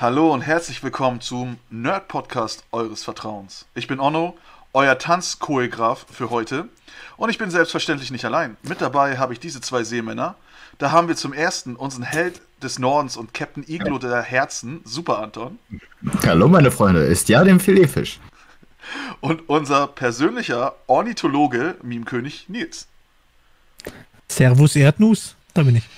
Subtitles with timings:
[0.00, 3.66] Hallo und herzlich willkommen zum Nerd-Podcast eures Vertrauens.
[3.74, 4.38] Ich bin Onno,
[4.72, 6.68] euer Tanzchoreograf für heute.
[7.16, 8.56] Und ich bin selbstverständlich nicht allein.
[8.62, 10.36] Mit dabei habe ich diese zwei Seemänner.
[10.78, 15.18] Da haben wir zum ersten unseren Held des Nordens und Captain Iglo der Herzen, Super
[15.18, 15.58] Anton.
[16.24, 18.20] Hallo meine Freunde, ist ja dem Filetfisch.
[19.20, 22.86] Und unser persönlicher Ornithologe, Meme-König Nils.
[24.28, 25.88] Servus Erdnuss, da bin ich.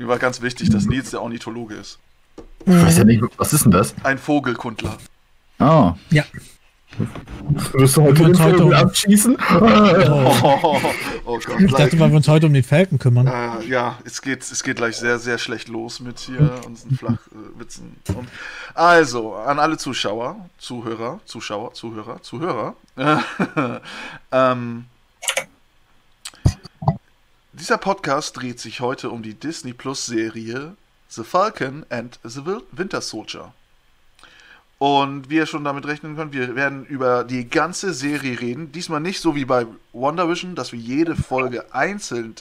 [0.00, 1.98] Mir war ganz wichtig, dass Nils der Ornithologe ist.
[2.64, 3.94] Ich weiß ja nicht, was ist denn das?
[4.02, 4.96] Ein Vogelkundler.
[5.58, 5.92] Oh.
[6.08, 6.24] Ja.
[7.74, 9.36] Wirst du heute Wir den uns heute um- abschießen?
[9.60, 10.34] Oh,
[11.26, 11.60] oh Gott.
[11.60, 13.26] Ich dachte, weil wir uns heute um den Falken kümmern.
[13.26, 17.96] Äh, ja, es geht, es geht gleich sehr, sehr schlecht los mit hier unseren Flachwitzen.
[18.14, 18.26] Und
[18.72, 22.74] also, an alle Zuschauer, Zuhörer, Zuschauer, Zuhörer, Zuhörer.
[24.32, 24.86] ähm,
[27.60, 30.76] dieser Podcast dreht sich heute um die Disney Plus Serie
[31.08, 32.40] The Falcon and the
[32.72, 33.52] Winter Soldier.
[34.78, 38.72] Und wie ihr schon damit rechnen könnt, wir werden über die ganze Serie reden.
[38.72, 42.34] Diesmal nicht so wie bei WandaVision, dass wir jede Folge einzeln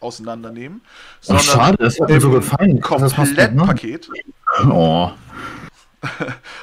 [0.00, 0.88] auseinandernehmen, Oh,
[1.20, 2.80] sondern schade, das hat mir so gefallen.
[2.80, 3.10] Gut, ne?
[3.10, 4.10] Komplettpaket.
[4.64, 5.12] Oh.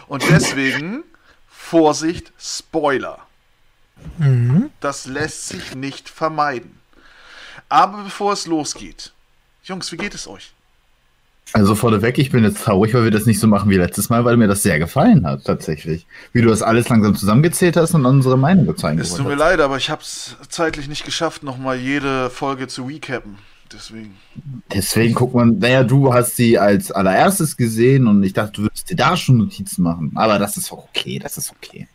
[0.07, 1.03] Und deswegen,
[1.47, 3.19] Vorsicht, Spoiler.
[4.17, 4.69] Mhm.
[4.81, 6.77] Das lässt sich nicht vermeiden.
[7.69, 9.11] Aber bevor es losgeht,
[9.63, 10.51] Jungs, wie geht es euch?
[11.53, 14.25] Also vorneweg, ich bin jetzt traurig, weil wir das nicht so machen wie letztes Mal,
[14.25, 16.05] weil mir das sehr gefallen hat, tatsächlich.
[16.33, 19.59] Wie du das alles langsam zusammengezählt hast und unsere Meinung gezeigt Es tut mir leid,
[19.59, 23.37] aber ich habe es zeitlich nicht geschafft, nochmal jede Folge zu recappen.
[23.71, 24.15] Deswegen.
[24.73, 28.89] Deswegen guckt man, naja, du hast sie als allererstes gesehen und ich dachte, du würdest
[28.89, 30.11] dir da schon Notizen machen.
[30.15, 31.87] Aber das ist auch okay, das ist okay.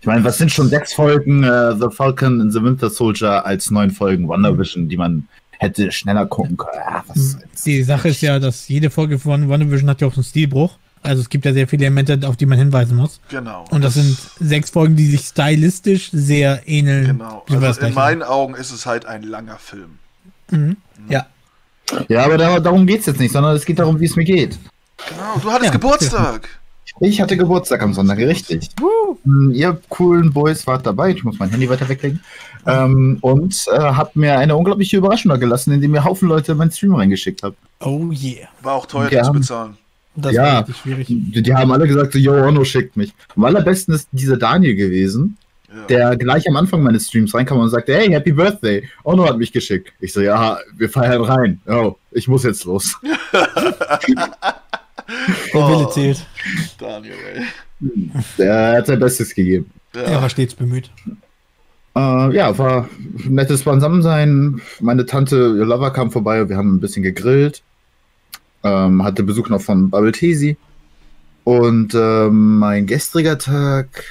[0.00, 3.70] Ich meine, was sind schon sechs Folgen äh, The Falcon and the Winter Soldier als
[3.70, 6.80] neun Folgen WandaVision, die man hätte schneller gucken können?
[6.86, 7.02] Ah.
[7.64, 10.78] Die Sache ist ja, dass jede Folge von WandaVision hat ja auch einen Stilbruch.
[11.02, 13.20] Also es gibt ja sehr viele Elemente, auf die man hinweisen muss.
[13.28, 13.64] Genau.
[13.70, 17.18] Und das sind sechs Folgen, die sich stylistisch sehr ähneln.
[17.18, 17.44] Genau.
[17.48, 19.98] Also in meinen Augen ist es halt ein langer Film.
[20.50, 20.76] Mhm.
[21.08, 21.26] Ja.
[22.08, 24.58] Ja, aber da, darum geht's jetzt nicht, sondern es geht darum, wie es mir geht.
[25.08, 26.48] Genau, du hattest Ja, Geburtstag.
[27.00, 28.68] Ich hatte Geburtstag am Sonntag, richtig.
[29.24, 32.20] Hm, Ihr coolen Boys wart dabei, ich muss mein Handy weiter weglegen.
[32.66, 36.58] Ähm, und äh, habt mir eine unglaubliche Überraschung da gelassen, indem ihr Haufen Leute in
[36.58, 37.56] meinen Stream reingeschickt habt.
[37.80, 38.48] Oh yeah.
[38.62, 39.22] War auch teuer Ja.
[39.22, 39.76] zu bezahlen.
[40.16, 40.64] Das Ja.
[40.82, 41.06] schwierig.
[41.08, 43.14] Die, die haben alle gesagt, so, yo, Ono schickt mich.
[43.36, 45.36] Am allerbesten ist dieser Daniel gewesen,
[45.72, 45.84] Ja.
[45.86, 48.88] der gleich am Anfang meines Streams reinkam und sagte, hey, Happy Birthday.
[49.04, 49.92] Ono hat mich geschickt.
[50.00, 51.60] Ich so, ja, wir feiern rein.
[51.68, 52.96] Oh, ich muss jetzt los.
[55.08, 55.14] Der
[55.68, 55.90] Wille Oh.
[55.90, 56.24] zählt.
[56.78, 57.44] Daniel, ey.
[58.38, 59.70] Der hat sein Bestes gegeben.
[59.94, 60.22] Er Ja.
[60.22, 60.90] war stets bemüht.
[61.96, 62.88] Äh, ja, war
[63.24, 64.60] ein nettes Beisammensein.
[64.80, 67.62] Meine Tante, ihr Lover kam vorbei, wir haben ein bisschen gegrillt.
[68.62, 70.56] Ähm, hatte Besuch noch von Bubble Tesi.
[71.44, 74.04] Und ähm, mein gestriger Tag,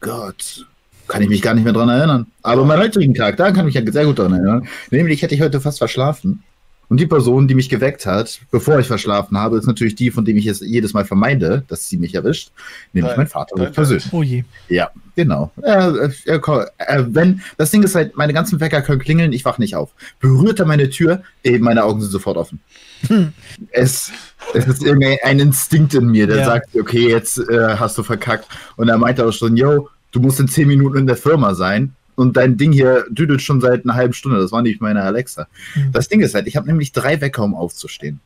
[0.00, 0.66] Gott,
[1.08, 2.26] kann ich mich gar nicht mehr dran erinnern.
[2.42, 4.66] Aber mein heutigen Tag, da kann ich mich ja sehr gut dran erinnern.
[4.90, 6.42] Nämlich hätte ich heute fast verschlafen.
[6.90, 10.24] Und die Person, die mich geweckt hat, bevor ich verschlafen habe, ist natürlich die, von
[10.24, 12.50] dem ich es jedes Mal vermeide, dass sie mich erwischt.
[12.92, 14.06] Nämlich Dein- mein Vater dein persönlich.
[14.12, 14.42] Oh je.
[14.68, 15.52] Ja, genau.
[15.62, 19.76] Äh, äh, wenn das Ding ist halt, meine ganzen Wecker können klingeln, ich wach nicht
[19.76, 19.90] auf.
[20.18, 22.58] Berührt er meine Tür, eben meine Augen sind sofort offen.
[23.06, 23.32] Hm.
[23.70, 24.10] Es,
[24.52, 26.44] es ist irgendwie ein Instinkt in mir, der Ja.
[26.44, 28.48] sagt, okay, jetzt äh, hast du verkackt.
[28.76, 31.94] Und er meinte auch schon, yo, du musst in zehn Minuten in der Firma sein.
[32.20, 34.38] Und dein Ding hier düdelt schon seit einer halben Stunde.
[34.38, 35.46] Das war nicht meine Alexa.
[35.72, 35.90] Hm.
[35.92, 38.20] Das Ding ist halt, ich habe nämlich drei Wecker, um aufzustehen.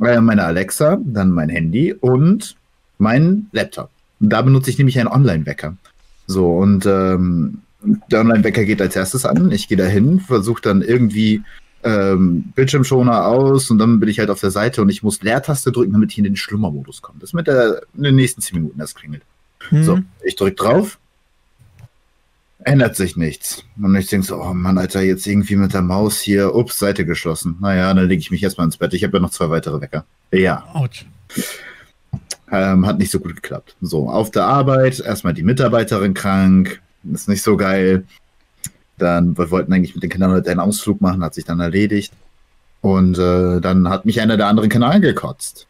[0.00, 2.54] Äh, meine Alexa, dann mein Handy und
[2.98, 3.90] mein Laptop.
[4.20, 5.76] Und da benutze ich nämlich einen Online-Wecker.
[6.28, 7.62] So, und ähm,
[8.08, 9.50] der Online-Wecker geht als erstes an.
[9.50, 11.42] Ich gehe dahin, versuche dann irgendwie
[11.82, 15.72] ähm, Bildschirmschoner aus und dann bin ich halt auf der Seite und ich muss Leertaste
[15.72, 17.18] drücken, damit ich in den Schlummermodus komme.
[17.18, 19.22] Das mit der, in den nächsten 10 Minuten erst klingelt.
[19.70, 19.82] Hm.
[19.82, 20.98] So, ich drück drauf.
[22.64, 23.62] Ändert sich nichts.
[23.80, 27.04] Und ich denke so, oh Mann, Alter, jetzt irgendwie mit der Maus hier, ups, Seite
[27.04, 27.58] geschlossen.
[27.60, 28.94] Naja, dann lege ich mich erstmal ins Bett.
[28.94, 30.06] Ich habe ja noch zwei weitere Wecker.
[30.32, 31.04] Ja, Autsch.
[32.50, 33.76] ähm, hat nicht so gut geklappt.
[33.80, 36.80] So, auf der Arbeit, erstmal die Mitarbeiterin krank,
[37.12, 38.04] ist nicht so geil.
[38.96, 42.12] Dann, wir wollten eigentlich mit den Kindern heute einen Ausflug machen, hat sich dann erledigt.
[42.80, 45.66] Und äh, dann hat mich einer der anderen Kanal gekotzt.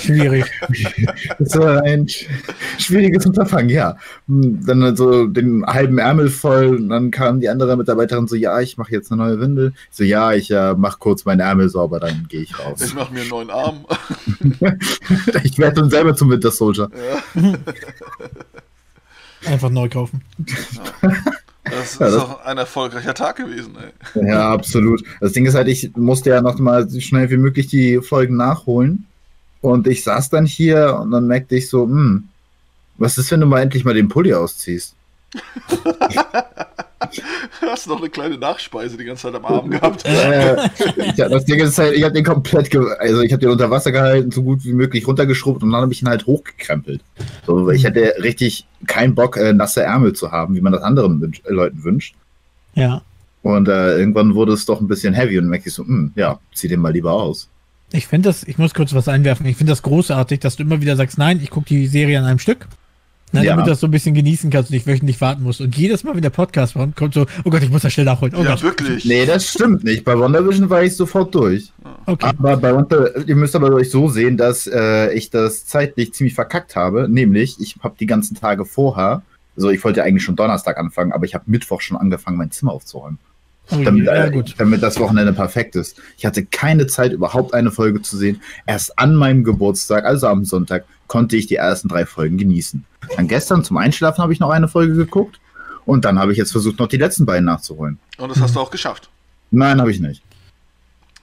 [0.00, 0.44] Schwierig.
[1.38, 2.26] Das war ein sch-
[2.78, 3.96] schwieriges Unterfangen, ja.
[4.26, 8.36] Hm, Dann halt so den halben Ärmel voll und dann kam die andere Mitarbeiterin so,
[8.36, 9.72] ja, ich mache jetzt eine neue Windel.
[9.90, 12.94] Ich so, ja, ich äh, mache kurz meinen Ärmel sauber, dann gehe ich Ich raus.
[12.94, 13.86] mache mir einen neuen Arm.
[15.44, 16.90] ich werde dann selber zum Winter Soldier.
[17.34, 17.54] Ja.
[19.50, 20.22] Einfach neu kaufen.
[21.70, 24.28] Das Ja, ist auch ein erfolgreicher Tag gewesen, ey.
[24.28, 25.02] Ja, absolut.
[25.20, 28.36] Das Ding ist halt, ich musste ja noch mal so schnell wie möglich die Folgen
[28.36, 29.06] nachholen.
[29.60, 32.28] Und ich saß dann hier und dann merkte ich so, hm,
[32.98, 34.94] was ist, wenn du mal endlich mal den Pulli ausziehst?
[36.98, 40.04] Du hast noch eine kleine Nachspeise die ganze Zeit am Arm gehabt.
[40.06, 40.56] Äh,
[41.14, 43.70] ja, das Ding ist halt, ich habe den komplett, ge also ich habe den unter
[43.70, 47.02] Wasser gehalten, so gut wie möglich runtergeschrubbt und dann habe ich ihn halt hochgekrempelt.
[47.46, 51.20] So, ich hätte richtig keinen Bock, äh, nasse Ärmel zu haben, wie man das anderen
[51.20, 52.14] wünsch äh, Leuten wünscht.
[52.74, 53.02] Ja.
[53.42, 56.12] Und äh, irgendwann wurde es doch ein bisschen heavy und dann merkte ich so, hm,
[56.14, 57.48] ja, zieh den mal lieber aus.
[57.92, 59.46] Ich finde das, ich muss kurz was einwerfen.
[59.46, 62.24] Ich finde das großartig, dass du immer wieder sagst, nein, ich gucke die Serie an
[62.24, 62.66] einem Stück.
[63.32, 63.52] Ne, Ja.
[63.52, 65.60] Damit du das so ein bisschen genießen kannst und nicht wöchentlich warten musst.
[65.60, 68.06] Und jedes Mal, wenn der Podcast kommt, kommt so, oh Gott, ich muss das schnell
[68.06, 68.34] nachholen.
[68.36, 68.62] Oh ja, Gott.
[68.62, 69.04] wirklich.
[69.04, 70.04] Nee, das stimmt nicht.
[70.04, 71.72] Bei WandaVision war ich sofort durch.
[72.06, 72.26] Okay.
[72.26, 76.34] Aber bei Wonder, ihr müsst aber euch so sehen, dass äh, ich das zeitlich ziemlich
[76.34, 77.08] verkackt habe.
[77.08, 79.22] Nämlich, ich habe die ganzen Tage vorher,
[79.56, 82.72] also ich wollte eigentlich schon Donnerstag anfangen, aber ich habe Mittwoch schon angefangen, mein Zimmer
[82.72, 83.18] aufzuräumen.
[83.72, 84.54] Oh, Damit, ja, äh, gut.
[84.58, 86.00] damit das Wochenende perfekt ist.
[86.16, 88.40] Ich hatte keine Zeit, überhaupt eine Folge zu sehen.
[88.64, 92.84] Erst an meinem Geburtstag, also am Sonntag, konnte ich die ersten drei Folgen genießen.
[93.16, 95.40] Dann gestern zum Einschlafen habe ich noch eine Folge geguckt
[95.84, 97.98] und dann habe ich jetzt versucht, noch die letzten beiden nachzuholen.
[98.18, 99.08] Und das hast du auch geschafft.
[99.50, 100.22] Nein, habe ich nicht.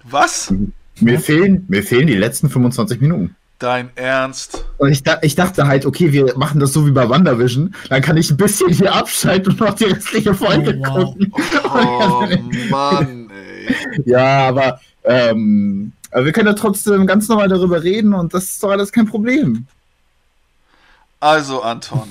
[0.03, 0.53] Was?
[1.00, 3.35] Mir, fehlen, mir fehlen die letzten 25 Minuten.
[3.59, 4.65] Dein Ernst?
[4.77, 7.74] Und ich, ich dachte halt, okay, wir machen das so wie bei WandaVision.
[7.89, 11.06] Dann kann ich ein bisschen hier abschalten und noch die restliche Folge Oh, wow.
[11.06, 11.33] gucken.
[11.74, 12.27] Oh
[12.69, 14.01] Mann, ey.
[14.06, 18.63] Ja, aber, ähm, aber wir können ja trotzdem ganz normal darüber reden und das ist
[18.63, 19.68] doch alles kein Problem.
[21.19, 22.07] Also, Anton,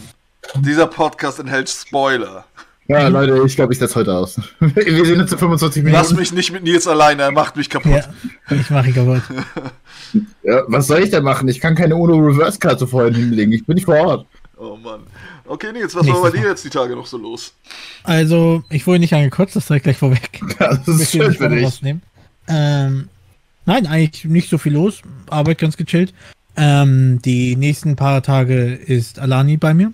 [0.57, 2.45] dieser Podcast enthält Spoiler.
[2.89, 4.41] Ja, Leute, ich glaube, ich setze heute aus.
[4.59, 6.03] Wir sehen uns in 25 Minuten.
[6.03, 7.93] Lass mich nicht mit Nils alleine, er macht mich kaputt.
[7.93, 9.23] Ja, ich mache ihn kaputt.
[10.43, 11.49] Ja, was soll ich denn machen?
[11.49, 13.51] Ich kann keine UNO-Reverse-Karte vorhin hinlegen.
[13.53, 14.27] Ich bin nicht vor Ort.
[14.59, 15.05] Oh Mann.
[15.47, 17.55] Okay, Nils, was war Nächstes bei dir jetzt die Tage noch so los?
[18.05, 20.41] Also, ich wurde nicht angekotzt, das direkt gleich vorweg.
[20.61, 21.65] Ja, das ist schön nicht für dich.
[21.65, 22.03] rausnehmen.
[22.47, 23.09] Ähm,
[23.67, 25.03] nein, eigentlich nicht so viel los.
[25.29, 26.13] Arbeit ganz gechillt.
[26.57, 29.93] Ähm, die nächsten paar Tage ist Alani bei mir,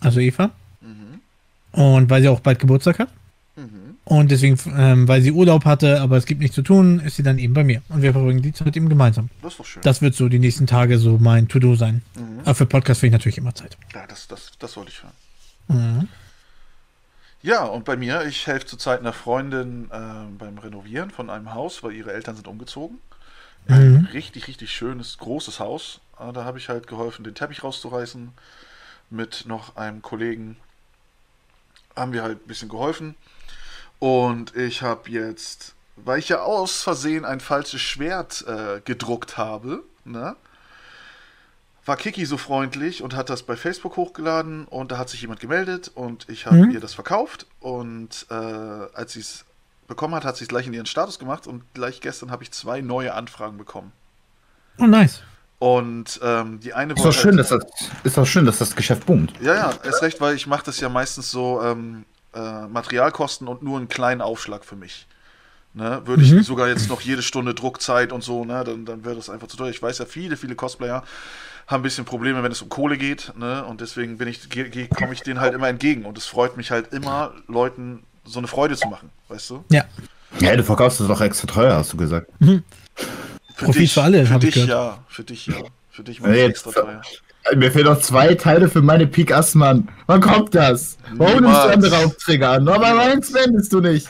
[0.00, 0.50] also Eva.
[0.80, 1.80] Mhm.
[1.80, 3.08] Und weil sie auch bald Geburtstag hat.
[3.56, 3.96] Mhm.
[4.04, 7.24] Und deswegen, ähm, weil sie Urlaub hatte, aber es gibt nichts zu tun, ist sie
[7.24, 7.82] dann eben bei mir.
[7.88, 9.30] Und wir verbringen die Zeit eben gemeinsam.
[9.42, 9.82] Das ist doch schön.
[9.82, 12.02] Das wird so die nächsten Tage so mein To-Do sein.
[12.14, 12.40] Mhm.
[12.40, 13.76] Aber für Podcast finde ich natürlich immer Zeit.
[13.92, 16.00] Ja, das, das, das wollte ich hören.
[16.02, 16.08] Mhm.
[17.42, 21.82] Ja, und bei mir, ich helfe zurzeit einer Freundin äh, beim Renovieren von einem Haus,
[21.82, 23.00] weil ihre Eltern sind umgezogen.
[23.68, 24.06] Ein Mhm.
[24.12, 26.00] richtig, richtig schönes, großes Haus.
[26.20, 28.32] Äh, da habe ich halt geholfen, den Teppich rauszureißen.
[29.10, 30.56] Mit noch einem Kollegen
[31.94, 33.14] haben wir halt ein bisschen geholfen.
[34.00, 39.84] Und ich habe jetzt, weil ich ja aus Versehen ein falsches Schwert äh, gedruckt habe,
[40.04, 40.36] ne?
[41.86, 45.40] War Kiki so freundlich und hat das bei Facebook hochgeladen und da hat sich jemand
[45.40, 46.70] gemeldet und ich habe Mhm.
[46.72, 49.44] ihr das verkauft und äh, als sie es
[49.88, 52.50] bekommen hat, hat sie es gleich in ihren Status gemacht und gleich gestern habe ich
[52.50, 53.92] zwei neue Anfragen bekommen.
[54.78, 55.22] Oh, nice.
[55.58, 57.64] Und ähm, die eine Ist doch schön, dass das,
[58.04, 59.32] ist doch schön, dass das Geschäft boomt.
[59.40, 62.04] Ja, ja, ist recht, weil ich mache das ja meistens so ähm,
[62.34, 65.06] äh, Materialkosten und nur einen kleinen Aufschlag für mich.
[65.72, 66.02] Ne?
[66.04, 66.40] Würde Mhm.
[66.40, 68.64] ich sogar jetzt noch jede Stunde Druckzeit und so, ne?
[68.64, 69.70] dann, dann wäre das einfach zu teuer.
[69.70, 71.04] Ich weiß ja, viele, viele Cosplayer
[71.66, 73.32] haben ein bisschen Probleme, wenn es um Kohle geht.
[73.36, 73.64] Ne?
[73.64, 74.48] Und deswegen bin ich,
[74.96, 76.04] komme ich denen halt immer entgegen.
[76.04, 79.64] Und es freut mich halt immer, Leuten so eine Freude zu machen, weißt du?
[79.70, 79.84] Ja.
[80.40, 82.30] Ja, du verkaufst es doch extra teuer, hast du gesagt.
[82.40, 82.62] Für
[83.64, 85.54] Profit für alle, Für dich ja, für dich ja.
[85.90, 87.00] Für dich war es Nee, extra teuer.
[87.54, 89.88] Mir fehlen noch zwei Teile für meine Pik Assmann.
[90.06, 90.98] Wann kommt das?
[91.12, 92.68] Warum nimmst du andere Aufträge an?
[92.68, 94.08] Aber meins wendest du nicht.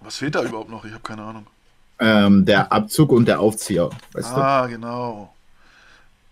[0.00, 0.84] Was fehlt da überhaupt noch?
[0.84, 1.46] Ich habe keine Ahnung.
[2.00, 5.34] Ähm, der Abzug und der Aufzieher, weißt Ah, genau.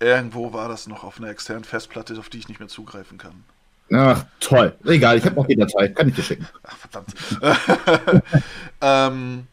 [0.01, 3.45] Irgendwo war das noch auf einer externen Festplatte, auf die ich nicht mehr zugreifen kann.
[3.91, 3.97] du?
[3.97, 4.77] Ach, toll.
[4.85, 5.89] Egal, ich habe noch die Datei.
[5.89, 6.47] Kann ich dir schicken.
[6.63, 7.15] Ach, verdammt.
[8.81, 9.47] ähm,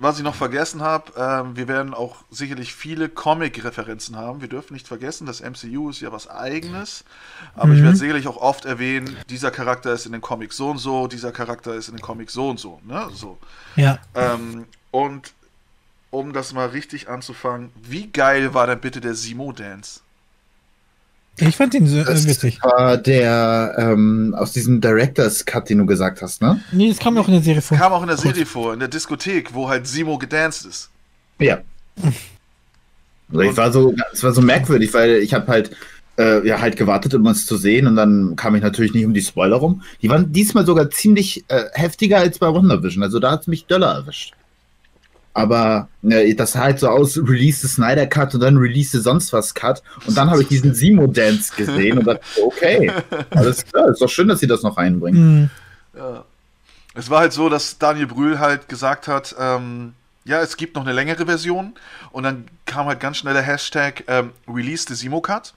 [0.00, 4.40] was ich noch vergessen habe, ähm, wir werden auch sicherlich viele Comic-Referenzen haben.
[4.40, 7.04] Wir dürfen nicht vergessen, das MCU ist ja was eigenes.
[7.56, 7.84] Aber ich Mhm.
[7.84, 11.32] werde sicherlich auch oft erwähnen, dieser Charakter ist in den Comics so und so, dieser
[11.32, 12.80] Charakter ist in den Comics so und so.
[12.84, 13.08] Ne?
[13.12, 13.38] so.
[13.74, 13.98] Ja.
[14.14, 15.32] Ähm, und
[16.10, 20.00] um das mal richtig anzufangen, wie geil war denn bitte der Simo-Dance?
[21.40, 22.58] Ich fand ihn so, äh, Das witzig.
[22.62, 26.60] war der ähm, aus diesem Director's Cut, den du gesagt hast, ne?
[26.72, 27.78] Nee, das kam auch in der Serie vor.
[27.78, 28.16] Kam auch in der.
[28.16, 30.90] Serie vor, in der Diskothek, wo halt Simo gedanced ist.
[31.38, 31.60] Ja.
[33.30, 35.70] Also ich war so, es war so merkwürdig, weil ich habe halt
[36.18, 39.14] äh, ja halt gewartet, um es zu sehen und dann kam ich natürlich nicht um
[39.14, 39.82] die Spoiler rum.
[40.02, 43.66] Die waren diesmal sogar ziemlich äh, heftiger als bei WandaVision, also da hat es mich
[43.66, 44.32] döller erwischt.
[45.38, 49.02] Aber äh, das sah halt so aus, release the Snyder Cut und dann release the
[49.02, 49.82] sonst was Cut.
[50.06, 52.90] Und dann habe ich diesen Simo-Dance gesehen und dachte, okay,
[53.30, 55.42] alles klar, ist doch schön, dass sie das noch reinbringen.
[55.42, 55.50] Mhm.
[55.96, 56.24] Ja.
[56.94, 60.82] Es war halt so, dass Daniel Brühl halt gesagt hat, ähm, ja, es gibt noch
[60.82, 61.74] eine längere Version
[62.10, 65.54] und dann kam halt ganz schnell der Hashtag ähm, Release the Simo-Cut.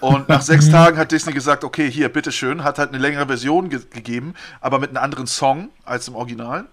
[0.00, 3.68] Und nach sechs Tagen hat Disney gesagt, okay, hier, bitteschön, hat halt eine längere Version
[3.68, 6.64] ge gegeben, aber mit einem anderen Song als im Original.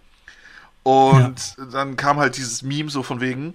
[0.84, 3.54] Und dann kam halt dieses Meme so von wegen,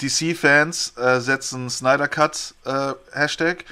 [0.00, 3.64] DC-Fans äh, setzen Snyder Cut äh, Hashtag,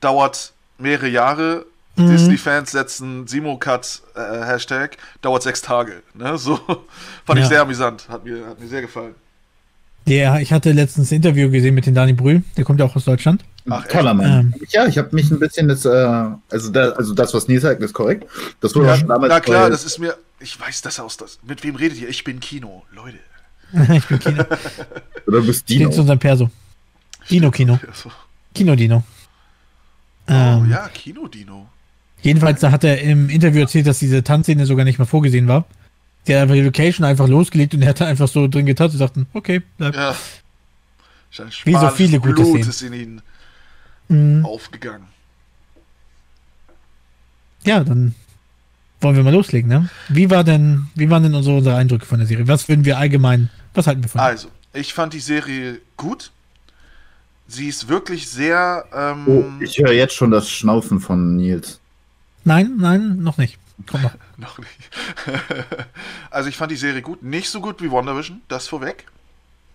[0.00, 1.66] dauert mehrere Jahre.
[1.96, 2.10] Mhm.
[2.10, 6.02] Disney-Fans setzen Simo Cut äh, Hashtag, dauert sechs Tage.
[6.14, 6.36] Ne?
[6.36, 6.56] So
[7.24, 7.48] fand ich Ja.
[7.48, 9.14] sehr amüsant, hat mir, hat mir sehr gefallen.
[10.06, 12.94] Ja, ich hatte letztens ein Interview gesehen mit dem Dani Brühl, der kommt ja auch
[12.96, 13.44] aus Deutschland.
[13.68, 13.86] Ach?
[13.88, 14.52] Toller Mann.
[14.54, 14.54] Ähm.
[14.70, 17.82] Ja, ich habe mich ein bisschen das, äh, also, da, also das, was Nils sagt,
[17.82, 18.26] ist korrekt.
[18.60, 21.16] Das wurde Ja, auch schon damals na klar, das ist mir, ich weiß das aus
[21.16, 21.38] das.
[21.46, 22.08] Mit wem redet ihr?
[22.08, 23.18] Ich bin Kino, Leute.
[23.92, 24.44] ich bin Kino.
[25.26, 25.90] oder du bist Steht Dino.
[25.90, 26.50] zu unserem Perso.
[27.30, 27.78] Dino Kino.
[27.88, 28.10] Also,
[28.54, 29.02] Kino Dino.
[30.28, 31.68] oh, Ähm, ja, Kino-Dino.
[32.22, 35.66] Jedenfalls da hat er im Interview erzählt, dass diese Tanzszene sogar nicht mal vorgesehen war.
[36.26, 38.94] Der hat einfach die Location einfach losgelegt und er hat da einfach so drin getanzt
[38.94, 39.94] und sagten, okay, bleib.
[39.94, 40.16] Ja.
[41.64, 43.20] Wie so viele gute Blut Szenen.
[44.08, 44.44] Mhm.
[44.44, 45.06] aufgegangen.
[47.64, 48.14] Ja, dann
[49.00, 49.88] wollen wir mal loslegen, ne?
[50.08, 52.46] Wie war denn, wie waren denn unsere, unsere Eindrücke von der Serie?
[52.48, 54.20] Was würden wir allgemein, was halten wir von?
[54.20, 56.30] Also, ich fand die Serie gut.
[57.48, 58.84] Sie ist wirklich sehr.
[58.92, 61.80] Ähm, Oh, ich höre jetzt schon das Schnaufen von Nils.
[62.44, 63.58] Nein, nein, noch nicht.
[63.86, 64.14] Kommt noch.
[64.38, 64.90] Noch nicht.
[66.30, 67.22] also, ich fand die Serie gut.
[67.22, 69.04] Nicht so gut wie WandaVision, das vorweg.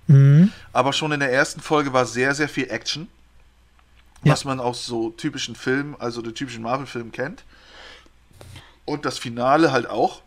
[0.08, 0.52] Mhm.
[0.74, 3.08] Aber schon in der ersten Folge war sehr, sehr viel Action.
[4.24, 4.34] Ja.
[4.34, 7.44] Was man aus so typischen Filmen, also den typischen Marvel-Filmen kennt.
[8.86, 10.22] Und das Finale halt auch.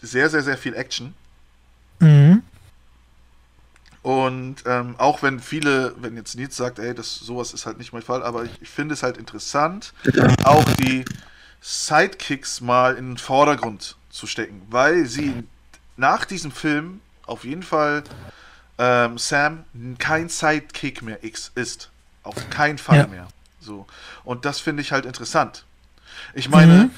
[0.00, 1.14] Sehr, sehr, sehr viel Action.
[2.00, 2.42] Mhm.
[4.02, 7.92] Und ähm, auch wenn viele, wenn jetzt Nils sagt, ey, das sowas ist halt nicht
[7.92, 9.92] mein Fall, aber ich, ich finde es halt interessant,
[10.44, 11.04] auch die
[11.60, 15.44] Sidekicks mal in den Vordergrund zu stecken, weil sie
[15.96, 18.04] nach diesem Film auf jeden Fall
[18.78, 19.64] ähm, Sam
[19.98, 21.90] kein Sidekick mehr X ist.
[22.22, 23.06] Auf keinen Fall Ja.
[23.06, 23.28] mehr.
[23.60, 23.86] So.
[24.24, 25.64] Und das finde ich halt interessant.
[26.34, 26.90] Ich meine, Mhm.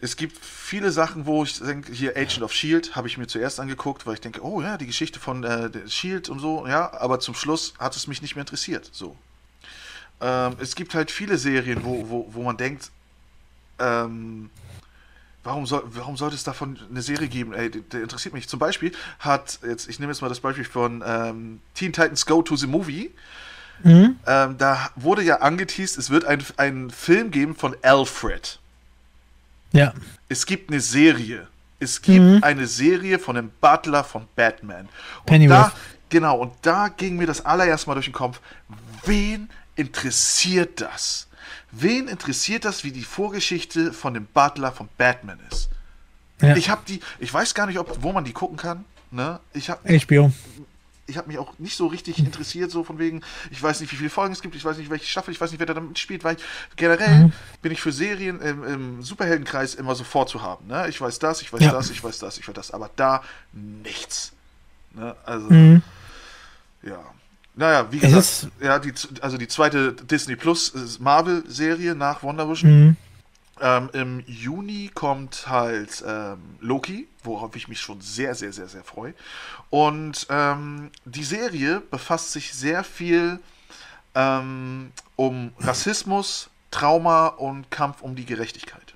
[0.00, 3.60] es gibt viele Sachen, wo ich denke, hier Agent of Shield habe ich mir zuerst
[3.60, 6.92] angeguckt, weil ich denke, oh ja, die Geschichte von äh, der Shield und so, ja,
[6.94, 8.88] aber zum Schluss hat es mich nicht mehr interessiert.
[8.92, 9.16] So.
[10.20, 12.90] Ähm, es gibt halt viele Serien, wo, wo, wo man denkt,
[13.78, 14.50] ähm,
[15.42, 17.54] warum, soll, warum sollte es davon eine Serie geben?
[17.54, 18.48] Ey, der, der interessiert mich.
[18.48, 22.42] Zum Beispiel hat, jetzt, ich nehme jetzt mal das Beispiel von ähm, Teen Titans Go
[22.42, 23.10] to the Movie.
[23.82, 24.16] Mhm.
[24.26, 28.58] Ähm, da wurde ja angeteased, es wird ein- einen Film geben von Alfred.
[29.72, 29.92] Ja.
[30.28, 31.46] Es gibt eine Serie.
[31.78, 32.42] Es gibt Mhm.
[32.42, 34.88] eine Serie von dem Butler von Batman.
[35.20, 35.72] Und Pennyworth.
[35.72, 35.72] da,
[36.10, 38.40] genau, und da ging mir das allererst mal durch den Kopf,
[39.06, 41.26] wen interessiert das?
[41.72, 45.68] Wen interessiert das, wie die Vorgeschichte von dem Butler von Batman ist?
[46.42, 46.56] ja.
[46.56, 48.84] Ich habe die, ich weiß gar nicht, ob, wo man die gucken kann.
[49.10, 49.38] Ne?
[49.52, 50.32] Ich habe HBO.
[51.10, 53.96] Ich habe mich auch nicht so richtig interessiert, so von wegen, ich weiß nicht, wie
[53.96, 55.98] viele Folgen es gibt, ich weiß nicht, welche Staffel, ich weiß nicht, wer da damit
[55.98, 56.42] spielt, weil ich,
[56.76, 57.32] generell Mhm.
[57.62, 60.66] bin ich für Serien im, im Superheldenkreis immer sofort zu haben.
[60.68, 60.88] Ne?
[60.88, 61.72] Ich weiß das, ich weiß Ja.
[61.72, 64.32] das, ich weiß das, ich weiß das, aber da nichts.
[64.94, 65.14] Ne?
[65.26, 65.82] Also, Mhm.
[66.82, 66.98] ja.
[67.56, 68.02] Naja, wie Es
[68.42, 72.70] gesagt, ja, die, also die zweite Disney Plus äh, Marvel-Serie nach WandaVision.
[72.86, 72.96] Mhm.
[73.60, 78.84] Ähm, Im Juni kommt halt ähm, Loki, worauf ich mich schon sehr, sehr, sehr, sehr
[78.84, 79.14] freue.
[79.68, 83.38] Und ähm, die Serie befasst sich sehr viel
[84.14, 88.94] ähm, um Rassismus, Trauma und Kampf um die Gerechtigkeit.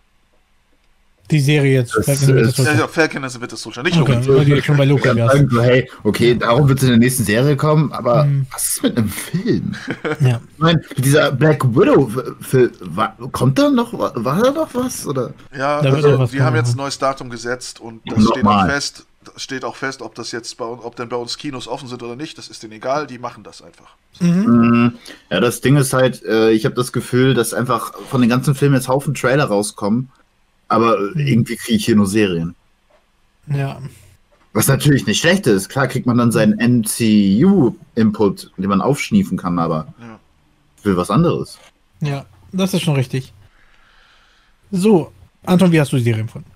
[1.31, 1.97] Die Serie jetzt.
[1.97, 4.28] Das Falcon and the ist- Winter Ja, Falcon Winter Soldier, nicht Okay, Loki.
[4.28, 4.85] weil die schon bei
[5.16, 8.47] Ja, so, hey, okay, darum wird es in der nächsten Serie kommen, aber Mhm.
[8.52, 9.75] was ist mit einem Film?
[10.21, 10.40] Ja.
[10.52, 15.07] Ich meine, dieser Black Widow, Film, war, kommt da noch, wa- war da noch was?
[15.07, 15.33] Oder?
[15.57, 18.35] Ja, Da also, was die haben jetzt ein neues Datum gesetzt und das Nochmal.
[18.35, 19.07] steht auch fest.
[19.37, 22.02] Steht auch fest, ob das jetzt bei uns, ob denn bei uns Kinos offen sind
[22.02, 22.37] oder nicht.
[22.37, 23.07] Das ist denen egal.
[23.07, 23.95] Die machen das einfach.
[24.21, 24.45] Mhm.
[24.45, 24.93] Mhm.
[25.31, 28.54] Ja, das Ding ist halt, äh, ich habe das Gefühl, dass einfach von den ganzen
[28.54, 30.11] Filmen jetzt Haufen Trailer rauskommen,
[30.75, 32.54] aber äh, irgendwie kriege ich hier nur Serien.
[33.47, 33.81] Ja.
[34.52, 35.69] Was natürlich nicht schlecht ist.
[35.69, 40.19] Klar kriegt man dann seinen MCU-Input, den man aufschniefen kann, aber Ja.
[40.78, 41.59] ich will was anderes.
[42.00, 43.33] Ja, das ist schon richtig.
[44.71, 45.12] So,
[45.45, 46.50] Anton, wie hast du die Serie empfunden?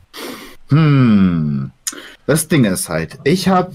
[0.68, 1.70] Hm.
[2.26, 3.74] Das Ding ist halt, ich habe,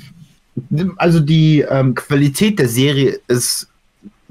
[0.98, 3.68] also die ähm, Qualität der Serie ist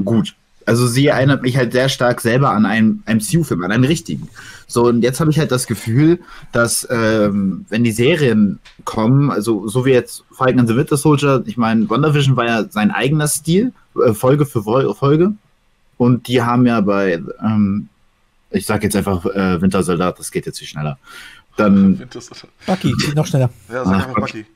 [0.04, 0.35] gut.
[0.66, 4.28] Also sie erinnert mich halt sehr stark selber an einen MCU-Film, an einen richtigen.
[4.66, 6.21] So, und jetzt habe ich halt das Gefühl,
[6.52, 11.42] dass ähm, wenn die Serien kommen, also so wie jetzt Falcon and the Winter Soldier,
[11.47, 15.33] ich meine, WandaVision war ja sein eigener Stil, äh, Folge für Vol Folge.
[15.99, 17.88] Und die haben ja bei, ähm,
[18.50, 20.99] ich sag jetzt einfach äh, Wintersoldat, das geht jetzt viel schneller.
[21.57, 22.49] Dann Wintersoldat.
[22.66, 23.50] Bucky, geht noch schneller.
[23.71, 24.47] Ja, sag Ah, einfach Bucky.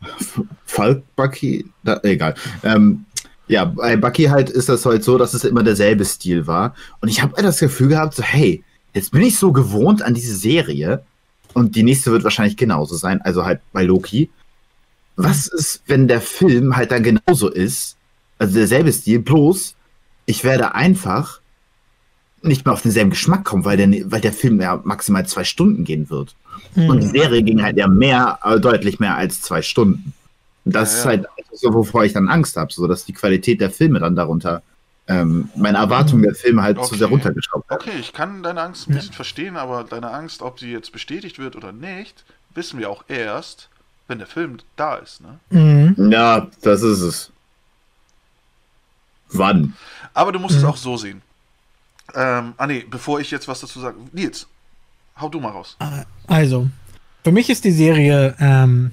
[0.00, 0.48] Bucky.
[0.66, 2.34] Falk Bucky, da, egal.
[2.64, 3.04] Ähm,
[3.48, 6.74] ja, bei Bucky halt ist das halt so, dass es immer derselbe Stil war.
[7.00, 8.62] Und ich habe das Gefühl gehabt, so, hey,
[8.94, 11.04] jetzt bin ich so gewohnt an diese Serie
[11.54, 14.30] und die nächste wird wahrscheinlich genauso sein, also halt bei Loki.
[15.16, 17.96] Was ist, wenn der Film halt dann genauso ist,
[18.38, 19.74] also derselbe Stil, bloß
[20.26, 21.40] ich werde einfach
[22.42, 25.84] nicht mehr auf denselben Geschmack kommen, weil der, weil der Film ja maximal zwei Stunden
[25.84, 26.34] gehen wird.
[26.74, 27.08] Und die.
[27.08, 30.12] Serie ging halt ja mehr, äh, deutlich mehr als zwei Stunden.
[30.64, 33.60] Und das Ja, ist halt so, wovor ich dann Angst habe, so dass die Qualität
[33.60, 34.62] der Filme dann darunter,
[35.08, 36.96] ähm, meine Erwartung der Filme halt zu Okay.
[36.98, 37.80] sehr runtergeschraubt hat.
[37.80, 41.38] Okay, ich kann deine Angst ein bisschen verstehen, aber deine Angst, ob sie jetzt bestätigt
[41.38, 43.68] wird oder nicht, wissen wir auch erst,
[44.06, 45.20] wenn der Film da ist.
[45.20, 45.40] Ne?
[45.50, 46.12] Mhm.
[46.12, 47.30] Ja, das ist es.
[49.30, 49.74] Wann?
[50.14, 50.68] Aber du musst es Mhm.
[50.68, 51.22] auch so sehen.
[52.14, 53.96] Ähm, ah nee, bevor ich jetzt was dazu sage.
[54.12, 54.46] Nils,
[55.18, 55.76] hau du mal raus.
[56.26, 56.68] Also,
[57.24, 58.90] für mich ist die Serie ähm,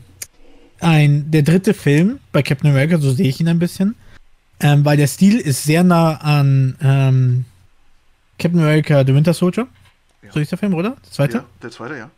[0.81, 3.95] ein der dritte Film bei Captain America, so sehe ich ihn ein bisschen.
[4.61, 7.45] Ähm, weil der Stil ist sehr nah an ähm,
[8.37, 9.67] Captain America The Winter Soldier.
[10.21, 10.31] Ja.
[10.33, 10.97] So ist der Film, oder?
[11.03, 11.37] Der zweite?
[11.37, 12.09] Ja, der zweite, ja.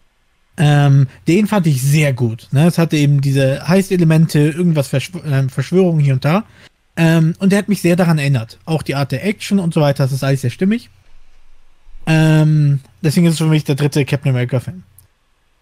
[0.58, 2.48] Ähm, den fand ich sehr gut.
[2.52, 2.68] Ne?
[2.68, 6.44] Es hatte eben diese Heist-Elemente, irgendwas Verschw ähm, Verschwörungen hier und da.
[6.98, 8.60] Ähm, und der hat mich sehr daran erinnert.
[8.66, 10.90] Auch die Art der Action und so weiter, das ist alles sehr stimmig.
[12.06, 14.84] Ähm, deswegen ist es für mich der dritte Captain America-Film.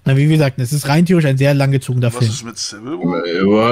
[0.10, 2.32] Na, wie gesagt, es ist rein theoretisch ein sehr langgezogener Was Film.
[2.32, 3.28] ist mit Civil War?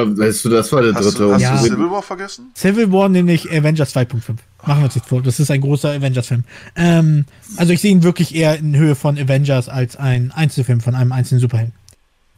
[0.06, 1.18] Ja, weißt du, das war der Hast, dritte.
[1.24, 1.58] du, hast Ja.
[1.58, 2.52] du Civil War vergessen?
[2.56, 4.36] Civil War nämlich Avengers 2.5.
[4.66, 5.22] Machen wir uns nicht vor.
[5.24, 6.44] Das ist ein großer Avengers-Film.
[6.76, 7.26] Ähm,
[7.56, 11.12] also ich sehe ihn wirklich eher in Höhe von Avengers als ein Einzelfilm von einem
[11.12, 11.74] einzelnen Superhelden.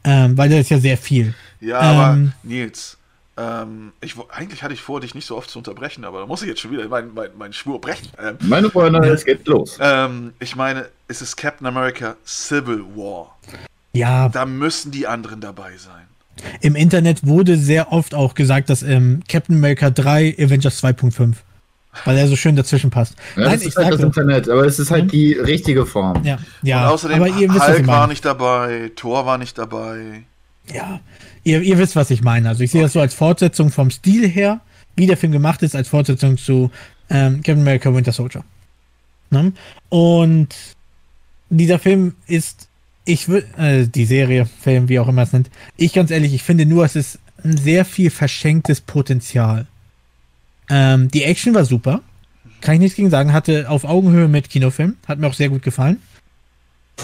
[0.05, 1.33] Ähm, weil der ist ja sehr viel.
[1.59, 2.31] Ja, aber Ähm.
[2.43, 2.95] Nils,
[3.37, 6.41] ähm, ich, eigentlich hatte ich vor, dich nicht so oft zu unterbrechen, aber da muss
[6.41, 8.07] ich jetzt schon wieder meinen mein, mein Schwur brechen.
[8.21, 9.77] Ähm, Meine Freunde, es geht los.
[9.81, 13.35] ähm, ich meine, es ist Captain America Civil War.
[13.93, 16.05] Ja, Da müssen die anderen dabei sein.
[16.61, 21.33] im Internet wurde sehr oft auch gesagt, dass ähm, Captain America 3 Avengers 2.5.
[22.05, 23.15] Weil er so schön dazwischen passt.
[23.35, 23.99] Ja, Nein, das ich ist halt das.
[24.01, 25.09] Internet, aber es ist halt Mhm.
[25.09, 26.23] die richtige Form.
[26.23, 26.85] Ja, ja.
[26.87, 30.23] Und außerdem, aber ihr wisst, was ich Hulk war nicht dabei, Thor war nicht dabei.
[30.71, 30.99] Ja,
[31.43, 32.47] ihr, ihr wisst, was ich meine.
[32.47, 34.61] Also ich sehe das so als Fortsetzung vom Stil her,
[34.95, 36.69] wie der Film gemacht ist, als Fortsetzung zu
[37.09, 38.43] ähm, Captain America Winter Soldier.
[39.31, 39.51] Ne?
[39.89, 40.49] Und
[41.49, 42.68] dieser Film ist,
[43.09, 46.43] ich will, äh, die Serie, Film, wie auch immer es nennt, ich ganz ehrlich, ich
[46.43, 49.65] finde nur, es ist ein sehr viel verschenktes Potenzial.
[50.69, 52.01] Ähm, die Action war super.
[52.61, 53.33] Kann ich nichts gegen sagen.
[53.33, 54.97] Hatte auf Augenhöhe mit Kinofilm.
[55.07, 55.97] Hat mir auch sehr gut gefallen.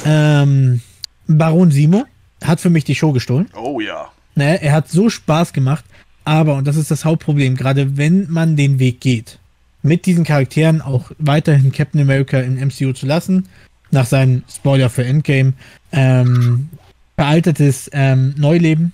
[0.06, 0.82] Ähm,
[1.28, 2.06] Baron Simo
[2.44, 3.50] hat für mich die Show gestohlen.
[3.56, 4.12] Oh ja.
[4.36, 5.86] Ne, er hat so Spaß gemacht,
[6.26, 9.40] aber, und das ist das Hauptproblem, gerade wenn man den Weg geht,
[9.82, 13.48] mit diesen Charakteren auch weiterhin Captain America in MCU zu lassen,
[13.92, 15.54] nach seinem Spoiler für Endgame,
[15.92, 16.70] ähm,
[17.16, 18.92] veraltetes ähm, Neuleben.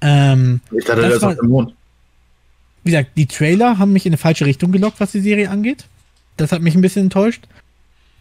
[0.00, 1.74] Ähm, Ich dachte, Das der ist war- auf dem Mond.
[2.84, 5.84] wie gesagt, die Trailer haben mich in eine falsche Richtung gelockt, was die Serie angeht.
[6.36, 7.46] Das hat mich ein bisschen enttäuscht.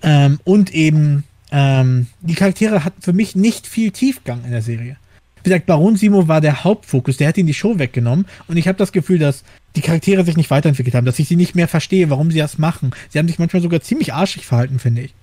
[0.02, 4.98] Ähm, und eben, ähm, die Charaktere hatten für mich nicht viel Tiefgang in der Serie.
[5.44, 8.26] Wie gesagt, Baron Simo war der Hauptfokus, der hat ihn die Show weggenommen.
[8.48, 9.44] Und ich habe das Gefühl, dass
[9.76, 12.58] die Charaktere sich nicht weiterentwickelt haben, dass ich sie nicht mehr verstehe, warum sie das
[12.58, 12.92] machen.
[13.10, 15.14] Sie haben sich manchmal sogar ziemlich arschig verhalten, finde ich.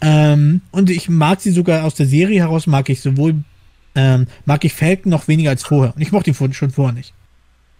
[0.00, 3.36] Ähm, und ich mag sie sogar aus der Serie heraus, mag ich sowohl,
[3.94, 5.94] ähm, mag ich Falcon noch weniger als vorher.
[5.94, 7.14] Und ich mochte ihn schon vorher nicht.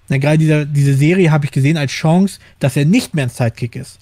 [0.09, 3.31] Na, gerade dieser, diese Serie habe ich gesehen als Chance, dass er nicht mehr ein
[3.31, 3.99] Sidekick ist.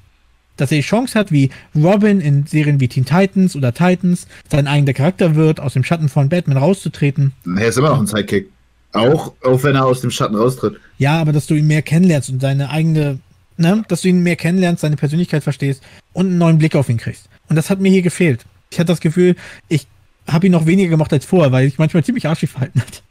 [0.56, 4.68] Dass er die Chance hat, wie Robin in Serien wie Teen Titans oder Titans, sein
[4.68, 7.32] eigener Charakter wird, aus dem Schatten von Batman rauszutreten.
[7.56, 8.50] Er ist immer noch ein Sidekick.
[8.92, 10.78] Auch, auch wenn er aus dem Schatten raustritt.
[10.98, 13.18] Ja, aber dass du ihn mehr kennenlernst und seine eigene,
[13.56, 16.98] ne, dass du ihn mehr kennenlernst, seine Persönlichkeit verstehst und einen neuen Blick auf ihn
[16.98, 17.28] kriegst.
[17.48, 18.44] Und das hat mir hier gefehlt.
[18.70, 19.36] Ich hatte das Gefühl,
[19.68, 19.86] ich
[20.28, 23.02] habe ihn noch weniger gemacht als vorher, weil ich manchmal ziemlich arschig verhalten hat.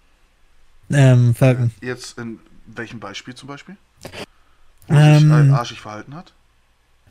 [0.92, 1.72] Ähm, Falcon.
[1.82, 3.76] Jetzt in welchem Beispiel zum Beispiel?
[4.88, 6.34] Wo sich Ähm, äh, arschig verhalten hat?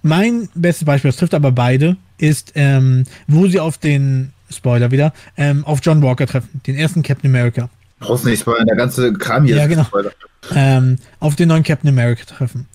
[0.03, 5.13] Mein bestes Beispiel, das trifft aber beide, ist, ähm, wo sie auf den, Spoiler wieder,
[5.37, 7.71] ähm, auf John Walker treffen, den ersten Captain America.
[8.01, 9.83] Brauchst nicht spoilern, der ganze Kram hier Ja, ist genau.
[9.83, 10.17] gespoilert.
[10.55, 12.67] ähm, auf den neuen Captain America treffen.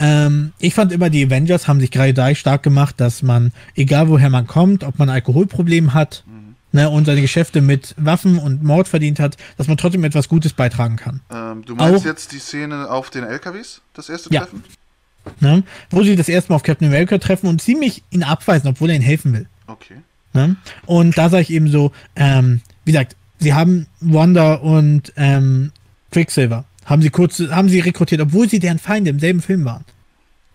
[0.00, 4.08] Ähm, ich fand immer, die Avengers haben sich gerade da stark gemacht, dass man, egal
[4.08, 6.54] woher man kommt, ob man ein Alkoholproblem hat Mhm.
[6.72, 10.54] ne, und seine Geschäfte mit Waffen und Mord verdient hat, dass man trotzdem etwas Gutes
[10.54, 11.20] beitragen kann.
[11.30, 14.40] Ähm, du meinst Auch- jetzt die Szene auf den LKWs, das erste Ja.
[14.40, 14.64] Treffen?
[15.40, 15.62] Ne?
[15.90, 18.96] Wo sie das erste Mal auf Captain America treffen und ziemlich ihn abweisen, obwohl er
[18.96, 19.46] ihnen helfen will.
[19.66, 19.96] Okay.
[20.32, 20.56] Ne?
[20.86, 25.72] Und da sage ich eben so, ähm, wie gesagt, sie haben Wanda und ähm,
[26.10, 29.84] Quicksilver, haben sie kurz, haben sie rekrutiert, obwohl sie deren Feinde im selben Film waren.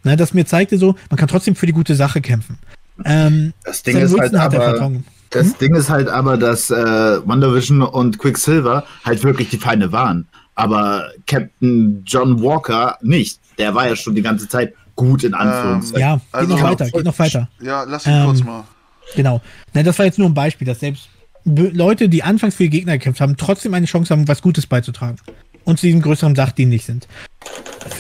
[0.04, 0.15] Ne?
[0.17, 2.60] Das mir zeigte so, man kann trotzdem für die gute Sache kämpfen.
[3.04, 4.91] Ähm, Das Ding ist halt hat der aber,
[5.32, 10.28] das Ding ist halt aber, dass äh, WandaVision und Quicksilver halt wirklich die Feinde waren.
[10.54, 13.39] Aber Captain John Walker nicht.
[13.58, 16.00] Der war ja schon die ganze Zeit gut in Anführungszeichen.
[16.00, 17.50] Ja, geht Also- noch weiter, geht noch weiter.
[17.62, 18.63] Ja, lass ihn Ähm, kurz mal.
[19.15, 19.41] Genau.
[19.74, 21.10] Ne, das war jetzt nur ein Beispiel, dass selbst
[21.43, 25.17] Leute, die anfangs für die Gegner gekämpft haben, trotzdem eine Chance haben, was Gutes beizutragen.
[25.65, 27.08] Und zu diesem größeren Dach dienlich sind.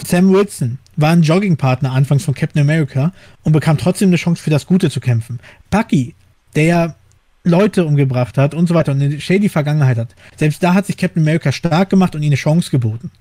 [0.05, 3.11] Sam Wilson war ein Joggingpartner anfangs von Captain America
[3.43, 5.39] und bekam trotzdem eine Chance, für das Gute zu kämpfen.
[5.69, 6.15] Bucky,
[6.55, 6.95] der ja
[7.43, 10.15] Leute umgebracht hat und so weiter und eine shady Vergangenheit hat.
[10.35, 13.11] Selbst da hat sich Captain America stark gemacht und ihnen eine Chance geboten,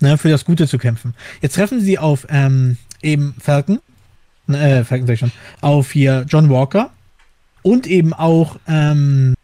[0.00, 1.14] ne, für das Gute zu kämpfen.
[1.40, 3.80] Jetzt treffen sie auf ähm, eben Falcon,
[4.48, 6.90] äh, Falcon sag ich schon, auf hier John Walker
[7.62, 9.34] und eben auch, ähm,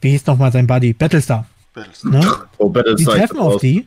[0.00, 0.92] wie hieß nochmal sein Buddy?
[0.92, 1.46] Battlestar.
[2.04, 2.36] Ne?
[2.58, 3.86] Oh, Die treffen auf die,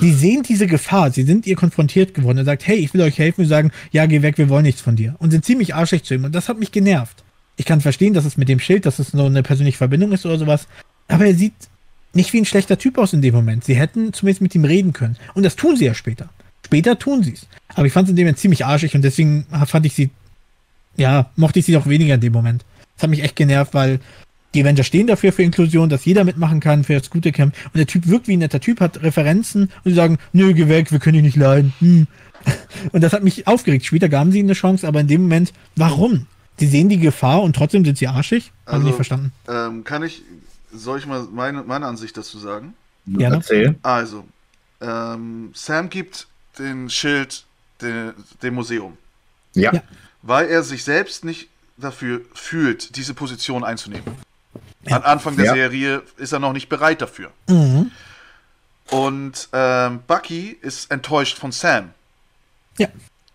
[0.00, 2.38] die sehen diese Gefahr, sie sind ihr konfrontiert geworden.
[2.38, 3.44] Er sagt, hey, ich will euch helfen.
[3.44, 5.14] Sie sagen, ja, geh weg, wir wollen nichts von dir.
[5.18, 6.24] Und sind ziemlich arschig zu ihm.
[6.24, 7.22] Und das hat mich genervt.
[7.56, 10.26] Ich kann verstehen, dass es mit dem Schild, dass es so eine persönliche Verbindung ist
[10.26, 10.66] oder sowas.
[11.06, 11.54] Aber er sieht
[12.12, 13.64] nicht wie ein schlechter Typ aus in dem Moment.
[13.64, 15.16] Sie hätten zumindest mit ihm reden können.
[15.34, 16.28] Und das tun sie ja später.
[16.64, 17.46] Später tun sie es.
[17.74, 20.10] Aber ich fand es in dem Moment ziemlich arschig und deswegen fand ich sie,
[20.96, 22.64] ja, mochte ich sie auch weniger in dem Moment.
[22.96, 24.00] Das hat mich echt genervt, weil
[24.54, 27.54] die Avengers stehen dafür für Inklusion, dass jeder mitmachen kann, für das gute Camp.
[27.66, 30.68] Und der Typ wirkt wie ein netter Typ, hat Referenzen und sie sagen, nö, geh
[30.68, 31.72] weg, wir können dich nicht leiden.
[31.80, 32.06] Hm.
[32.92, 33.84] Und das hat mich aufgeregt.
[33.84, 36.26] Später gaben sie ihnen eine Chance, aber in dem Moment, warum?
[36.56, 38.52] Sie sehen die Gefahr und trotzdem sind sie arschig?
[38.64, 39.32] Habe Also- ich nicht verstanden.
[39.48, 40.22] Ähm, kann ich,
[40.72, 42.74] soll ich mal meine, meine Ansicht dazu sagen?
[43.06, 43.36] Gerne.
[43.36, 43.74] Erzähl.
[43.82, 44.24] Also,
[44.80, 46.26] ähm, Sam gibt
[46.58, 47.44] den Schild
[47.82, 48.96] de, dem Museum,
[49.54, 49.72] Ja.
[49.74, 49.82] Ja.
[50.22, 54.04] weil er sich selbst nicht dafür fühlt, diese Position einzunehmen.
[54.86, 55.52] An Anfang der Ja.
[55.54, 57.30] Serie ist er noch nicht bereit dafür.
[57.48, 57.90] Mhm.
[58.90, 61.90] Und ähm, Bucky ist enttäuscht von Sam.
[62.78, 62.88] Ja.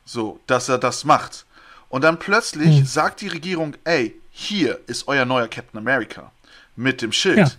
[0.06, 1.46] So, dass er das macht.
[1.90, 2.86] Und dann plötzlich Mhm.
[2.86, 6.32] sagt die Regierung, ey, hier ist euer neuer Captain America.
[6.76, 7.38] Mit dem Schild.
[7.38, 7.52] Ja.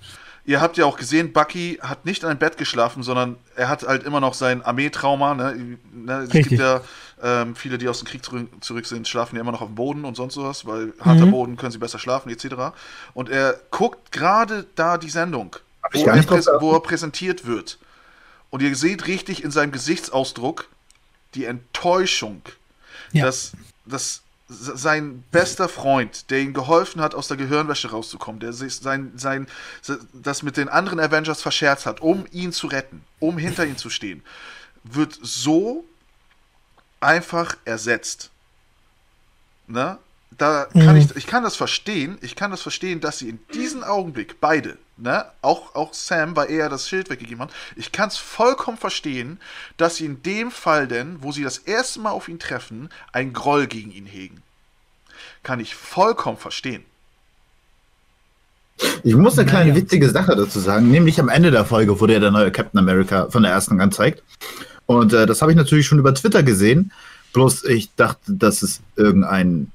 [0.47, 3.85] Ihr habt ja auch gesehen, Bucky hat nicht in einem Bett geschlafen, sondern er hat
[3.85, 5.35] halt immer noch sein Armeetrauma.
[5.35, 5.79] Ne?
[5.93, 6.49] Ne, es Richtig.
[6.49, 6.81] gibt ja
[7.23, 10.05] ähm, viele, die aus dem Krieg zurück, sind, schlafen ja immer noch auf dem Boden
[10.05, 11.31] und sonst sowas, weil harter Mhm.
[11.31, 12.75] Boden können sie besser schlafen, etc.
[13.15, 15.57] Und er guckt gerade da die Sendung,
[15.93, 17.79] wo er, wo er präsentiert wird.
[18.51, 20.69] Und ihr seht richtig in seinem Gesichtsausdruck
[21.35, 22.43] die Enttäuschung,
[23.13, 23.25] Ja.
[23.27, 23.53] dass,
[23.85, 29.13] dass sein bester Freund, der ihm geholfen hat, aus der Gehirnwäsche rauszukommen, der sich sein,
[29.17, 29.47] sein,
[30.13, 33.89] das mit den anderen Avengers verscherzt hat, um ihn zu retten, um hinter ihm zu
[33.91, 34.23] stehen,
[34.85, 35.85] wird so
[37.05, 38.31] einfach ersetzt.
[39.67, 39.99] Ne?
[40.37, 41.01] Da kann Mhm.
[41.03, 44.79] ich, ich kann das verstehen, ich kann das verstehen, dass sie in diesem Augenblick beide,
[44.97, 49.39] ne, auch, auch Sam, weil er das Schild weggegeben hat, ich kann es vollkommen verstehen,
[49.77, 53.33] dass sie in dem Fall denn, wo sie das erste Mal auf ihn treffen, ein
[53.33, 54.43] Groll gegen ihn hegen.
[55.45, 56.85] Kann ich vollkommen verstehen.
[59.05, 59.83] Ich muss eine kleine Naja.
[59.83, 60.91] witzige Sache dazu sagen.
[60.91, 64.23] Nämlich am Ende der Folge wurde ja der neue Captain America von der ersten angezeigt.
[64.87, 66.93] Und äh, das habe ich natürlich schon über Twitter gesehen.
[67.33, 69.73] Bloß ich dachte, das ist irgendein,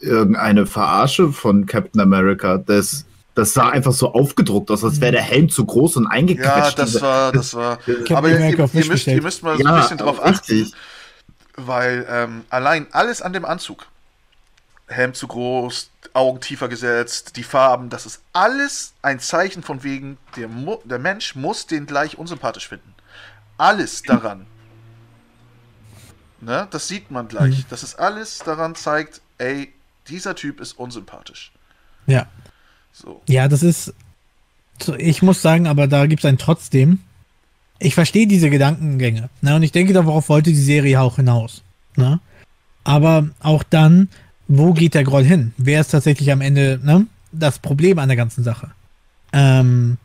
[0.00, 2.58] irgendeine Verarsche von Captain America.
[2.58, 6.12] Das, das sah einfach so aufgedruckt aus, als wäre der Helm zu groß und Ja,
[6.12, 6.78] eingequetscht.
[6.78, 7.78] das war, das war.
[8.04, 10.72] Captain Aber ihr, America ihr, müsst, ihr müsst mal so Ja, ein bisschen drauf richtig.
[10.72, 10.74] achten,
[11.56, 13.88] weil ähm, allein alles an dem Anzug,
[14.88, 20.18] Helm zu groß, Augen tiefer gesetzt, die Farben, das ist alles ein Zeichen von wegen,
[20.36, 22.91] der, Mu der Mensch muss den gleich unsympathisch finden.
[23.62, 24.46] Alles daran.
[26.40, 27.58] Ne, das sieht man gleich.
[27.58, 27.64] Mhm.
[27.70, 29.72] Das ist alles daran zeigt, ey,
[30.08, 31.52] dieser Typ ist unsympathisch.
[32.08, 32.26] Ja.
[32.92, 33.22] So.
[33.28, 33.94] Ja, das ist.
[34.98, 36.98] Ich muss sagen, aber da gibt es einen trotzdem.
[37.78, 39.30] Ich verstehe diese Gedankengänge.
[39.42, 39.54] Ne?
[39.54, 41.62] Und ich denke, darauf wollte die Serie auch hinaus.
[41.94, 42.18] Ne?
[42.82, 44.08] Aber auch dann,
[44.48, 45.54] wo geht der Groll hin?
[45.56, 47.06] Wer ist tatsächlich am Ende ne?
[47.30, 48.72] das Problem an der ganzen Sache?
[49.32, 49.98] Ähm,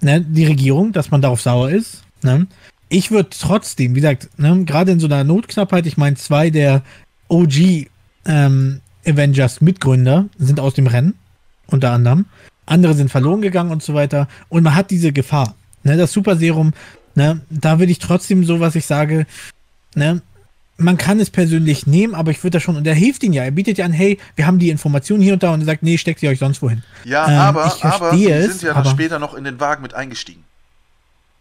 [0.00, 0.22] ne?
[0.22, 2.02] Die Regierung, dass man darauf sauer ist.
[2.22, 2.46] Ne?
[2.88, 4.64] Ich würde trotzdem, wie gesagt, ne?
[4.64, 6.82] gerade in so einer Notknappheit, ich meine, zwei der
[7.28, 7.88] OG
[8.26, 11.14] ähm, Avengers Mitgründer sind aus dem Rennen
[11.66, 12.26] unter anderem.
[12.66, 14.28] Andere sind verloren gegangen und so weiter.
[14.48, 15.54] Und man hat diese Gefahr.
[15.82, 16.72] Ne, das Super Serum,
[17.14, 19.26] ne, da würde ich trotzdem so, was ich sage,
[19.94, 20.20] ne,
[20.78, 23.44] man kann es persönlich nehmen, aber ich würde da schon, und er hilft ihnen ja,
[23.44, 25.82] er bietet ja an, hey, wir haben die Informationen hier und da und er sagt,
[25.82, 26.82] nee, steckt sie euch sonst wohin.
[27.04, 29.58] Ja, Ähm, aber, ich aber sie es, sind ja dann aber- später noch in den
[29.60, 30.42] Wagen mit eingestiegen.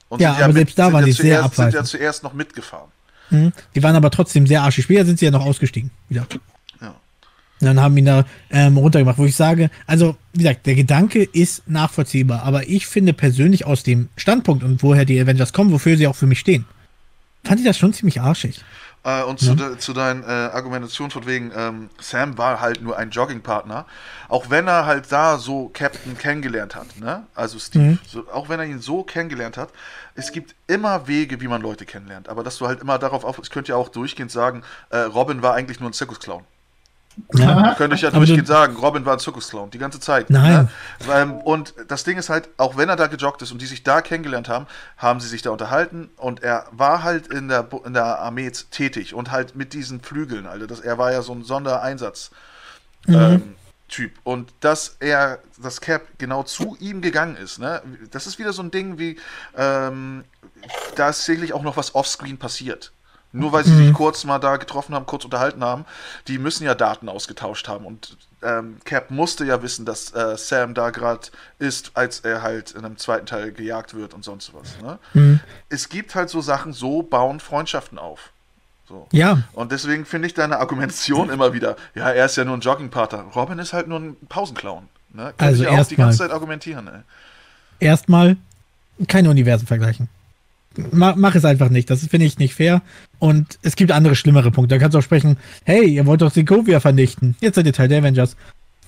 [0.09, 2.33] Und Ja, aber selbst da sind waren ja die sehr zuerst, sind ja zuerst noch
[2.33, 2.89] mitgefahren.
[3.29, 3.53] Mhm.
[3.73, 4.85] Die waren aber trotzdem sehr arschig.
[4.85, 5.91] Später sind sie ja noch ausgestiegen.
[6.09, 6.27] Wieder.
[6.81, 6.89] Ja.
[6.89, 11.23] Und dann haben ihn da ähm, runtergemacht, wo ich sage, also, wie gesagt, der Gedanke
[11.23, 15.97] ist nachvollziehbar, aber ich finde persönlich aus dem Standpunkt und woher die Avengers kommen, wofür
[15.97, 16.65] sie auch für mich stehen,
[17.43, 18.61] fand ich das schon ziemlich arschig.
[19.05, 22.97] Äh, und zu, de, zu deinen äh, Argumentationen von wegen, ähm, Sam war halt nur
[22.97, 23.85] ein Joggingpartner,
[24.29, 27.27] auch wenn er halt da so Captain kennengelernt hat, ne?
[27.35, 27.99] Also Steve, Mhm.
[28.07, 29.69] so, auch wenn er ihn so kennengelernt hat,
[30.15, 32.29] es gibt immer Wege, wie man Leute kennenlernt.
[32.29, 35.43] Aber dass du halt immer darauf auf, ich könnte ja auch durchgehend sagen, äh, Robin
[35.43, 36.43] war eigentlich nur ein Zirkusclown.
[37.33, 37.73] Ja.
[37.75, 40.29] Könnte ich ja durchgehend du- sagen, Robin war ein Zirkusclown, die ganze Zeit.
[40.29, 40.69] Nein.
[41.07, 41.41] Ne?
[41.43, 44.01] Und das Ding ist halt, auch wenn er da gejoggt ist und die sich da
[44.01, 48.19] kennengelernt haben, haben sie sich da unterhalten und er war halt in der, in der
[48.19, 50.67] Armee tätig und halt mit diesen Flügeln, Alter.
[50.67, 52.31] Das, er war ja so ein Sondereinsatz.
[53.07, 53.55] Ähm,
[53.87, 54.13] Typ.
[54.23, 57.83] Und dass er, das Cap genau zu ihm gegangen ist, ne?
[58.09, 59.19] Das ist wieder so ein Ding wie,
[59.55, 60.23] ähm,
[60.95, 62.91] da ist sicherlich auch noch was offscreen passiert.
[63.35, 65.85] Nur weil sie sich kurz mal da getroffen haben, kurz unterhalten haben,
[66.27, 67.85] die müssen ja Daten ausgetauscht haben.
[67.85, 71.27] Und ähm, Cap musste ja wissen, dass äh, Sam da gerade
[71.59, 74.79] ist, als er halt in einem zweiten Teil gejagt wird und sonst was.
[74.81, 74.99] Ne?
[75.13, 75.39] Mhm.
[75.69, 78.31] Es gibt halt so Sachen, so bauen Freundschaften auf.
[78.87, 79.07] So.
[79.11, 82.61] Ja, Und deswegen finde ich deine Argumentation immer wieder, ja, er ist ja nur ein
[82.61, 83.25] Joggingpartner.
[83.35, 84.87] Robin ist halt nur ein Pausenclown.
[85.11, 85.33] Ne?
[85.37, 87.01] Kann Also ich ja auch die ganze Zeit argumentieren, ey.
[87.79, 88.37] erstmal
[89.07, 90.07] keine Universen vergleichen.
[90.91, 91.89] Mach, mach es einfach nicht.
[91.89, 92.81] Das finde ich nicht fair.
[93.19, 94.75] Und es gibt andere schlimmere Punkte.
[94.75, 97.35] Da kannst du auch sprechen, hey, ihr wollt doch Sokovia vernichten.
[97.41, 98.35] Jetzt seid ihr Teil der Avengers.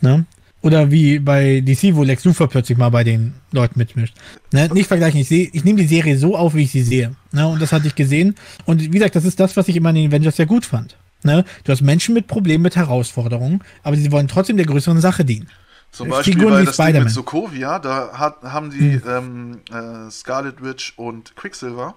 [0.01, 0.25] Ne?
[0.61, 4.15] Oder wie bei DC, wo Lex Luthor plötzlich mal bei den Leuten mitmischt.
[4.51, 4.69] Ne?
[4.73, 5.19] Nicht vergleichen.
[5.19, 7.15] Ich, ich nehme die Serie so auf, wie ich sie sehe.
[7.31, 7.47] Ne?
[7.47, 8.35] Und das hatte ich gesehen.
[8.65, 10.97] Und wie gesagt, das ist das, was ich immer an den Avengers ja gut fand.
[11.23, 11.45] Ne?
[11.63, 15.47] Du hast Menschen mit Problemen, mit Herausforderungen, aber sie wollen trotzdem der größeren Sache dienen.
[15.91, 17.09] Zum Äh, Beispiel Figuren bei das Ding mit.
[17.11, 21.95] Sokovia, da hat, haben die ähm, äh, Scarlet Witch und Quicksilver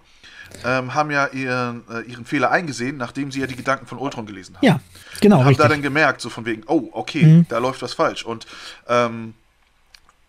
[0.64, 4.26] ähm, haben ja ihren, äh, ihren Fehler eingesehen, nachdem sie ja die Gedanken von Ultron
[4.26, 4.66] gelesen haben.
[4.66, 4.80] Ja,
[5.20, 5.62] genau, haben richtig.
[5.62, 7.46] da dann gemerkt, so von wegen, oh, okay, Mhm.
[7.48, 8.24] da läuft was falsch.
[8.24, 8.46] Und
[8.88, 9.34] ähm,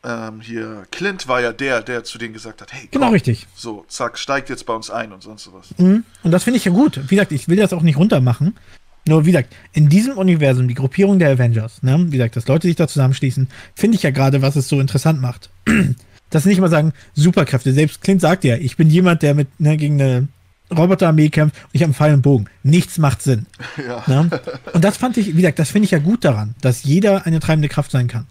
[0.04, 3.48] ähm, hier, Clint war ja der, der zu denen gesagt hat, hey, Genau, komm, richtig.
[3.56, 5.68] so, zack, steigt jetzt bei uns ein und sonst sowas.
[5.78, 6.04] Mhm.
[6.24, 7.00] Und das finde ich ja gut.
[7.10, 8.58] Wie gesagt, ich will das auch nicht runtermachen.
[9.08, 12.68] Nur, wie gesagt, in diesem Universum, die Gruppierung der Avengers, ne, wie gesagt, dass Leute
[12.68, 15.50] sich da zusammenschließen, finde ich ja gerade, was es so interessant macht.
[16.30, 17.74] Dass sie nicht mal sagen, Superkräfte.
[17.74, 20.30] Selbst Clint sagt ja, ich bin jemand, der mit ne, gegen eine
[20.72, 22.46] Roboterarmee kämpft und ich habe einen Pfeil und Bogen.
[22.64, 23.46] Nichts macht Sinn.
[23.86, 24.04] Ja.
[24.08, 24.30] Ne?
[24.74, 27.40] Und das fand ich, wie gesagt, das finde ich ja gut daran, dass jeder eine
[27.40, 28.28] treibende Kraft sein kann.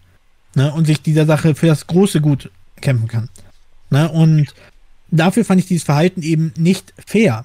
[0.55, 0.73] Ne?
[0.73, 3.29] Und sich dieser Sache für das große Gut kämpfen kann.
[3.91, 4.09] Ne?
[4.09, 4.55] Und
[5.11, 7.45] dafür fand ich dieses Verhalten eben nicht fair.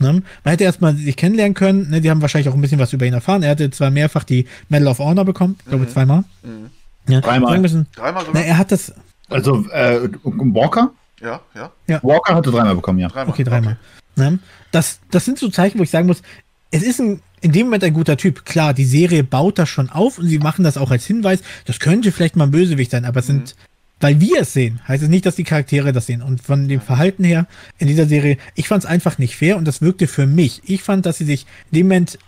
[0.00, 0.22] Ne?
[0.44, 1.90] Man hätte erstmal sich kennenlernen können.
[1.90, 2.00] Ne?
[2.00, 3.42] Die haben wahrscheinlich auch ein bisschen was über ihn erfahren.
[3.42, 6.24] Er hatte zwar mehrfach die Medal of Honor bekommen, ich glaube zweimal.
[6.42, 6.70] Mhm.
[7.08, 7.58] Ja, Dreimal.
[7.58, 8.44] müssen, Dreimal na, sogar?
[8.44, 8.92] er hat das,
[9.28, 10.92] Also, äh, Walker?
[11.20, 13.08] Ja, ja, Walker hatte dreimal bekommen, ja.
[13.08, 13.32] dreimal.
[13.32, 13.76] Okay, dreimal.
[14.14, 14.38] Ne?
[14.70, 16.22] Das, das sind so Zeichen, wo ich sagen muss,
[16.70, 18.44] es ist ein, in dem Moment ein guter Typ.
[18.44, 21.40] Klar, die Serie baut das schon auf und sie machen das auch als Hinweis.
[21.64, 23.56] Das könnte vielleicht mal ein Bösewicht sein, aber es sind,
[24.00, 26.22] weil wir es sehen, heißt es nicht, dass die Charaktere das sehen.
[26.22, 27.46] Und von dem Verhalten her
[27.78, 30.62] in dieser Serie, ich fand es einfach nicht fair und das wirkte für mich.
[30.64, 32.18] Ich fand, dass sie sich in dem Moment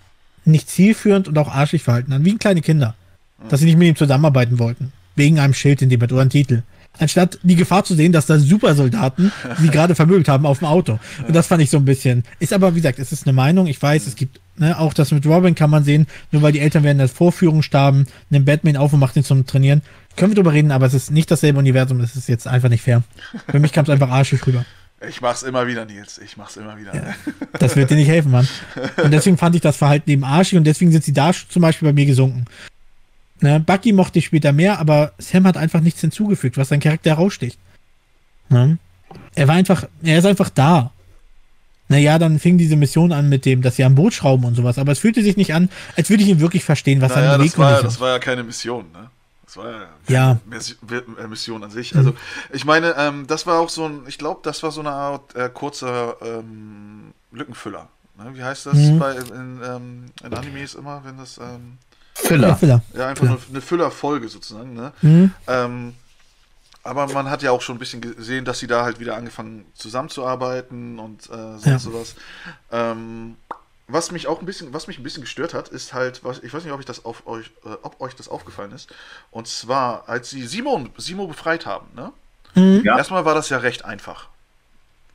[0.45, 2.95] nicht zielführend und auch arschig verhalten haben, wie kleine Kinder.
[3.49, 4.93] Dass sie nicht mit ihm zusammenarbeiten wollten.
[5.17, 6.63] Wegen einem Schild in dem oder einem Titel.
[6.99, 10.99] Anstatt die Gefahr zu sehen, dass da Supersoldaten sie gerade vermöbelt haben auf dem Auto.
[11.27, 12.25] Und das fand ich so ein bisschen.
[12.41, 13.67] Ist aber, wie gesagt, es ist eine Meinung.
[13.69, 16.61] Ich weiß, es gibt, ne, auch das mit Robin kann man sehen, nur weil die
[16.61, 19.83] Eltern während der Vorführung starben, nimmt Batman auf und macht ihn zum Trainieren.
[20.17, 22.83] Können wir drüber reden, aber es ist nicht dasselbe Universum, es ist jetzt einfach nicht
[22.83, 23.03] fair.
[23.49, 24.65] Für mich kam es einfach arschig rüber.
[25.09, 26.19] Ich mach's immer wieder, Nils.
[26.19, 26.93] Ich mach's immer wieder.
[27.59, 28.47] Das wird dir nicht helfen, Mann.
[29.03, 31.89] Und deswegen fand ich das Verhalten eben arschig und deswegen sind sie da zum Beispiel
[31.89, 32.45] bei mir gesunken.
[33.41, 37.11] Ne, Bucky mochte ich später mehr, aber Sam hat einfach nichts hinzugefügt, was sein Charakter
[37.11, 37.59] heraussticht.
[38.51, 38.77] Ne?
[39.35, 40.91] Er war einfach, er ist einfach da.
[41.89, 44.77] Naja, dann fing diese Mission an mit dem, dass sie am Boot schrauben und sowas,
[44.79, 47.45] aber es fühlte sich nicht an, als würde ich ihn wirklich verstehen, was Naja, seine
[47.45, 48.01] das war, ja, Beweggründe das sind.
[48.03, 49.11] war ja keine Mission, ne?
[49.51, 50.39] Das war ja, Ja.
[51.19, 51.97] äh, Mission an sich.
[51.97, 52.15] Also,
[52.53, 55.35] ich meine, ähm, das war auch so ein, ich glaube, das war so eine Art
[55.35, 57.89] äh, kurzer ähm, Lückenfüller.
[58.17, 58.31] Ne?
[58.37, 58.99] Wie heißt das Mhm.
[59.01, 61.79] bei, in, ähm, in Animes immer, wenn das, ähm,
[62.17, 62.57] Ja, Filler.
[62.57, 62.83] Filler.
[62.95, 63.39] ja, einfach Filler.
[63.51, 64.93] eine, Füllerfolge sozusagen, ne?
[65.03, 65.33] Mhm.
[65.49, 65.95] Ähm,
[66.85, 69.65] aber man hat ja auch schon ein bisschen gesehen, dass sie da halt wieder angefangen
[69.75, 71.79] zusammenzuarbeiten und äh, sonst Ja.
[71.81, 72.15] sowas.
[73.93, 76.53] Was mich auch ein bisschen, was mich ein bisschen gestört hat, ist halt, was, ich
[76.53, 78.93] weiß nicht, ob ich das auf euch, äh, ob euch das aufgefallen ist.
[79.31, 82.13] Und zwar, als sie Simon, Simo befreit haben, ne?
[82.55, 82.83] Mhm.
[82.85, 82.97] Ja.
[82.97, 84.29] Erstmal war das ja recht einfach.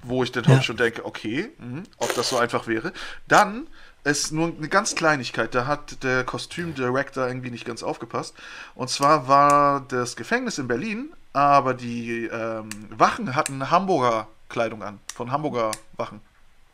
[0.03, 0.51] Wo ich dann Ja.
[0.51, 2.93] halt schon denke, okay, mhm, ob das so einfach wäre.
[3.27, 3.67] Dann
[4.03, 8.35] ist nur eine ganz Kleinigkeit, da hat der Kostümdirector irgendwie nicht ganz aufgepasst.
[8.75, 14.99] Und zwar war das Gefängnis in Berlin, aber die ähm, Wachen hatten Hamburger Kleidung an,
[15.13, 16.21] von Hamburger Wachen.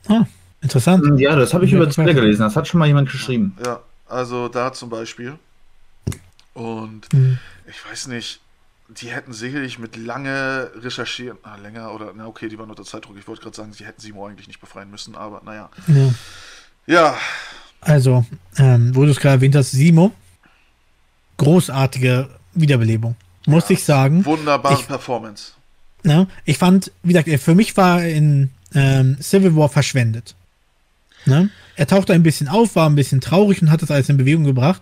[0.10, 0.26] Ah,
[0.62, 1.20] Interessant.
[1.20, 2.42] Ja, das habe ich Ja, über das Twitter gelesen.
[2.42, 3.56] Das hat schon mal jemand geschrieben.
[3.66, 5.34] Ja, also da zum Beispiel.
[6.54, 7.38] Und Hm.
[7.68, 8.42] ich weiß nicht,
[8.90, 13.16] die hätten sicherlich mit lange recherchieren, ah, länger oder, na okay, die waren unter Zeitdruck.
[13.18, 15.70] Ich wollte gerade sagen, sie hätten Simo eigentlich nicht befreien müssen, aber naja.
[15.88, 16.14] Ja.
[16.88, 17.16] Ja,
[17.80, 18.26] Also,
[18.58, 20.12] ähm, wo du es gerade erwähnt hast, Simo,
[21.38, 23.16] großartige Wiederbelebung.
[23.48, 23.74] Muss Ja.
[23.76, 24.24] ich sagen.
[24.26, 25.54] wunderbare Ich- Performance.
[26.04, 26.28] Ne?
[26.46, 30.36] Ich fand, wie gesagt, für mich war er in ähm, Civil War verschwendet.
[31.26, 31.50] Ne?
[31.76, 34.44] Er tauchte ein bisschen auf, war ein bisschen traurig und hat das alles in Bewegung
[34.44, 34.82] gebracht.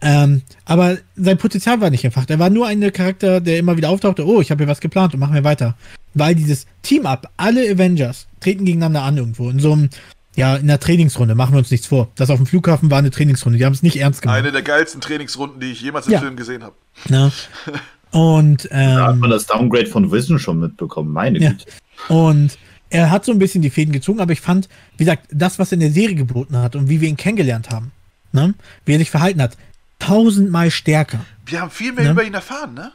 [0.00, 2.30] Ähm, aber sein Potenzial war nicht entfacht.
[2.30, 5.14] Er war nur ein Charakter, der immer wieder auftauchte, oh, ich habe hier was geplant
[5.14, 5.76] und machen wir weiter.
[6.14, 9.50] Weil dieses Team-Up, alle Avengers treten gegeneinander an irgendwo.
[9.50, 9.90] In so einem,
[10.36, 12.08] ja, in einer Trainingsrunde, machen wir uns nichts vor.
[12.14, 14.38] Das auf dem Flughafen war eine Trainingsrunde, die haben es nicht ernst gemacht.
[14.38, 16.20] Eine der geilsten Trainingsrunden, die ich jemals im Ja.
[16.20, 16.74] Film gesehen habe.
[17.08, 17.32] Ne?
[18.10, 21.12] Und, Da hat ähm, man das Downgrade von Vision schon mitbekommen.
[21.12, 21.50] Meine Ja.
[21.50, 21.66] Güte.
[22.08, 22.56] Und
[22.90, 25.70] er hat so ein bisschen die Fäden gezogen, aber ich fand, wie gesagt, das, was
[25.72, 27.92] er in der Serie geboten hat und wie wir ihn kennengelernt haben,
[28.32, 28.54] ne?
[28.84, 29.56] wie er sich verhalten hat,
[29.98, 31.20] tausendmal stärker.
[31.46, 32.10] Wir haben viel mehr Ne?
[32.12, 32.92] über ihn erfahren, ne?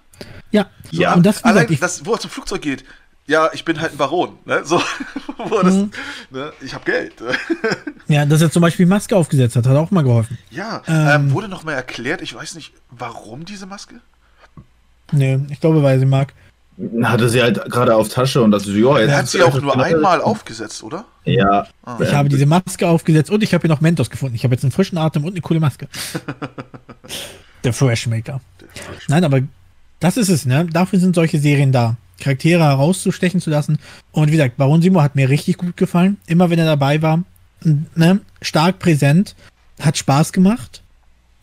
[0.51, 2.83] Ja, Ja, und das, wie Allein, gesagt, ich, das, wo er zum Flugzeug geht.
[3.25, 4.61] Ja, ich bin halt ein Baron, ne?
[4.65, 4.81] So,
[5.37, 5.91] wo er das, Mhm.
[6.31, 6.53] ne?
[6.61, 7.13] Ich habe Geld.
[8.07, 10.37] ja, dass er zum Beispiel Maske aufgesetzt hat, hat auch mal geholfen.
[10.49, 11.07] Ja, Ähm.
[11.27, 13.95] ähm, wurde noch mal erklärt, ich weiß nicht, warum diese Maske?
[15.11, 16.33] Nee, ich glaube, weil sie mag.
[17.03, 19.61] Hatte sie halt gerade auf Tasche und das so, ja, jetzt Er hat sie auch
[19.61, 21.05] nur einmal aufgesetzt, oder?
[21.23, 21.97] Ja, Ah.
[22.01, 22.17] Ich Ja.
[22.17, 24.35] habe diese Maske aufgesetzt und ich habe hier noch Mentos gefunden.
[24.35, 25.87] Ich habe jetzt einen frischen Atem und eine coole Maske.
[27.63, 28.41] Der Freshmaker.
[29.07, 29.41] Nein, aber
[29.99, 30.65] das ist es, ne?
[30.65, 31.95] Dafür sind solche Serien da.
[32.19, 33.79] Charaktere herauszustechen zu lassen.
[34.11, 36.17] Und wie gesagt, Baron Simo hat mir richtig gut gefallen.
[36.27, 37.23] Immer wenn er dabei war.
[37.95, 38.19] Ne?
[38.41, 39.35] Stark präsent.
[39.79, 40.81] Hat Spaß gemacht.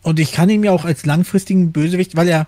[0.03, 2.47] Und ich kann ihn mir auch als langfristigen Bösewicht, weil er,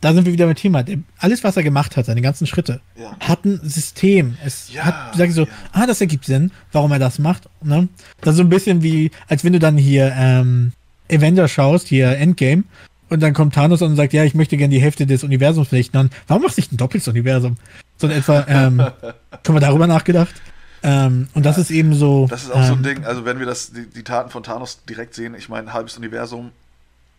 [0.00, 0.84] da sind wir wieder mit Thema,
[1.18, 3.14] alles, was er gemacht hat, seine ganzen Schritte, Ja.
[3.20, 4.36] hat ein System.
[4.44, 5.48] Es Ja, hat, sag ich so, ja.
[5.72, 7.48] ah, das ergibt Sinn, warum er das macht.
[7.62, 7.88] Ne?
[8.20, 10.72] Das ist so ein bisschen wie, als wenn du dann hier ähm,
[11.10, 12.64] Avenger schaust, hier Endgame,
[13.10, 15.98] und dann kommt Thanos und sagt, ja, ich möchte gerne die Hälfte des Universums vernichten.
[15.98, 17.56] Dann, warum machst du nicht ein doppeltes Universum?
[17.98, 18.80] So in etwa, ähm,
[19.44, 20.32] schon mal darüber nachgedacht.
[20.84, 22.28] Ähm, und das ist eben so.
[22.30, 24.44] Das ist auch so ein ähm, Ding, also wenn wir das, die, die Taten von
[24.44, 26.52] Thanos direkt sehen, ich meine, ein halbes Universum,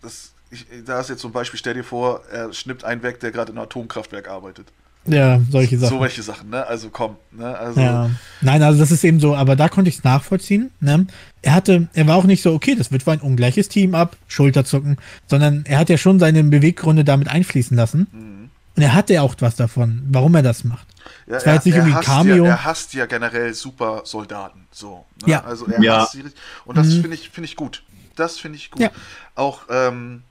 [0.02, 3.32] das, ich, da ist jetzt zum Beispiel, stell dir vor, er schnippt einen weg, der
[3.32, 4.68] gerade in einem Atomkraftwerk arbeitet.
[5.06, 5.96] Ja, solche Sachen.
[5.96, 6.64] So welche Sachen, ne?
[6.68, 7.58] Also komm, ne?
[7.58, 8.12] Also, Ja.
[8.42, 10.70] Nein, also das ist eben so, aber da konnte ich es nachvollziehen.
[10.80, 11.08] Ne?
[11.42, 14.16] Er hatte, er war auch nicht so, okay, das wird wohl ein ungleiches Team ab,
[14.28, 18.08] Schulterzucken, sondern er hat ja schon seine Beweggründe damit einfließen lassen.
[18.12, 18.50] Mhm.
[18.76, 20.88] Und er hatte ja auch was davon, warum er das macht.
[21.26, 22.46] Ja, Das war jetzt nicht irgendwie hasst Cameo.
[22.46, 24.68] Ja, er hasst ja generell super Soldaten.
[24.72, 25.06] So.
[25.26, 25.32] Ne?
[25.32, 25.44] Ja.
[25.44, 26.02] Also er Ja.
[26.02, 26.24] hasst sie.
[26.66, 27.02] Und das Mhm.
[27.02, 27.82] finde ich, finde ich gut.
[28.16, 28.82] Das finde ich gut.
[28.84, 28.92] Ja.
[29.34, 30.22] Auch, ähm,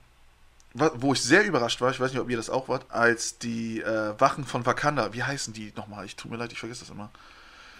[0.73, 3.81] wo ich sehr überrascht war, ich weiß nicht, ob ihr das auch wart, als die
[3.81, 6.05] äh, Wachen von Wakanda, wie heißen die nochmal?
[6.05, 7.09] Ich tut mir leid, ich vergesse das immer.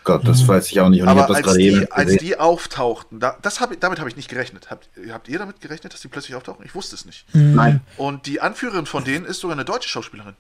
[0.03, 1.01] Gott, das weiß ich auch nicht.
[1.01, 3.71] Und ich Aber habe das als gerade eben die, als die auftauchten, da, das hab,
[3.71, 4.71] ich- damit habe ich nicht gerechnet.
[4.71, 6.65] Habt, habt ihr damit gerechnet, dass die plötzlich auftauchen?
[6.65, 7.23] Ich wusste es nicht.
[7.35, 7.53] Mhm.
[7.55, 7.81] Nein.
[7.97, 10.33] Und die Anführerin von denen ist sogar eine deutsche Schauspielerin.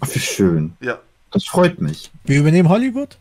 [0.00, 0.72] Ach, wie schön.
[0.80, 0.98] Ja.
[1.32, 2.10] Das freut mich.
[2.24, 3.16] Wir übernehmen Hollywood?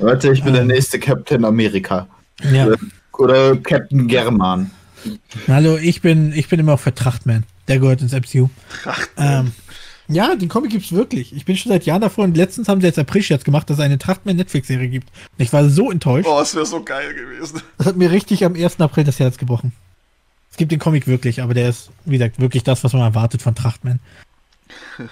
[0.00, 0.56] Leute, ich bin Ah.
[0.56, 2.06] der nächste Captain America.
[2.42, 2.68] Ja.
[3.12, 4.70] Oder Captain German.
[5.48, 7.44] Hallo, ich bin, ich bin immer auch für Trachtman.
[7.68, 8.48] Der gehört ins MCU.
[9.16, 9.52] Ähm,
[10.08, 11.34] ja, den Comic gibt's wirklich.
[11.34, 13.78] Ich bin schon seit Jahren davor und letztens haben sie jetzt April jetzt gemacht, dass
[13.78, 15.08] es eine Trachtman Netflix-Serie gibt.
[15.10, 16.28] Und ich war so enttäuscht.
[16.30, 17.60] Oh, es wäre so geil gewesen.
[17.78, 18.80] Das hat mir richtig am 1.
[18.80, 19.72] April das Herz gebrochen.
[20.50, 23.42] Es gibt den Comic wirklich, aber der ist, wie gesagt, wirklich das, was man erwartet
[23.42, 24.00] von Trachtman.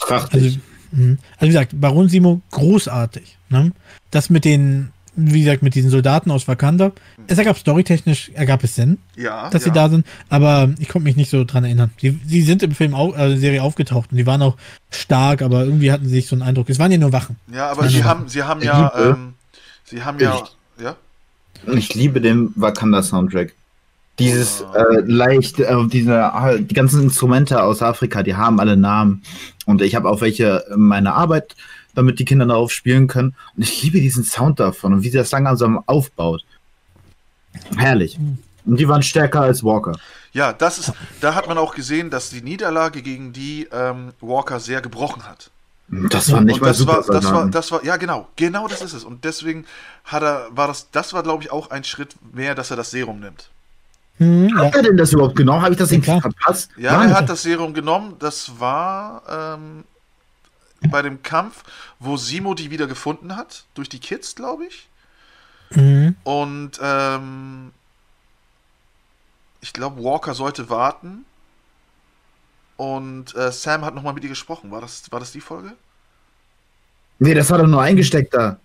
[0.00, 0.60] Also, Trachtig.
[0.92, 1.16] mh.
[1.38, 3.36] also wie gesagt, Baron Simo, großartig.
[3.48, 3.72] Ne?
[4.12, 6.92] Das mit den, wie gesagt, mit diesen Soldaten aus Wakanda,
[7.26, 9.50] es ergab storytechnisch, ergab es Sinn, Ja.
[9.50, 9.72] dass ja.
[9.72, 11.90] sie da sind, aber ich konnte mich nicht so dran erinnern.
[12.00, 14.56] Sie, sie sind im Film, au, äh, Serie aufgetaucht und die waren auch
[14.90, 16.70] stark, aber irgendwie hatten sie sich so einen Eindruck.
[16.70, 17.36] Es waren ja nur Wachen.
[17.52, 19.34] Ja, aber Ich- sie haben, sie haben ich ja, ähm,
[19.84, 20.42] sie haben ja,
[20.80, 20.94] ja,
[21.74, 23.54] Ich liebe den Wakanda-Soundtrack.
[24.18, 29.22] Dieses äh, leicht, äh, diese, äh, die ganzen Instrumente aus Afrika, die haben alle Namen.
[29.64, 31.54] Und ich habe auch welche in meiner Arbeit,
[31.98, 33.34] damit die Kinder darauf spielen können.
[33.56, 36.44] Und ich liebe diesen Sound davon und wie das langsam aufbaut.
[37.76, 38.18] Herrlich.
[38.64, 39.92] Und die waren stärker als Walker.
[40.32, 44.60] ja, das ist, da hat man auch gesehen, dass die Niederlage gegen die ähm, Walker
[44.60, 45.50] sehr gebrochen hat.
[46.10, 46.92] Das war nicht und mal das super.
[47.08, 49.04] war, das war, das war, ja genau, genau das ist es.
[49.04, 49.64] Und deswegen
[50.04, 52.90] hat er, war das, das war glaube ich auch ein Schritt mehr, dass er das
[52.90, 53.48] Serum nimmt.
[54.18, 54.64] Hm, ja.
[54.66, 55.62] Hat er denn das überhaupt genommen?
[55.62, 56.20] Habe ich das Ja, irgendwie klar.
[56.20, 56.70] verpasst?
[56.76, 57.10] Ja, Wahnsinn.
[57.12, 58.16] er hat das Serum genommen.
[58.18, 59.22] Das war
[59.56, 59.84] ähm,
[60.90, 61.64] bei dem Kampf,
[61.98, 64.88] wo Simo die wieder gefunden hat durch die Kids, glaube ich.
[65.70, 66.16] Mhm.
[66.24, 67.72] Und ähm,
[69.60, 71.24] ich glaube, Walker sollte warten.
[72.76, 74.70] Und äh, Sam hat nochmal mit ihr gesprochen.
[74.70, 75.72] War das, war das die Folge?
[77.18, 78.56] Nee, das war doch nur eingesteckt da.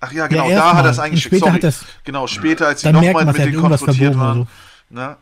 [0.00, 1.26] Ach ja, genau, Ja, da hat er es eingeschickt.
[1.36, 1.54] Später Sorry.
[1.56, 4.48] hat er's- genau, später, als sie nochmal mit denen konfrontiert waren.
[4.90, 4.94] so.
[4.94, 5.16] Ne?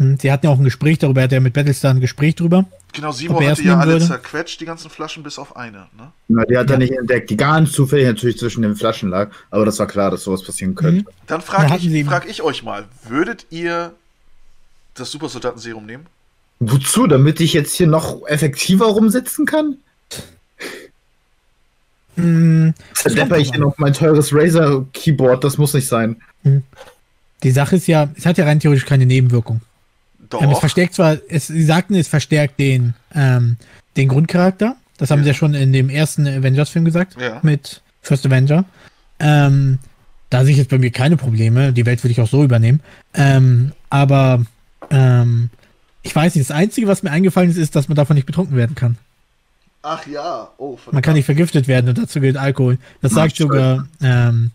[0.00, 2.34] Hm, Sie hatten ja auch ein Gespräch darüber, er hat ja mit Battlestar ein Gespräch
[2.34, 2.64] drüber.
[2.94, 4.06] Genau, Simo Ob er hatte ja alle würde?
[4.06, 5.88] zerquetscht, die ganzen Flaschen, bis auf eine.
[5.96, 6.10] Ne?
[6.28, 6.76] Na, die hat Ja.
[6.76, 10.10] er nicht entdeckt, die ganz zufällig natürlich zwischen den Flaschen lag, aber das war klar,
[10.10, 11.02] dass sowas passieren könnte.
[11.02, 11.06] Mhm.
[11.26, 13.92] Dann Da frage ich, frag ich euch mal, würdet ihr
[14.94, 16.06] das Supersoldatenserum nehmen?
[16.60, 17.06] Wozu?
[17.06, 19.76] Damit ich jetzt hier noch effektiver rumsitzen kann?
[22.16, 26.16] Hm, Verdepper ich hier noch mein teures Razer-Keyboard, das muss nicht sein.
[27.42, 29.60] die Sache ist ja, es hat ja rein theoretisch keine Nebenwirkung.
[30.30, 30.42] Doch.
[30.42, 33.56] Ähm, es verstärkt zwar, es, sie sagten, es verstärkt den, ähm,
[33.96, 34.76] den Grundcharakter.
[34.98, 35.24] Das haben Ja.
[35.24, 37.16] sie ja schon in dem ersten Avengers-Film gesagt.
[37.20, 37.40] Ja.
[37.42, 38.64] Mit First Avenger.
[39.18, 39.78] Ähm,
[40.30, 41.72] da sehe ich jetzt bei mir keine Probleme.
[41.72, 42.80] Die Welt würde ich auch so übernehmen.
[43.14, 44.44] Ähm, aber
[44.90, 45.50] ähm,
[46.02, 48.56] ich weiß nicht, das Einzige, was mir eingefallen ist, ist, dass man davon nicht betrunken
[48.56, 48.96] werden kann.
[49.82, 50.92] Ach ja, oh, verdammt.
[50.92, 52.78] Man kann nicht vergiftet werden und dazu gilt Alkohol.
[53.02, 54.50] Das sagt Ach, sogar, ähm,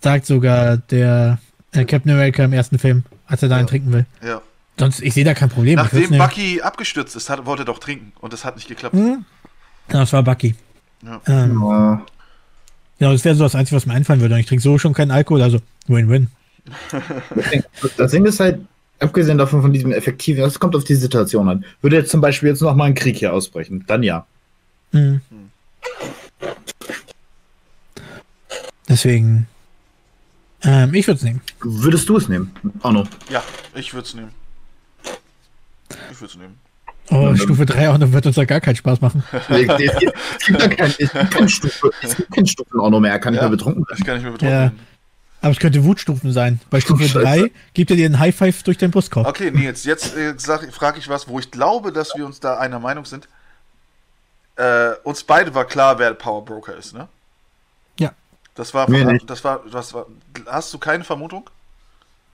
[0.00, 1.38] sagt sogar der
[1.72, 3.70] äh, Captain America im ersten Film, als er da einen Ja.
[3.70, 4.06] trinken will.
[4.24, 4.42] Ja.
[4.78, 5.76] Sonst, ich sehe da kein Problem.
[5.76, 6.18] Nachdem nehmen.
[6.18, 8.94] Bucky abgestürzt ist, hat, wollte er doch trinken und das hat nicht geklappt.
[8.94, 9.24] Hm?
[9.90, 10.54] Ja, das war Bucky.
[11.02, 11.20] Ja.
[11.26, 12.06] Ähm, Ja.
[12.98, 14.34] ja, das wäre so das Einzige, was mir einfallen würde.
[14.34, 16.28] Und ich trinke so schon keinen Alkohol, also Win-Win.
[17.96, 18.58] Das Ding ist halt,
[18.98, 21.64] abgesehen davon von diesem effektiven, das kommt auf die Situation an.
[21.80, 24.26] Würde jetzt zum Beispiel jetzt noch mal ein Krieg hier ausbrechen, dann ja.
[24.92, 25.20] Mhm.
[28.88, 29.46] Deswegen,
[30.62, 31.40] ähm, ich würde es nehmen.
[31.60, 32.52] Würdest du es nehmen?
[32.82, 33.04] Arno.
[33.30, 33.42] Ja,
[33.74, 34.30] ich würde es nehmen.
[36.10, 36.58] Ich würde es nehmen.
[37.10, 39.22] Oh, Ja, Stufe 3 auch, dann wird uns da gar keinen Spaß machen.
[39.32, 42.98] Es gibt, es gibt ja kein, es gibt keine Stufe, es gibt keine Stufen Arno
[43.00, 43.48] mehr, er kann nicht Ja.
[43.48, 44.06] mehr betrunken Ich sein.
[44.06, 44.62] kann nicht mehr betrunken Ja.
[44.64, 44.80] werden.
[45.42, 46.60] Aber es könnte Wutstufen sein.
[46.70, 47.20] Bei Stufe Scheiße.
[47.20, 49.26] 3 gibt er dir einen High Five durch den Brustkorb.
[49.28, 52.80] Okay, Nils, jetzt äh, frage ich was, wo ich glaube, dass wir uns da einer
[52.80, 53.28] Meinung sind.
[54.56, 57.06] Äh, uns beide war klar, wer der Power Broker ist, ne?
[58.00, 58.12] Ja.
[58.54, 59.28] Das war, Mir nicht.
[59.28, 60.06] das war, das war.
[60.46, 61.48] Hast du keine Vermutung?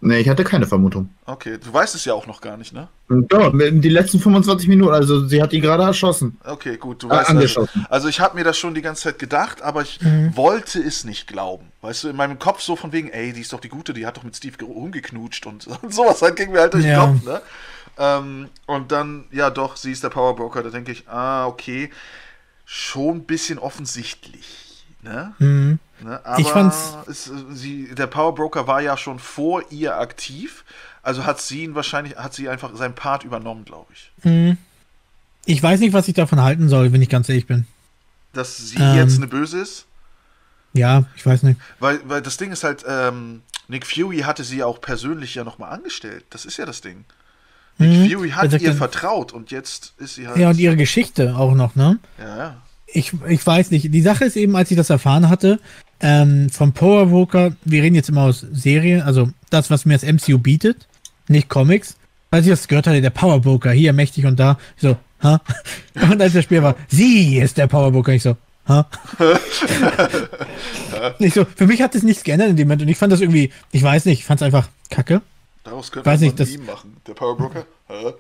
[0.05, 1.11] Nee, ich hatte keine Vermutung.
[1.27, 2.89] Okay, du weißt es ja auch noch gar nicht, ne?
[3.31, 6.39] Ja, die letzten 25 Minuten, also sie hat ihn gerade erschossen.
[6.45, 7.87] Okay, gut, du Äh, weißt also, angeschossen.
[7.89, 10.37] also ich habe mir das schon die ganze Zeit gedacht, aber ich Mhm.
[10.37, 11.67] wollte es nicht glauben.
[11.83, 14.05] Weißt du, in meinem Kopf so von wegen, ey, die ist doch die Gute, die
[14.05, 17.07] hat doch mit Steve ge- rumgeknutscht und, und sowas halt ging mir halt durch Ja.
[17.07, 17.41] den Kopf, ne?
[17.97, 21.91] Ähm, und dann, ja doch, sie ist der Power Broker, da denke ich, ah, okay,
[22.65, 25.33] schon ein bisschen offensichtlich, ne?
[25.39, 25.79] Mhm.
[26.03, 26.21] Ne?
[26.25, 30.65] Aber Ich fand's- äh, sie, der Power Broker war ja schon vor ihr aktiv,
[31.03, 34.11] also hat sie ihn wahrscheinlich, hat sie einfach seinen Part übernommen, glaube ich.
[34.25, 34.57] Mhm.
[35.45, 37.67] Ich weiß nicht, was ich davon halten soll, wenn ich ganz ehrlich bin.
[38.33, 38.97] Dass sie Ähm.
[38.97, 39.87] jetzt eine Böse ist.
[40.73, 41.61] Ja, ich weiß nicht.
[41.81, 45.45] Weil, weil das Ding ist halt, ähm, Nick Fury hatte sie ja auch persönlich ja
[45.45, 46.25] nochmal angestellt.
[46.31, 47.05] Das ist ja das Ding.
[47.79, 48.11] Nick Mhm.
[48.11, 50.37] Fury hat ihr vertraut und jetzt ist sie halt.
[50.39, 51.99] Ja, und ihre Geschichte auch noch, ne?
[52.19, 52.57] Ja, ja.
[52.87, 53.93] Ich, ich weiß nicht.
[53.93, 55.59] Die Sache ist eben, als ich das erfahren hatte,
[56.03, 60.03] ähm, vom Power Broker, wir reden jetzt immer aus Serien, also das, was mir das
[60.05, 60.87] MCU bietet,
[61.29, 61.97] nicht Comics.
[62.31, 65.41] Als ich das gehört hatte, der Power Broker, hier mächtig und da, ich so, ha?
[66.11, 68.37] Und als das Spiel war, sie ist der Power Broker, ich so,
[68.67, 68.87] ha?
[71.19, 73.21] nicht so, für mich hat es nichts geändert in dem Moment und ich fand das
[73.21, 75.21] irgendwie, ich weiß nicht, ich fand es einfach kacke.
[75.65, 76.97] Daraus könnte Weiß man nicht, ein das- machen.
[77.07, 77.67] Der Power Broker?
[77.89, 78.15] Hä?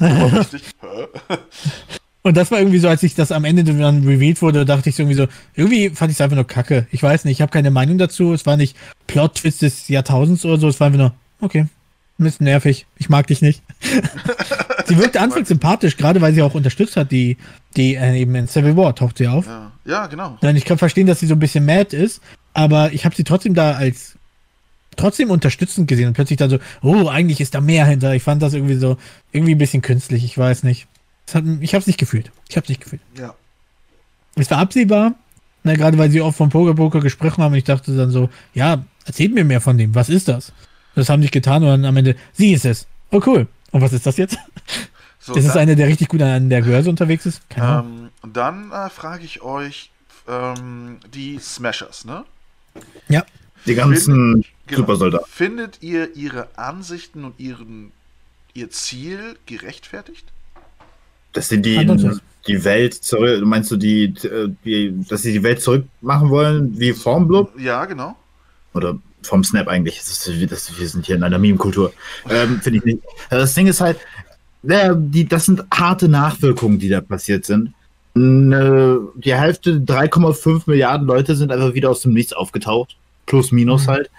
[2.22, 4.94] Und das war irgendwie so, als ich das am Ende dann revealed wurde, dachte ich
[4.94, 6.86] so irgendwie so, irgendwie fand ich es einfach nur kacke.
[6.92, 8.32] Ich weiß nicht, ich habe keine Meinung dazu.
[8.32, 8.76] Es war nicht
[9.08, 10.68] Plot-Twist des Jahrtausends oder so.
[10.68, 11.66] Es war einfach nur, okay,
[12.18, 12.86] ein bisschen nervig.
[12.96, 13.62] Ich mag dich nicht.
[14.86, 17.36] sie wirkte anfangs sympathisch, gerade weil sie auch unterstützt hat, die,
[17.76, 19.46] die äh, eben in Civil War taucht sie auf.
[19.46, 19.72] Ja.
[19.84, 20.38] ja, genau.
[20.42, 22.20] Nein, ich kann verstehen, dass sie so ein bisschen mad ist,
[22.54, 24.14] aber ich habe sie trotzdem da als
[24.96, 28.14] trotzdem unterstützend gesehen und plötzlich dann so, oh, eigentlich ist da mehr hinter.
[28.14, 28.98] Ich fand das irgendwie so,
[29.32, 30.86] irgendwie ein bisschen künstlich, ich weiß nicht.
[31.26, 32.30] Es hat, ich habe es nicht gefühlt.
[32.48, 33.02] Ich habe es nicht gefühlt.
[33.16, 33.34] Ja.
[34.36, 35.14] Es war absehbar,
[35.62, 38.30] ne, gerade weil sie oft vom Poker Poker gesprochen haben und ich dachte dann so,
[38.54, 39.94] ja, erzählt mir mehr von dem.
[39.94, 40.52] Was ist das?
[40.94, 42.86] Das haben nicht getan und dann am Ende, sie ist es.
[43.10, 43.46] Oh cool.
[43.70, 44.36] Und was ist das jetzt?
[45.24, 47.42] So, Das ist einer, der richtig gut an der Gehörse unterwegs ist?
[47.56, 49.90] Ähm, dann äh, frage ich euch
[50.26, 52.24] ähm, die Smashers, ne?
[53.08, 53.24] Ja.
[53.64, 54.80] Die ganzen Genau.
[54.80, 55.26] Supersoldaten.
[55.30, 57.92] Findet ihr ihre Ansichten und ihren,
[58.54, 60.31] ihr Ziel gerechtfertigt?
[61.32, 61.86] Dass sie die,
[62.46, 64.12] die Welt zurück, meinst du, die,
[64.64, 67.58] die, dass sie die Welt zurückmachen wollen, wie Formblub?
[67.58, 68.16] Ja, genau.
[68.74, 69.98] Oder vom Snap eigentlich.
[69.98, 71.92] Das ist, das, wir sind hier in einer Meme-Kultur.
[72.28, 72.98] Ähm, Finde ich nicht.
[73.30, 73.98] Also Das Ding ist halt,
[74.64, 77.72] ja, die, das sind harte Nachwirkungen, die da passiert sind.
[78.14, 82.96] Ne, Die Hälfte, 3,5 Milliarden Leute sind einfach wieder aus dem Nichts aufgetaucht.
[83.26, 83.90] Plus, minus Mhm.
[83.90, 84.10] halt.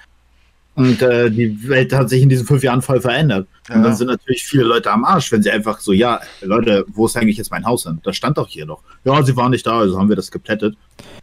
[0.76, 3.48] Und äh, die Welt hat sich in diesen fünf Jahren voll verändert.
[3.70, 3.76] Ja.
[3.76, 7.06] Und dann sind natürlich viele Leute am Arsch, wenn sie einfach so, ja, Leute, wo
[7.06, 8.00] ist eigentlich jetzt mein Haus hin?
[8.04, 8.82] Das stand doch hier noch.
[9.04, 10.76] Ja, sie waren nicht da, also haben wir das geplättet.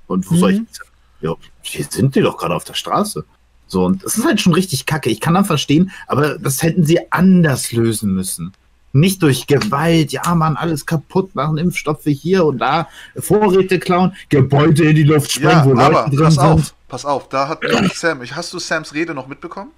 [0.07, 0.67] Und wo soll ich Mhm.
[0.67, 0.81] jetzt
[1.23, 3.25] ja, hier sind die doch gerade auf der Straße.
[3.67, 5.11] So, und das ist halt schon richtig kacke.
[5.11, 8.53] Ich kann dann verstehen, aber das hätten sie anders lösen müssen.
[8.93, 14.85] Nicht durch Gewalt, ja, man, alles kaputt machen, Impfstoffe hier und da, Vorräte klauen, Gebäude
[14.91, 16.75] in die Luft sprengen, Ja, wo aber Leute drin pass sind.
[16.91, 17.61] Pass auf, da hat
[17.95, 19.71] Sam, hast du Sams Rede noch mitbekommen?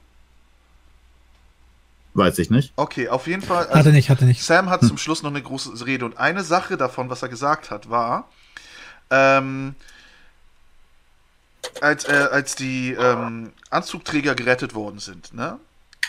[2.15, 2.73] Weiß ich nicht.
[2.77, 3.71] Okay, auf jeden Fall.
[3.71, 4.43] Hatte nicht, hatte nicht.
[4.43, 7.71] Sam hat zum Schluss noch eine große Rede und eine Sache davon, was er gesagt
[7.71, 8.29] hat, war,
[9.11, 9.75] ähm,
[11.81, 15.59] als, äh, als die ähm, Anzugträger gerettet worden sind, ne?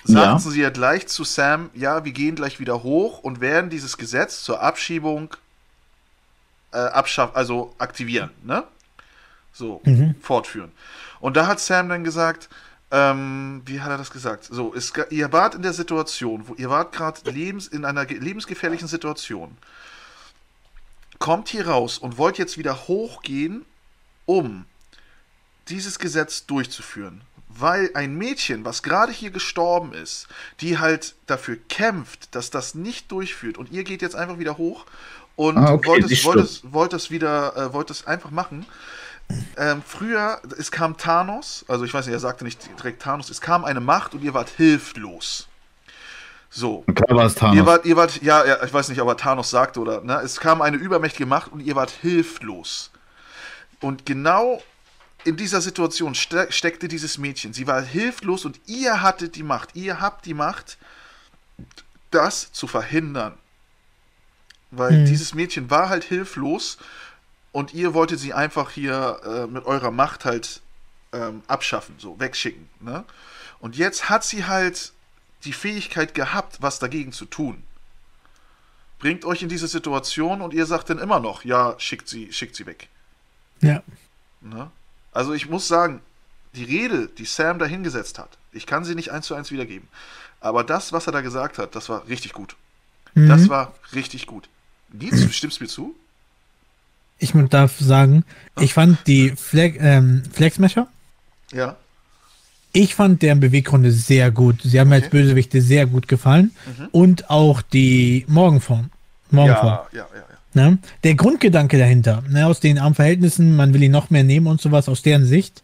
[0.06, 0.52] Sagten Ja.
[0.52, 4.44] sie ja gleich zu Sam, ja, wir gehen gleich wieder hoch und werden dieses Gesetz
[4.44, 5.34] zur Abschiebung
[6.74, 8.66] äh, abschaffen, also aktivieren, ne?
[9.54, 10.16] So, Mhm.
[10.20, 10.72] fortführen.
[11.20, 12.50] Und da hat Sam dann gesagt,
[12.92, 14.46] ähm, wie hat er das gesagt?
[14.52, 18.18] So, es, ihr wart in der Situation, wo ihr wart gerade lebens, in einer ge-
[18.20, 19.58] lebensgefährlichen Situation.
[21.20, 23.66] Kommt hier raus und wollt jetzt wieder hochgehen,
[24.26, 24.66] um
[25.70, 27.22] dieses Gesetz durchzuführen.
[27.48, 30.28] Weil ein Mädchen, was gerade hier gestorben ist,
[30.60, 34.86] die halt dafür kämpft, dass das nicht durchführt und ihr geht jetzt einfach wieder hoch
[35.36, 38.66] und Ah, okay, wollt, es, wollt, es, wollt es wieder, äh, wollt es einfach machen.
[39.58, 43.42] Ähm, früher, es kam Thanos, also ich weiß nicht, er sagte nicht direkt Thanos, es
[43.42, 45.48] kam eine Macht und ihr wart hilflos.
[46.50, 46.84] So.
[46.94, 47.66] Klar war es Ihr Thanos.
[47.66, 50.18] wart, ihr wart, ja, ja, ich weiß nicht, ob er Thanos sagte oder, ne?
[50.24, 52.92] Es kam eine übermächtige Macht und ihr wart hilflos.
[53.80, 54.62] Und genau
[55.24, 57.54] in dieser Situation ste steckte dieses Mädchen.
[57.54, 59.70] Sie war hilflos und ihr hattet die Macht.
[59.76, 60.78] Ihr habt die Macht,
[62.12, 63.34] das zu verhindern.
[64.70, 65.06] Weil Mhm.
[65.06, 66.78] dieses Mädchen war halt hilflos
[67.54, 70.62] und ihr wolltet sie einfach hier äh, mit eurer Macht halt
[71.14, 72.68] ähm, abschaffen, so wegschicken.
[72.82, 73.06] Ne?
[73.60, 74.92] Und jetzt hat sie halt
[75.46, 77.64] die Fähigkeit gehabt, was dagegen zu tun.
[79.00, 82.56] Bringt euch in diese Situation und ihr sagt dann immer noch, ja, schickt sie, schickt
[82.56, 82.90] sie weg.
[83.62, 83.84] Ja.
[84.42, 84.72] Ne?
[85.12, 86.02] Also ich muss sagen,
[86.56, 89.88] die Rede, die Sam da hingesetzt hat, ich kann sie nicht eins zu eins wiedergeben.
[90.40, 92.56] Aber das, was er da gesagt hat, das war richtig gut.
[93.14, 93.30] Mhm.
[93.30, 94.50] Das war richtig gut.
[94.90, 95.96] Nils, du stimmst mir zu?
[97.24, 98.26] Ich darf sagen,
[98.60, 100.88] ich fand die Flag, ähm, Flexmesher,
[101.54, 101.78] Ja.
[102.74, 104.62] ich fand deren Beweggründe sehr gut.
[104.64, 105.22] Sie haben mir als Okay.
[105.22, 106.52] Bösewichte sehr gut gefallen.
[106.78, 106.88] Mhm.
[106.92, 108.90] Und auch die Morgenform.
[109.32, 109.80] Morgenform.
[109.94, 110.24] Ja, ja, ja,
[110.56, 110.70] ja.
[110.70, 110.78] Ne?
[111.04, 114.62] Der Grundgedanke dahinter, ne, aus den armen Verhältnissen, man will ihn noch mehr nehmen und
[114.62, 115.64] sowas, aus deren Sicht,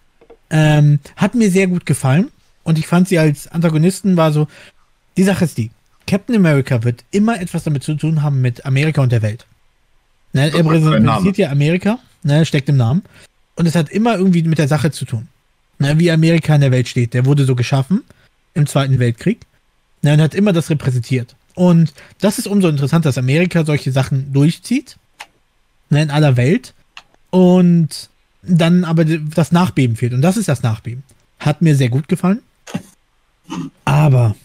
[0.49, 2.30] ähm, hat mir sehr gut gefallen.
[2.64, 4.47] Und ich fand sie als Antagonisten war so,
[5.18, 5.70] die Sache ist die,
[6.07, 9.45] Captain America wird immer etwas damit zu tun haben mit Amerika und der Welt.
[10.34, 13.04] Ne, er repräsentiert ja Amerika, ne, steckt im Namen.
[13.56, 15.28] Und es hat immer irgendwie mit der Sache zu tun.
[15.80, 17.14] Ne, wie Amerika in der Welt steht.
[17.14, 18.04] Der wurde so geschaffen
[18.54, 19.40] im Zweiten Weltkrieg.
[20.02, 21.36] Ne, und hat immer das repräsentiert.
[21.56, 24.98] Und das ist umso interessanter, dass Amerika solche Sachen durchzieht.
[25.90, 26.74] Ne, in aller Welt.
[27.32, 28.10] Und
[28.42, 30.14] dann aber das Nachbeben fehlt.
[30.14, 31.04] Und das ist das Nachbeben.
[31.40, 32.42] Hat mir sehr gut gefallen.
[33.86, 34.36] Aber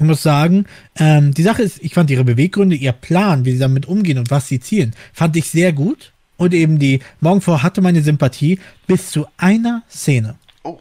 [0.00, 3.58] ich muss sagen, ähm, die Sache ist, ich fand ihre Beweggründe, ihr Plan, wie sie
[3.58, 6.12] damit umgehen und was sie zielen, fand ich sehr gut.
[6.36, 10.36] Und eben die Morgenvor hatte meine Sympathie bis zu einer Szene.
[10.62, 10.78] Oh,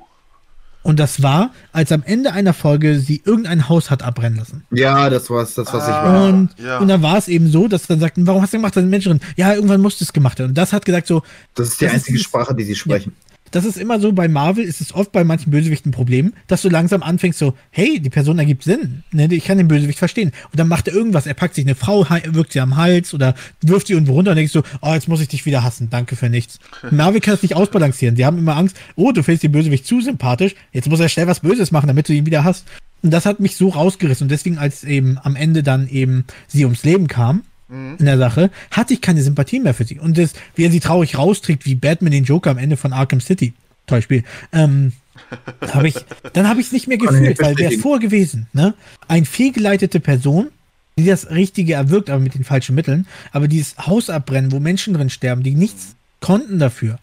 [0.83, 4.63] Und das war, als am Ende einer Folge sie irgendein Haus hat abbrennen lassen.
[4.69, 6.03] Ja, das war's, das, was ich Ah.
[6.03, 6.29] war.
[6.29, 6.77] Und, ja.
[6.77, 8.81] und da war es eben so, dass sie dann sagten, warum hast du gemacht, da
[8.81, 9.21] sind Menschen drin?
[9.35, 10.49] Ja, irgendwann musste es gemacht werden.
[10.51, 11.23] Und das hat gesagt so,
[11.55, 13.13] Das ist die das ist einzige dieses- Sprache, die sie sprechen.
[13.51, 16.61] Das ist immer so bei Marvel, ist es oft bei manchen Bösewichten ein Problem, dass
[16.61, 20.31] du langsam anfängst so, hey, die Person ergibt Sinn, ne, ich kann den Bösewicht verstehen.
[20.51, 23.35] Und dann macht er irgendwas, er packt sich eine Frau, wirkt sie am Hals oder
[23.61, 26.15] wirft sie irgendwo runter und denkst du, oh, jetzt muss ich dich wieder hassen, danke
[26.15, 26.59] für nichts.
[26.91, 30.01] Marvel kann es nicht ausbalancieren, die haben immer Angst, oh, du findest den Bösewicht zu
[30.01, 32.65] sympathisch, jetzt muss er schnell was Böses machen, damit du ihn wieder hast.
[33.03, 36.65] Und das hat mich so rausgerissen und deswegen, als eben am Ende dann eben sie
[36.65, 39.99] ums Leben kam, in der Sache, hatte ich keine Sympathie mehr für sie.
[39.99, 43.19] Und das, wie er sie traurig rausträgt, wie Batman den Joker am Ende von Arkham
[43.19, 43.53] City,
[43.87, 44.93] Beispiel, ähm,
[45.73, 45.95] hab ich,
[46.33, 47.81] dann habe ich es nicht mehr gefühlt, weil wäre es bestätigen.
[47.81, 48.47] vor gewesen.
[48.53, 48.73] Ne?
[49.07, 50.49] Ein fehlgeleitete Person,
[50.97, 54.93] die das Richtige erwirkt, aber mit den falschen Mitteln, aber dieses Haus abbrennen, wo Menschen
[54.93, 56.99] drin sterben, die nichts konnten dafür,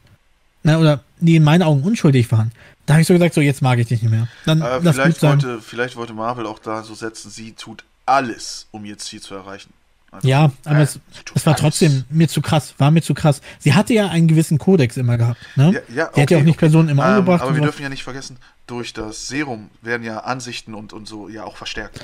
[0.63, 2.51] ne, oder die in meinen Augen unschuldig waren,
[2.87, 4.29] da habe ich so gesagt, so jetzt mag ich dich nicht mehr.
[4.47, 8.85] Dann äh, vielleicht, wollte, vielleicht wollte Marvel auch da so setzen, sie tut alles, um
[8.85, 9.73] ihr Ziel zu erreichen.
[10.15, 10.29] Einfach.
[10.29, 11.01] Ja, aber Äh, es,
[11.35, 13.41] es war trotzdem mir zu krass, war mir zu krass.
[13.59, 15.41] Sie hatte ja einen gewissen Kodex immer gehabt.
[15.57, 15.65] Ne?
[15.65, 16.59] Ja, ja, Die hat okay, ja auch nicht okay.
[16.67, 17.43] Personen immer Ähm, umgebracht.
[17.43, 17.65] aber wir so.
[17.65, 18.37] dürfen ja nicht vergessen,
[18.67, 22.01] durch das Serum werden ja Ansichten und, und so ja auch verstärkt.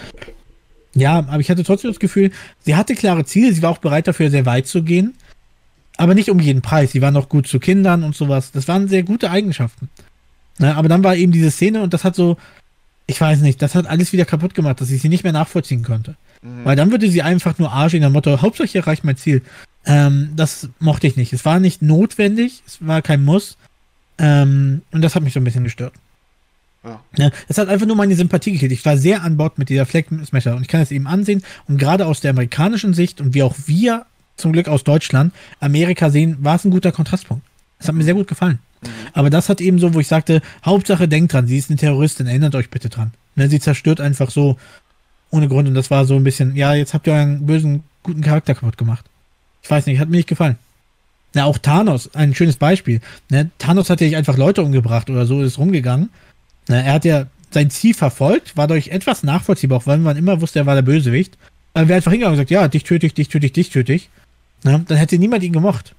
[0.95, 2.33] Ja, aber ich hatte trotzdem das Gefühl,
[2.65, 5.15] sie hatte klare Ziele, sie war auch bereit dafür, sehr weit zu gehen.
[5.97, 6.93] Aber nicht um jeden Preis.
[6.93, 8.53] Sie war noch gut zu Kindern und sowas.
[8.53, 9.89] Das waren sehr gute Eigenschaften.
[10.59, 12.37] Ne, aber dann war eben diese Szene und das hat so,
[13.07, 15.83] ich weiß nicht, das hat alles wieder kaputt gemacht, dass ich sie nicht mehr nachvollziehen
[15.85, 16.17] konnte.
[16.43, 16.64] Mhm.
[16.64, 19.43] Weil dann würde sie einfach nur Arsch in der Motto, Hauptsache ich erreiche mein Ziel.
[19.84, 21.32] Ähm, das mochte ich nicht.
[21.32, 23.57] Es war nicht notwendig, es war kein Muss.
[24.18, 25.95] Ähm, und das hat mich so ein bisschen gestört.
[26.84, 27.01] Ja.
[27.16, 28.72] Ja, das hat einfach nur meine Sympathie gekillt.
[28.72, 31.43] Ich war sehr an Bord mit dieser Flag Smasher und ich kann das eben ansehen.
[31.68, 36.11] Und gerade aus der amerikanischen Sicht und wie auch wir zum Glück aus Deutschland Amerika
[36.11, 37.45] sehen, war es ein guter Kontrastpunkt.
[37.78, 38.59] Das hat mir sehr gut gefallen.
[39.12, 42.26] Aber das hat eben so, wo ich sagte, Hauptsache denkt dran, sie ist eine Terroristin,
[42.26, 43.12] erinnert euch bitte dran.
[43.36, 44.57] Ne, sie zerstört einfach so
[45.31, 48.22] ohne Grund und das war so ein bisschen, ja, jetzt habt ihr euren bösen, guten
[48.22, 49.05] Charakter kaputt gemacht.
[49.62, 50.57] Ich weiß nicht, hat mir nicht gefallen.
[51.35, 53.01] Na, auch Thanos, ein schönes Beispiel.
[53.28, 56.11] Ne, Thanos hat ja nicht einfach Leute umgebracht oder so ist rumgegangen.
[56.68, 60.41] Ne, er hat ja sein Ziel verfolgt, war durch etwas nachvollziehbar, auch weil man immer
[60.41, 61.37] wusste, er war der Bösewicht.
[61.74, 63.93] Aber wäre einfach hingegangen und gesagt, ja, dich töte ich, dich töte ich, dich töte
[63.93, 64.09] ich.
[64.64, 65.95] Ne, dann hätte niemand ihn gemocht.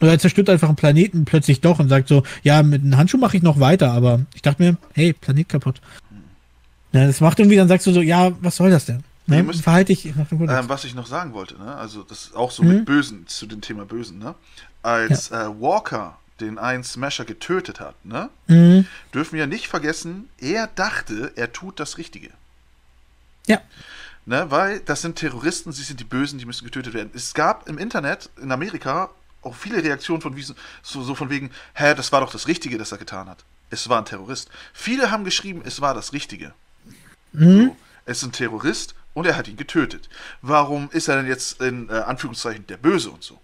[0.00, 3.18] Oder er zerstört einfach einen Planeten plötzlich doch und sagt so, ja, mit einem Handschuh
[3.18, 5.80] mache ich noch weiter, aber ich dachte mir, hey, Planet kaputt.
[6.92, 9.02] Ja, das macht irgendwie, dann sagst du so, ja, was soll das denn?
[9.26, 9.42] Ne?
[9.42, 10.58] müssen- Verhalte ich nach dem Kodex.
[10.58, 11.74] Ähm, was ich noch sagen wollte, ne?
[11.76, 12.68] also das ist auch so Mhm.
[12.70, 14.34] mit Bösen, zu dem Thema Bösen, ne?
[14.82, 18.28] als äh, Walker den einen Smasher getötet hat, ne?
[18.48, 18.86] Mhm.
[19.14, 22.30] dürfen wir nicht vergessen, er dachte, er tut das Richtige.
[23.46, 23.60] Ja.
[24.26, 24.46] Ne?
[24.50, 27.10] Weil das sind Terroristen, sie sind die Bösen, die müssen getötet werden.
[27.14, 29.10] Es gab im Internet in Amerika
[29.42, 30.36] auch viele Reaktionen von
[30.82, 33.38] so, so von wegen, hä, das war doch das Richtige, das er getan hat.
[33.70, 34.48] Es war ein Terrorist.
[34.72, 36.52] Viele haben geschrieben, es war das Richtige.
[37.32, 37.66] Mhm.
[37.66, 37.76] So,
[38.06, 40.08] es ist ein Terrorist und er hat ihn getötet.
[40.40, 43.38] Warum ist er denn jetzt in äh, Anführungszeichen der Böse und so?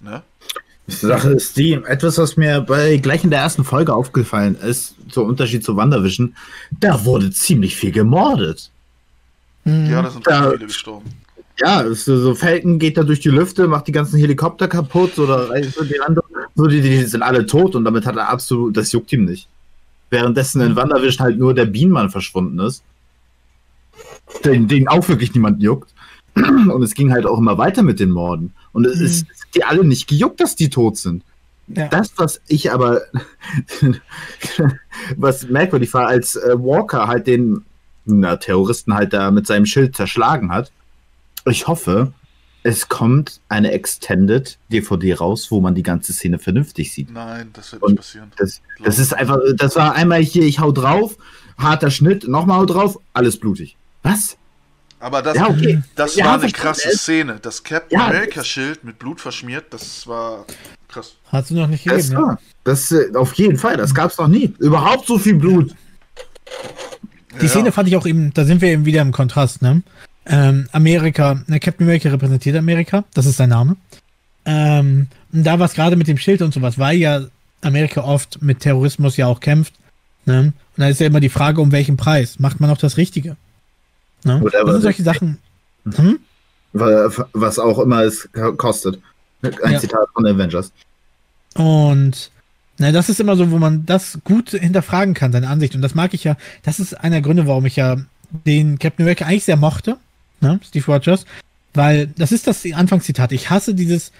[0.00, 0.22] Ne?
[0.86, 4.94] Die Sache ist die, etwas, was mir bei gleich in der ersten Folge aufgefallen ist,
[5.10, 6.36] zum Unterschied zu WandaVision,
[6.78, 8.70] da wurde ziemlich viel gemordet.
[9.64, 9.86] Mhm.
[9.86, 10.50] Ja, da sind Ja.
[10.50, 11.10] viele gestorben.
[11.58, 15.46] Ja, so, so Falcon geht da durch die Lüfte, macht die ganzen Helikopter kaputt oder
[15.70, 18.90] so die anderen, so die, die sind alle tot und damit hat er absolut, das
[18.92, 19.48] juckt ihm nicht.
[20.10, 22.82] Währenddessen in WandaVision halt nur der Bienenmann verschwunden ist.
[24.44, 25.92] Den, den auch wirklich niemand juckt.
[26.36, 28.52] Und es ging halt auch immer weiter mit den Morden.
[28.72, 29.04] Und es Mhm.
[29.06, 31.22] ist die alle nicht gejuckt, dass die tot sind.
[31.68, 31.88] Ja.
[31.88, 33.02] Das, was ich aber,
[35.16, 37.64] was merkwürdig war, als äh, Walker halt den
[38.04, 40.72] na, Terroristen halt da mit seinem Schild zerschlagen hat.
[41.46, 42.12] Ich hoffe,
[42.62, 47.10] es kommt eine Extended DVD raus, wo man die ganze Szene vernünftig sieht.
[47.12, 48.32] Nein, das wird Und nicht passieren.
[48.36, 51.16] Das, das ist einfach, das war einmal hier, ich hau drauf,
[51.56, 53.76] harter Schnitt, nochmal hau drauf, alles blutig.
[54.04, 54.36] Was?
[55.00, 55.82] Aber das, Ja, okay.
[55.96, 57.38] das Ja, war eine krasse Es- Szene.
[57.42, 60.44] Das Captain Ja, America-Schild mit Blut verschmiert, das war
[60.88, 61.14] krass.
[61.30, 62.26] Hast du noch nicht Das, gegeben, ja?
[62.28, 64.54] war, das äh, auf jeden Fall, das gab's noch nie.
[64.60, 65.74] Überhaupt so viel Blut.
[67.40, 67.48] Die Ja.
[67.50, 69.82] Szene fand ich auch eben, da sind wir eben wieder im Kontrast, ne?
[70.26, 73.76] Ähm, Amerika, ne, Captain America repräsentiert Amerika, das ist sein Name.
[74.46, 77.22] Ähm, und da war es gerade mit dem Schild und sowas, weil ja
[77.60, 79.74] Amerika oft mit Terrorismus ja auch kämpft.
[80.26, 80.52] Ne?
[80.76, 82.38] Und da ist ja immer die Frage, um welchen Preis.
[82.38, 83.36] Macht man auch das Richtige?
[84.24, 84.40] Ne?
[84.40, 84.64] Whatever.
[84.64, 85.38] Das sind solche Sachen.
[85.94, 86.18] Hm?
[86.72, 88.98] Wa- Was auch immer es kostet.
[89.42, 89.78] Ein Ja.
[89.78, 90.72] Zitat von Avengers.
[91.54, 92.30] Und
[92.78, 95.74] na, das ist immer so, wo man das gut hinterfragen kann, seine Ansicht.
[95.74, 96.36] Und das mag ich ja.
[96.62, 97.96] Das ist einer der Gründe, warum ich ja
[98.46, 99.96] den Captain America eigentlich sehr mochte,
[100.40, 101.24] ne, Steve Rogers,
[101.72, 103.30] weil das ist das Anfangszitat.
[103.30, 104.10] Ich hasse dieses,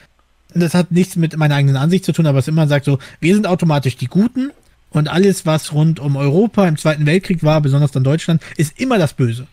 [0.54, 3.34] das hat nichts mit meiner eigenen Ansicht zu tun, aber es immer sagt so, wir
[3.34, 4.52] sind automatisch die Guten
[4.90, 8.98] und alles, was rund um Europa im Zweiten Weltkrieg war, besonders dann Deutschland, ist immer
[8.98, 9.48] das Böse.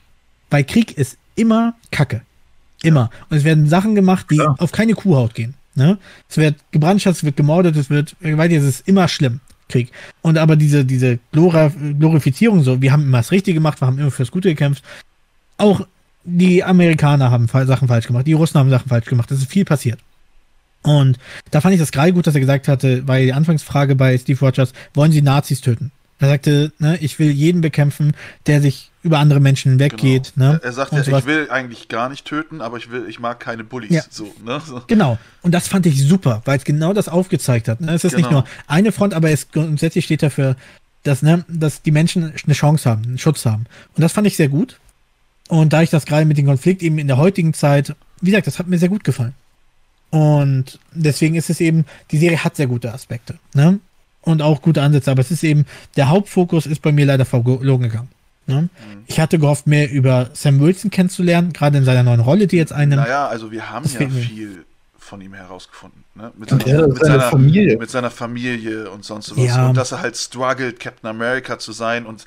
[0.51, 2.21] Weil Krieg ist immer Kacke.
[2.83, 3.09] Immer.
[3.29, 4.55] Und es werden Sachen gemacht, die Ja.
[4.59, 5.55] auf keine Kuhhaut gehen.
[5.73, 5.97] Ne?
[6.29, 9.39] Es wird gebrandschatzt, es wird gemordet, es wird, weil es ist immer schlimm,
[9.69, 9.91] Krieg.
[10.21, 14.11] Und aber diese, diese Glorifizierung so, wir haben immer das Richtige gemacht, wir haben immer
[14.11, 14.83] fürs Gute gekämpft.
[15.57, 15.87] Auch
[16.23, 19.65] die Amerikaner haben Sachen falsch gemacht, die Russen haben Sachen falsch gemacht, es ist viel
[19.65, 19.99] passiert.
[20.83, 21.17] Und
[21.51, 24.39] da fand ich das gerade gut, dass er gesagt hatte, weil die Anfangsfrage bei Steve
[24.39, 25.91] Rogers, wollen Sie Nazis töten?
[26.19, 28.13] Er sagte, ne, ich will jeden bekämpfen,
[28.47, 30.33] der sich über andere Menschen hinweggeht.
[30.35, 30.53] Genau.
[30.53, 30.61] Ne?
[30.63, 31.21] Er sagt und ja, sowas.
[31.21, 33.91] ich will eigentlich gar nicht töten, aber ich will, ich mag keine Bullies.
[33.91, 34.03] Ja.
[34.09, 34.61] So, ne?
[34.65, 34.83] so.
[34.87, 35.17] Genau.
[35.41, 37.81] Und das fand ich super, weil es genau das aufgezeigt hat.
[37.81, 37.93] Ne?
[37.93, 38.41] Es ist nicht Genau.
[38.41, 40.55] nur eine Front, aber es grundsätzlich steht dafür,
[41.03, 43.65] dass, ne, dass die Menschen eine Chance haben, einen Schutz haben.
[43.95, 44.79] Und das fand ich sehr gut.
[45.47, 48.45] Und da ich das gerade mit dem Konflikt eben in der heutigen Zeit, wie gesagt,
[48.47, 49.33] das hat mir sehr gut gefallen.
[50.11, 53.39] Und deswegen ist es eben, die Serie hat sehr gute Aspekte.
[53.55, 53.79] Ne?
[54.21, 57.81] Und auch gute Ansätze, aber es ist eben, der Hauptfokus ist bei mir leider verloren
[57.81, 58.09] gegangen.
[58.51, 58.69] Ne?
[59.07, 62.73] Ich hatte gehofft, mehr über Sam Wilson kennenzulernen, gerade in seiner neuen Rolle, die jetzt
[62.73, 63.01] einnimmt.
[63.03, 64.65] Naja, also wir haben Das ja viel
[64.97, 66.03] von ihm herausgefunden.
[66.15, 66.31] Ne?
[66.37, 67.77] Mit, Ja, seiner, mit, seine seiner, Familie.
[67.77, 69.43] mit seiner Familie und sonst was.
[69.43, 69.67] Ja.
[69.67, 72.05] Und dass er halt struggelt, Captain America zu sein.
[72.05, 72.25] Und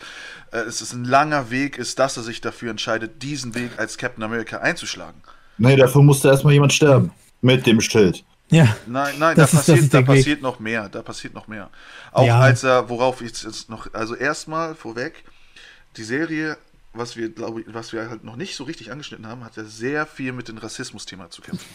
[0.53, 3.97] äh, es ist ein langer Weg, ist, dass er sich dafür entscheidet, diesen Weg als
[3.97, 5.21] Captain America einzuschlagen.
[5.57, 7.13] Nee, dafür musste erstmal jemand sterben.
[7.41, 8.25] Mit dem Schild.
[8.51, 8.77] Ja.
[8.87, 10.07] Nein, nein, Das da, ist- passiert, da Weg.
[10.07, 10.89] passiert noch mehr.
[10.91, 11.71] Da passiert noch mehr.
[12.13, 12.41] Auch Ja.
[12.41, 15.25] als er, worauf ich jetzt noch, also erstmal vorweg,
[15.97, 16.57] die Serie,
[16.93, 19.65] was wir, glaube ich, was wir halt noch nicht so richtig angeschnitten haben, hat ja
[19.65, 21.67] sehr viel mit dem Rassismus-Thema zu kämpfen.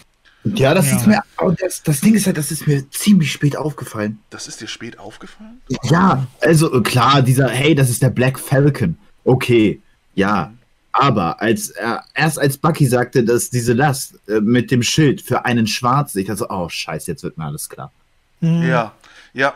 [0.46, 0.98] Ja, das Ja.
[0.98, 1.24] ist mir.
[1.60, 4.20] Das, das Ding ist halt, das ist mir ziemlich spät aufgefallen.
[4.30, 5.62] Das ist dir spät aufgefallen?
[5.84, 8.98] Ja, also äh, klar, dieser, hey, das ist der Black Falcon.
[9.26, 9.82] Okay,
[10.16, 10.54] ja.
[10.94, 15.46] Aber als er erst als Bucky sagte, dass diese Last äh, mit dem Schild für
[15.46, 17.92] einen Schwarzen, ich dachte so, oh scheiße, jetzt wird mir alles klar.
[18.40, 18.64] Mhm.
[18.64, 18.94] Ja,
[19.34, 19.54] ja.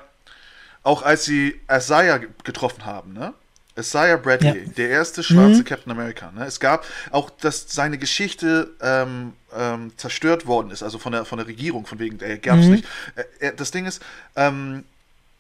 [0.84, 3.34] Auch als sie Isaiah ge- getroffen haben, ne?
[3.78, 4.72] Isaiah Bradley, Ja.
[4.78, 5.66] der erste schwarze Mhm.
[5.66, 6.32] Captain America.
[6.32, 6.46] Ne?
[6.46, 11.38] Es gab auch, dass seine Geschichte ähm, ähm, zerstört worden ist, also von der, von
[11.40, 12.72] der Regierung, von wegen, er gab es Mhm.
[12.74, 12.86] nicht.
[13.16, 14.02] Äh, er, das Ding ist,
[14.36, 14.84] ähm,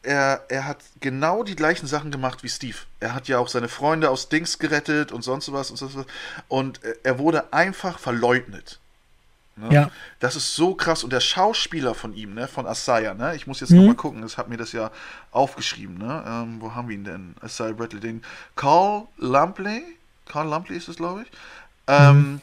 [0.02, 2.78] er, er hat genau die gleichen Sachen gemacht wie Steve.
[3.00, 6.06] Er hat ja auch seine Freunde aus Dings gerettet und sonst was und sonst was.
[6.48, 8.80] Und äh, er wurde einfach verleugnet.
[9.56, 9.72] Ne?
[9.72, 9.91] Ja.
[10.20, 11.04] Das ist so krass.
[11.04, 13.78] Und der Schauspieler von ihm, ne, von Asaya, ne, ich muss jetzt Mhm.
[13.78, 14.89] noch mal gucken, das hat mir das ja
[15.32, 17.36] aufgeschrieben, ne, ähm, wo haben wir ihn denn?
[17.41, 18.24] Asaya Bradley, den
[18.56, 19.84] Carl Lampley,
[20.28, 21.28] Carl Lampley ist es, glaube ich.
[21.88, 22.41] Ähm,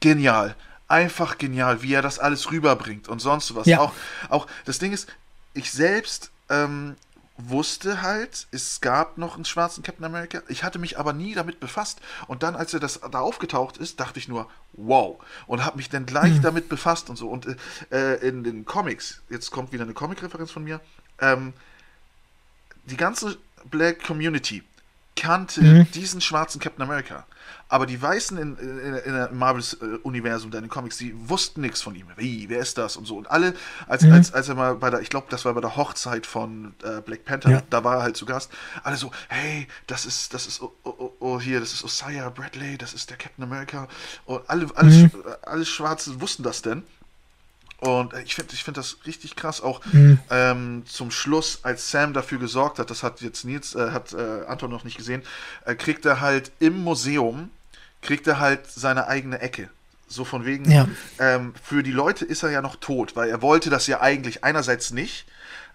[0.00, 0.54] Genial.
[0.86, 3.66] Einfach genial, wie er das alles rüberbringt und sonst was.
[3.66, 3.80] Ja.
[3.80, 3.92] Auch,
[4.30, 5.08] auch, das Ding ist,
[5.54, 6.96] ich selbst ähm,
[7.38, 10.42] wusste halt, es gab noch einen schwarzen Captain America.
[10.48, 12.00] Ich hatte mich aber nie damit befasst.
[12.26, 15.18] Und dann, als er das da aufgetaucht ist, dachte ich nur, wow.
[15.46, 17.28] Und habe mich dann gleich damit befasst und so.
[17.28, 17.46] Und
[17.90, 20.80] äh, in den Comics, jetzt kommt wieder eine Comic-Referenz von mir,
[21.20, 21.52] ähm,
[22.84, 23.38] die ganze
[23.70, 24.62] Black Community
[25.16, 25.90] kannte Mhm.
[25.92, 27.26] diesen schwarzen Captain America.
[27.68, 32.06] Aber die Weißen in, in, in der Marvel-Universum, deine Comics, die wussten nichts von ihm.
[32.16, 33.16] Wie, wer ist das und so.
[33.16, 33.54] Und alle,
[33.86, 34.12] als, Mhm.
[34.12, 37.00] als, als er mal bei der, ich glaube, das war bei der Hochzeit von äh,
[37.00, 37.62] Black Panther, Ja.
[37.70, 38.50] da war er halt zu Gast,
[38.82, 42.30] alle so, hey, das ist, das ist, oh, oh, oh, oh, hier, das ist Osiah
[42.30, 43.88] Bradley, das ist der Captain America.
[44.24, 45.10] Und alle, alle, Mhm.
[45.42, 46.82] Alle Schwarze wussten das denn.
[47.80, 50.18] Und äh, ich finde ich find das richtig krass, auch Mhm.
[50.30, 54.44] ähm, zum Schluss, als Sam dafür gesorgt hat, das hat jetzt Nils, äh, hat äh,
[54.46, 55.22] Anton noch nicht gesehen,
[55.64, 57.50] äh, kriegt er halt im Museum,
[58.02, 59.68] kriegt er halt seine eigene Ecke.
[60.08, 60.88] So von wegen, Ja.
[61.18, 64.42] ähm, für die Leute ist er ja noch tot, weil er wollte das ja eigentlich
[64.44, 65.26] einerseits nicht,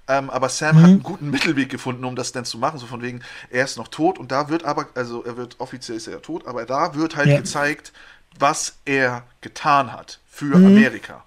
[0.08, 0.95] ähm, aber Sam hat Mhm.
[0.95, 2.80] einen guten Mittelweg gefunden, um das dann zu machen.
[2.80, 5.97] So von wegen, er ist noch tot und da wird aber, also er wird offiziell
[5.97, 7.38] ist er ja tot, aber da wird halt Ja.
[7.38, 7.93] gezeigt,
[8.39, 10.66] was er getan hat für Mhm.
[10.68, 11.24] Amerika.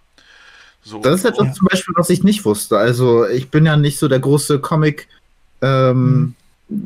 [0.88, 1.00] So.
[1.00, 1.52] Das ist etwas Ja.
[1.52, 2.78] zum Beispiel, was ich nicht wusste.
[2.78, 5.08] Also ich bin ja nicht so der große Comic
[5.60, 6.34] ähm,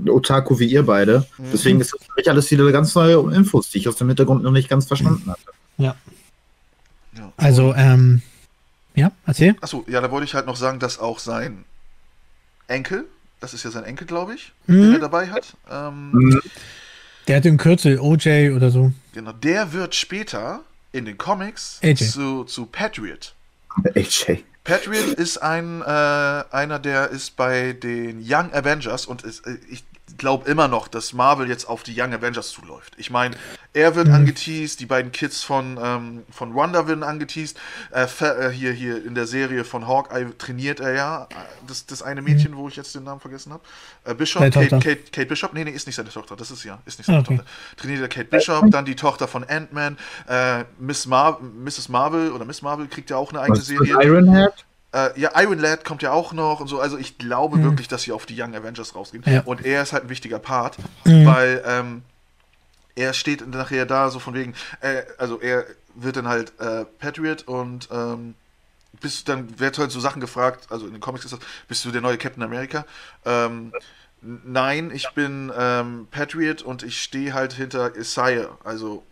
[0.08, 1.26] Otaku wie ihr beide.
[1.36, 1.44] Mhm.
[1.52, 4.42] Deswegen ist das für mich alles wieder ganz neue Infos, die ich aus dem Hintergrund
[4.42, 5.42] noch nicht ganz verstanden hatte.
[5.76, 5.96] Ja.
[7.16, 7.32] Ja.
[7.36, 8.22] Also, ähm,
[8.94, 9.54] ja, erzähl.
[9.60, 11.64] Achso, ja, da wollte ich halt noch sagen, dass auch sein
[12.68, 13.04] Enkel,
[13.40, 14.82] das ist ja sein Enkel, glaube ich, Mhm.
[14.82, 16.40] den er dabei hat, ähm, Mhm.
[17.28, 18.92] Der hat den Kürzel OJ oder so.
[19.12, 20.60] genau, der wird später
[20.92, 21.96] in den Comics AJ.
[22.10, 23.34] zu, zu Patriot.
[23.94, 24.44] AJ.
[24.64, 29.84] Patriot ist ein, äh, einer, der ist bei den Young Avengers und ist, äh, ich
[30.18, 32.94] glaube immer noch, dass Marvel jetzt auf die Young Avengers zuläuft.
[32.96, 33.36] Ich meine,
[33.72, 34.14] er wird Mhm.
[34.14, 37.56] angeteased, die beiden Kids von, ähm, von Wanda werden angeteased.
[37.92, 41.34] Äh, äh, hier, hier in der Serie von Hawkeye trainiert er ja äh,
[41.66, 43.62] das, das eine Mädchen, wo ich jetzt den Namen vergessen habe.
[44.04, 44.78] Äh, Bishop, Seine Kate.
[44.80, 47.18] Kate, Kate Bishop, nee, nee, ist nicht seine Tochter, das ist ja, ist nicht seine
[47.18, 47.36] Ah, okay.
[47.36, 47.50] Tochter.
[47.76, 49.96] Trainiert er Kate Bishop, dann die Tochter von Ant-Man,
[50.28, 51.88] äh, Miss Mar Mrs.
[51.88, 54.52] Marvel oder Miss Marvel kriegt ja auch eine eigene Was ist mit Serie.
[54.92, 56.80] Äh, ja, Iron Lad kommt ja auch noch und so.
[56.80, 57.62] Also ich glaube Mhm.
[57.62, 59.22] wirklich, dass sie auf die Young Avengers rausgehen.
[59.26, 59.42] Ja.
[59.44, 61.26] Und er ist halt ein wichtiger Part, Mhm.
[61.26, 62.02] weil ähm,
[62.96, 65.64] er steht nachher da so von wegen, äh, also er
[65.94, 68.34] wird dann halt äh, Patriot und ähm,
[69.00, 71.90] bis dann wird halt so Sachen gefragt, also in den Comics ist das, bist du
[71.92, 72.84] der neue Captain America?
[73.24, 73.72] Ähm,
[74.20, 79.04] nein, ich bin ähm, Patriot und ich stehe halt hinter Isaiah, also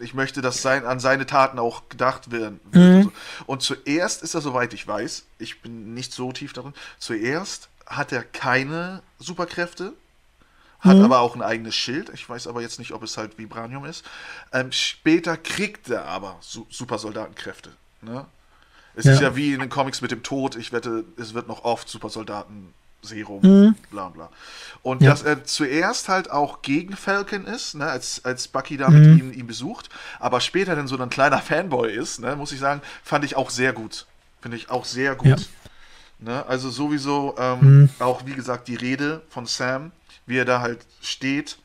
[0.00, 2.60] ich möchte, dass sein, an seine Taten auch gedacht werden.
[2.72, 3.12] Mhm.
[3.46, 8.12] Und zuerst ist er, soweit ich weiß, ich bin nicht so tief darin, zuerst hat
[8.12, 9.92] er keine Superkräfte,
[10.80, 11.04] hat Mhm.
[11.04, 12.10] aber auch ein eigenes Schild.
[12.14, 14.04] Ich weiß aber jetzt nicht, ob es halt Vibranium ist.
[14.52, 17.70] Ähm, später kriegt er aber Su Supersoldatenkräfte.
[18.00, 18.26] Ne?
[18.94, 19.28] Es ist Ja.
[19.28, 20.56] ja wie in den Comics mit dem Tod.
[20.56, 21.88] Ich wette, es wird noch oft
[23.02, 23.74] Supersoldaten-Serum, Mhm.
[23.90, 24.30] bla bla.
[24.82, 25.10] Und Ja.
[25.10, 29.18] dass er zuerst halt auch gegen Falcon ist, ne, als, als Bucky da mit Mhm.
[29.18, 29.88] ihm, ihn besucht,
[30.18, 33.50] aber später dann so ein kleiner Fanboy ist, ne, muss ich sagen, fand ich auch
[33.50, 34.06] sehr gut.
[34.40, 35.28] Finde ich auch sehr gut.
[35.28, 35.36] Ja.
[36.18, 37.90] Ne, also sowieso ähm, Mhm.
[37.98, 39.92] auch, wie gesagt, die Rede von Sam,
[40.26, 41.58] wie er da halt steht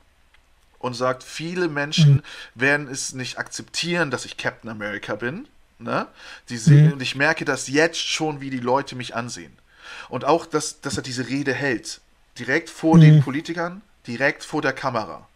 [0.79, 2.21] und sagt, viele Menschen Mhm.
[2.55, 5.47] werden es nicht akzeptieren, dass ich Captain America bin.
[5.77, 6.07] Ne?
[6.47, 6.93] Die sehen, Mhm.
[6.93, 9.57] Und ich merke das jetzt schon, wie die Leute mich ansehen.
[10.09, 12.01] Und auch, dass, dass er diese Rede hält.
[12.37, 13.01] Direkt vor Mhm.
[13.01, 15.27] den Politikern, direkt vor der Kamera.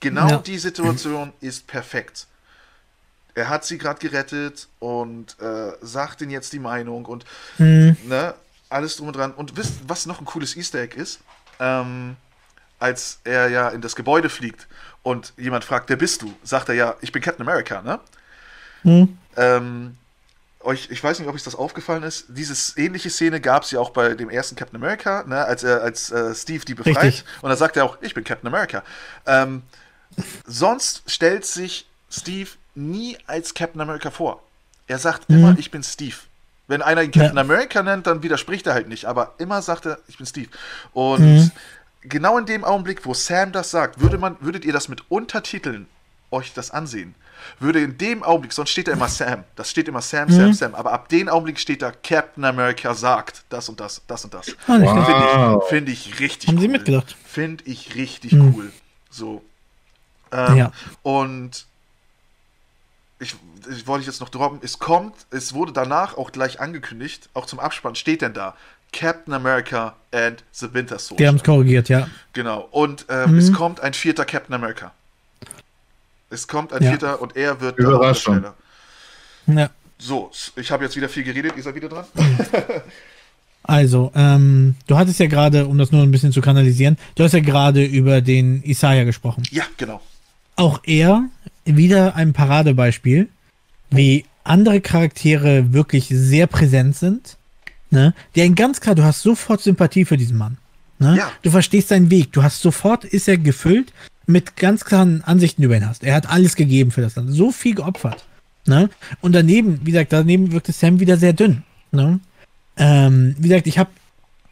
[0.00, 0.38] Genau Ja.
[0.38, 2.26] die Situation ist perfekt.
[3.34, 7.24] Er hat sie gerade gerettet und äh, sagt ihnen jetzt die Meinung und
[7.58, 7.96] Mhm.
[8.06, 8.34] ne,
[8.70, 9.32] alles drum und dran.
[9.32, 11.20] Und wisst, was noch ein cooles Easter Egg ist?
[11.60, 12.16] Ähm,
[12.78, 14.66] als er ja in das Gebäude fliegt
[15.02, 16.34] und jemand fragt, wer bist du?
[16.42, 18.00] Sagt er ja, ich bin Captain America, ne?
[18.82, 19.18] Mhm.
[19.36, 19.96] Ähm,
[20.64, 23.80] euch, ich weiß nicht, ob euch das aufgefallen ist, diese ähnliche Szene gab es ja
[23.80, 26.96] auch bei dem ersten Captain America, ne, als, er, als äh, Steve die befreit.
[27.04, 27.24] Richtig.
[27.42, 28.82] Und da sagt er auch, ich bin Captain America.
[29.26, 29.62] Ähm,
[30.46, 34.42] sonst stellt sich Steve nie als Captain America vor.
[34.86, 35.36] Er sagt Mhm.
[35.36, 36.16] immer, ich bin Steve.
[36.66, 37.42] Wenn einer ihn Captain Ja.
[37.42, 40.48] America nennt, dann widerspricht er halt nicht, aber immer sagt er, ich bin Steve.
[40.92, 41.50] Und Mhm.
[42.02, 45.86] genau in dem Augenblick, wo Sam das sagt, würde man, würdet ihr das mit Untertiteln
[46.30, 47.14] euch das ansehen?
[47.60, 50.52] Würde in dem Augenblick, sonst steht da immer Sam, das steht immer Sam, Sam, Mhm.
[50.54, 54.34] Sam, aber ab dem Augenblick steht da Captain America sagt das und das, das und
[54.34, 54.48] das.
[54.66, 55.68] Ah, Wow.
[55.68, 56.62] Finde ich, find ich richtig Haben cool.
[56.62, 57.16] Sie mitgedacht?
[57.24, 58.54] Finde ich richtig Mhm.
[58.54, 58.72] cool.
[59.10, 59.42] So.
[60.32, 60.72] Ähm, Ja.
[61.02, 61.66] Und
[63.20, 63.36] ich,
[63.70, 67.60] ich wollte jetzt noch droppen, es kommt, es wurde danach auch gleich angekündigt, auch zum
[67.60, 68.54] Abspann steht denn da
[68.92, 71.24] Captain America and the Winter Soldier.
[71.24, 72.08] Die haben es korrigiert, ja.
[72.32, 72.68] Genau.
[72.70, 73.38] Und ähm, Mhm.
[73.38, 74.92] es kommt ein vierter Captain America.
[76.34, 76.90] Es kommt ein Ja.
[76.90, 78.44] vierter und er wird Überraschung.
[79.46, 79.70] Ja.
[79.98, 82.04] So, ich habe jetzt wieder viel geredet, ihr seid wieder dran.
[83.66, 87.32] Also, ähm, du hattest ja gerade, um das nur ein bisschen zu kanalisieren, du hast
[87.32, 89.42] ja gerade über den Isaiah gesprochen.
[89.50, 90.02] ja, genau.
[90.56, 91.24] Auch er
[91.64, 93.28] wieder ein Paradebeispiel,
[93.90, 97.38] wie andere Charaktere wirklich sehr präsent sind.
[97.90, 98.12] Ne?
[98.34, 100.58] Die einen ganz klar, du hast sofort Sympathie für diesen Mann.
[100.98, 101.16] Ne?
[101.16, 101.32] Ja.
[101.42, 102.32] Du verstehst seinen Weg.
[102.32, 103.94] Du hast sofort, ist er gefüllt
[104.26, 106.04] mit ganz klaren Ansichten über ihn hast.
[106.04, 107.30] Er hat alles gegeben für das Land.
[107.32, 108.24] So viel geopfert.
[108.66, 108.88] Ne?
[109.20, 111.62] Und daneben, wie gesagt, daneben wirkte Sam wieder sehr dünn.
[111.92, 112.20] Ne?
[112.76, 113.90] Ähm, wie gesagt, ich habe,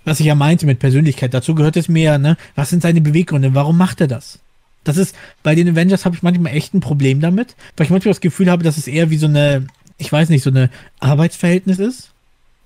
[0.05, 2.37] was ich ja meinte mit Persönlichkeit, dazu gehört es mir, ne?
[2.55, 3.55] Was sind seine Beweggründe?
[3.55, 4.41] Warum macht er das?
[4.85, 8.13] Das ist, bei den Avengers habe ich manchmal echt ein Problem damit, weil ich manchmal
[8.13, 9.67] das Gefühl habe, dass es eher wie so eine,
[9.97, 12.11] ich weiß nicht, so eine Arbeitsverhältnis ist.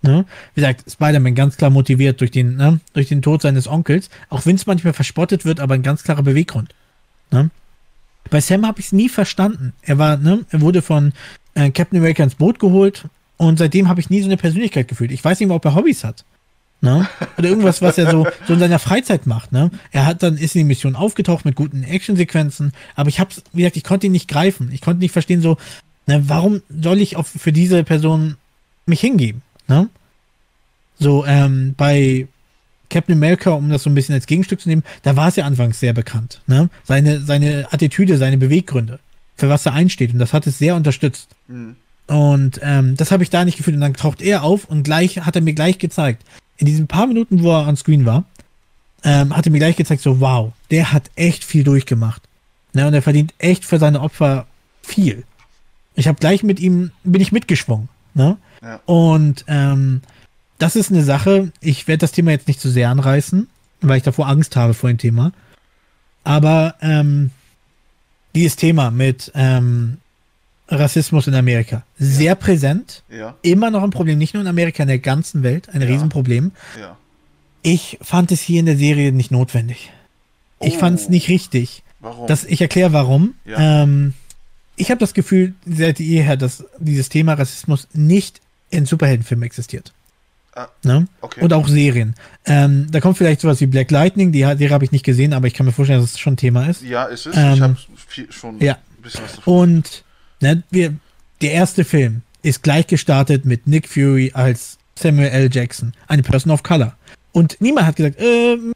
[0.02, 0.24] Ne?
[0.54, 2.80] Wie gesagt, Spider-Man ganz klar motiviert durch den, ne?
[2.94, 6.22] durch den Tod seines Onkels, auch wenn es manchmal verspottet wird, aber ein ganz klarer
[6.22, 6.74] Beweggrund.
[7.30, 7.50] Ne?
[8.30, 9.72] Bei Sam habe ich es nie verstanden.
[9.82, 11.12] Er war, ne, er wurde von
[11.54, 13.04] äh, Captain America ins Boot geholt
[13.36, 15.12] und seitdem habe ich nie so eine Persönlichkeit gefühlt.
[15.12, 16.24] Ich weiß nicht mal, ob er Hobbys hat.
[16.80, 17.08] Ne?
[17.38, 19.52] Oder irgendwas, was er so, so in seiner Freizeit macht.
[19.52, 19.70] Ne?
[19.92, 23.62] Er hat dann, ist in die Mission aufgetaucht mit guten Actionsequenzen, aber ich hab's, wie
[23.62, 24.70] gesagt, ich konnte ihn nicht greifen.
[24.72, 25.56] Ich konnte nicht verstehen, so,
[26.06, 28.36] ne, warum soll ich auf, für diese Person
[28.84, 29.42] mich hingeben?
[29.68, 29.88] Ne?
[30.98, 32.28] So, ähm, bei
[32.90, 35.44] Captain America, um das so ein bisschen als Gegenstück zu nehmen, da war es ja
[35.44, 36.40] anfangs sehr bekannt.
[36.46, 36.70] Ne?
[36.84, 38.98] Seine, seine Attitüde, seine Beweggründe,
[39.36, 40.12] für was er einsteht.
[40.12, 41.28] Und das hat es sehr unterstützt.
[41.48, 41.76] Mhm.
[42.06, 43.74] Und ähm, das habe ich da nicht gefühlt.
[43.74, 46.22] Und dann taucht er auf und gleich hat er mir gleich gezeigt,
[46.56, 48.24] in diesen paar Minuten, wo er on Screen war,
[49.04, 52.22] ähm, hat er mir gleich gezeigt, so wow, der hat echt viel durchgemacht.
[52.72, 54.46] Ne, und er verdient echt für seine Opfer
[54.82, 55.24] viel.
[55.94, 57.88] Ich habe gleich mit ihm, bin ich mitgeschwungen.
[58.14, 58.36] Ne?
[58.62, 58.80] Ja.
[58.84, 60.02] Und ähm,
[60.58, 63.48] das ist eine Sache, ich werde das Thema jetzt nicht zu sehr anreißen,
[63.80, 65.32] weil ich davor Angst habe vor dem Thema.
[66.24, 67.30] Aber ähm,
[68.34, 69.98] dieses Thema mit ähm,
[70.68, 74.88] Rassismus in Amerika, sehr präsent, Ja, immer noch ein Problem, nicht nur in Amerika, in
[74.88, 75.86] der ganzen Welt, ein Ja.
[75.88, 76.52] Riesenproblem.
[76.80, 76.96] ja.
[77.62, 79.90] Ich fand es hier in der Serie nicht notwendig.
[80.60, 80.78] Ich Oh.
[80.78, 81.82] fand es nicht richtig.
[81.98, 82.28] Warum?
[82.28, 83.34] Das, ich erkläre warum.
[83.44, 83.82] Ja.
[83.82, 84.14] Ähm,
[84.76, 88.40] ich habe das Gefühl, seit jeher, dass dieses Thema Rassismus nicht
[88.70, 89.92] in Superheldenfilmen existiert.
[90.56, 91.06] Ah, Ne?
[91.20, 91.42] okay.
[91.42, 92.14] Und auch Serien.
[92.46, 95.46] Ähm, da kommt vielleicht sowas wie Black Lightning, die Serie habe ich nicht gesehen, aber
[95.46, 96.82] ich kann mir vorstellen, dass es schon Thema ist.
[96.82, 97.36] ja, ist es.
[97.36, 97.76] Ähm, ich habe
[98.32, 98.74] schon ja.
[98.74, 99.60] ein bisschen was davon.
[99.70, 100.04] Und
[100.40, 100.94] ne, wir,
[101.42, 105.50] der erste Film ist gleich gestartet mit Nick Fury als Samuel L.
[105.52, 106.96] Jackson, eine Person of Color.
[107.32, 108.72] Und niemand hat gesagt, ähm,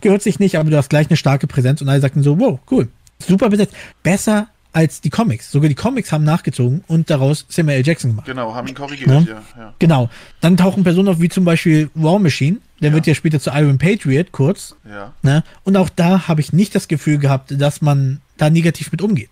[0.00, 2.58] gehört sich nicht, aber du hast gleich eine starke Präsenz und alle sagten so, wow,
[2.70, 3.74] cool, super besetzt.
[4.02, 5.50] Besser als die Comics.
[5.50, 7.86] Sogar die Comics haben nachgezogen und daraus Samuel L.
[7.86, 8.26] Jackson gemacht.
[8.26, 9.26] Genau, haben ihn korrigiert, Ne?
[9.28, 9.42] ja.
[9.62, 9.74] ja.
[9.78, 10.10] Genau.
[10.40, 12.94] Dann tauchen Personen auf wie zum Beispiel War Machine, der Ja.
[12.94, 14.76] wird ja später zu Iron Patriot, kurz.
[14.88, 15.42] Ja, Ne?
[15.64, 19.30] Und auch da habe ich nicht das Gefühl gehabt, dass man da negativ mit umgeht.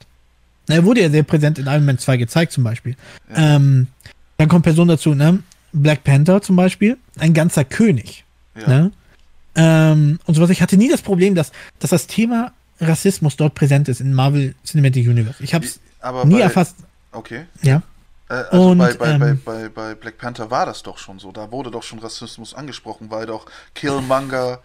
[0.68, 2.96] Na, Er wurde ja sehr präsent in Iron Man 2 gezeigt, zum Beispiel.
[3.30, 3.56] Ja.
[3.56, 3.86] Ähm,
[4.38, 5.40] dann kommt Person dazu, ne?
[5.72, 8.24] Black Panther zum Beispiel, ein ganzer König.
[8.60, 8.66] ja.
[8.68, 8.92] Ne?
[9.58, 10.50] Ähm, und sowas.
[10.50, 14.54] Ich hatte nie das Problem, dass, dass das Thema Rassismus dort präsent ist in Marvel
[14.64, 15.42] Cinematic Universe.
[15.42, 15.80] Ich habe es
[16.24, 16.76] nie bei, erfasst.
[17.12, 17.46] Okay.
[17.62, 17.82] Ja.
[18.28, 21.18] Äh, also Und, bei, bei, bei, ähm, bei, bei Black Panther war das doch schon
[21.18, 21.32] so.
[21.32, 24.60] Da wurde doch schon Rassismus angesprochen, weil doch Killmonger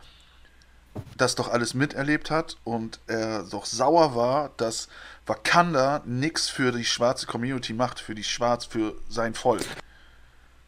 [1.18, 4.89] das doch alles miterlebt hat und er doch sauer war, dass
[5.26, 9.66] Wakanda nichts für die schwarze Community macht, für die Schwarz, für sein Volk.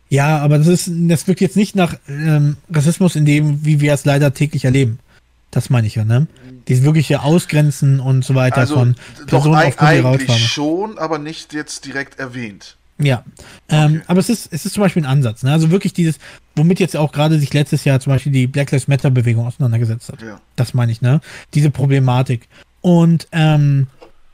[0.09, 3.93] Ja, aber das ist, das wirkt jetzt nicht nach ähm, Rassismus in dem, wie wir
[3.93, 4.99] es leider täglich erleben.
[5.53, 6.25] Das meine ich ja, ne?
[6.67, 10.41] Dieses wirkliche Ausgrenzen und so weiter Also von doch Personen eig aufgrund ihrer eigentlich Hautfarbe.
[10.41, 12.75] schon, aber nicht jetzt direkt erwähnt.
[12.97, 13.23] Ja.
[13.69, 14.01] Ähm, Okay.
[14.07, 15.51] Aber es ist, es ist zum Beispiel ein Ansatz, ne?
[15.51, 16.17] Also wirklich dieses,
[16.55, 20.09] womit jetzt auch gerade sich letztes Jahr zum Beispiel die Black Lives Matter Bewegung auseinandergesetzt
[20.09, 20.21] hat.
[20.21, 20.39] Ja.
[20.55, 21.21] Das meine ich, ne?
[21.53, 22.47] Diese Problematik.
[22.81, 23.87] Und ähm,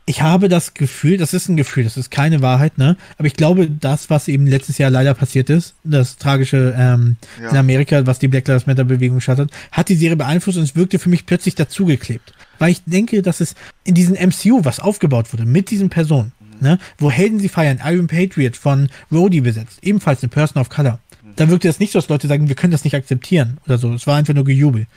[0.10, 2.98] ich habe das Gefühl, das ist ein Gefühl, das ist keine Wahrheit, ne?
[3.20, 7.52] Aber ich glaube, das, was eben letztes Jahr leider passiert ist, das tragische ähm, Ja.
[7.52, 10.76] in Amerika, was die Black Lives Matter Bewegung scheitert, hat die Serie beeinflusst und es
[10.76, 12.34] wirkte für mich plötzlich dazugeklebt.
[12.58, 13.54] Weil ich denke, dass es
[13.84, 18.08] in diesem MCU, was aufgebaut wurde, mit diesen Personen, ne, wo Helden sie feiern, Iron
[18.08, 20.98] Patriot von Rhodey besetzt, ebenfalls eine Person of Color.
[21.36, 23.94] Da wirkte es nicht so, dass Leute sagen, wir können das nicht akzeptieren oder so.
[23.94, 24.88] Es war einfach nur Gejubel.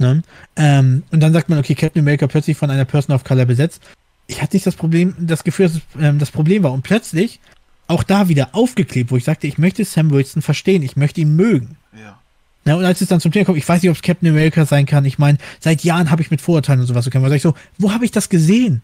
[0.00, 0.22] Ne?
[0.56, 3.80] Ähm, und dann sagt man, okay, Captain America plötzlich von einer Person of Color besetzt.
[4.26, 6.72] Ich hatte nicht das Problem, das Gefühl, dass es ähm, das Problem war.
[6.72, 7.40] Und plötzlich
[7.86, 11.36] auch da wieder aufgeklebt, wo ich sagte, ich möchte Sam Wilson verstehen, ich möchte ihn
[11.36, 11.76] mögen.
[11.96, 12.18] Ja.
[12.64, 14.66] Ja, und als es dann zum Thema kommt, ich weiß nicht, ob es Captain America
[14.66, 15.04] sein kann.
[15.04, 17.26] Ich meine, seit Jahren habe ich mit Vorurteilen und sowas zu kämpfen.
[17.26, 18.82] Da sag ich so, wo habe ich das gesehen?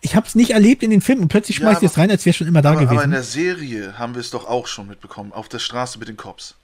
[0.00, 1.98] Ich habe es nicht erlebt in den Filmen und plötzlich Ja, schmeißt ihr aber- es
[1.98, 3.10] rein, als wäre schon immer da Aber, aber in gewesen.
[3.10, 6.54] der Serie haben wir es doch auch schon mitbekommen, auf der Straße mit den Cops.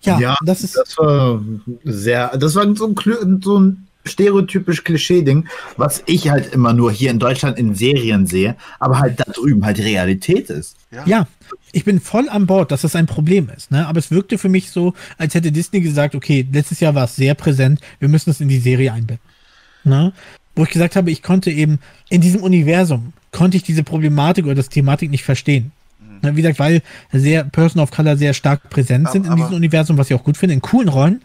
[0.00, 0.74] Ja, das ist.
[0.76, 1.40] das war
[1.84, 5.46] sehr, das war so ein, so ein stereotypisch Klischee-Ding,
[5.76, 9.64] was ich halt immer nur hier in Deutschland in Serien sehe, aber halt da drüben
[9.64, 10.76] halt Realität ist.
[10.90, 11.02] Ja.
[11.06, 11.26] Ja,
[11.72, 13.70] ich bin voll an Bord, dass das ein Problem ist.
[13.70, 13.86] Ne?
[13.86, 17.16] Aber es wirkte für mich so, als hätte Disney gesagt, okay, letztes Jahr war es
[17.16, 19.22] sehr präsent, wir müssen es in die Serie einbetten.
[19.84, 20.12] Ne?
[20.54, 21.78] Wo ich gesagt habe, ich konnte eben
[22.10, 25.72] in diesem Universum, konnte ich diese Problematik oder das Thematik nicht verstehen.
[26.22, 26.36] Ne?
[26.36, 26.82] Wie gesagt, weil
[27.12, 30.24] sehr Person of Color sehr stark präsent sind in Aber- diesem Universum, was ich auch
[30.24, 31.20] gut finde, in coolen Rollen.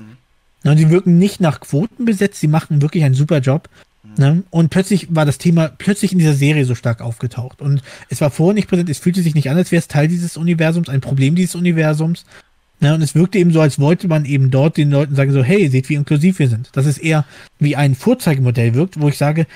[0.68, 0.76] Ne?
[0.76, 3.70] Die wirken nicht nach Quoten besetzt, sie machen wirklich einen super Job.
[4.18, 4.44] Ne?
[4.50, 7.62] Und plötzlich war das Thema plötzlich in dieser Serie so stark aufgetaucht.
[7.62, 10.10] Und es war vorher nicht präsent, es fühlte sich nicht an, als wäre es Teil
[10.10, 12.26] dieses Universums, ein Problem dieses Universums.
[12.82, 12.94] Ne?
[12.94, 15.70] Und es wirkte eben so, als wollte man eben dort den Leuten sagen, so, hey,
[15.70, 16.70] seht, wie inklusiv wir sind.
[16.74, 17.24] Dass es eher
[17.60, 19.48] wie ein Vorzeigemodell wirkt, wo ich sage,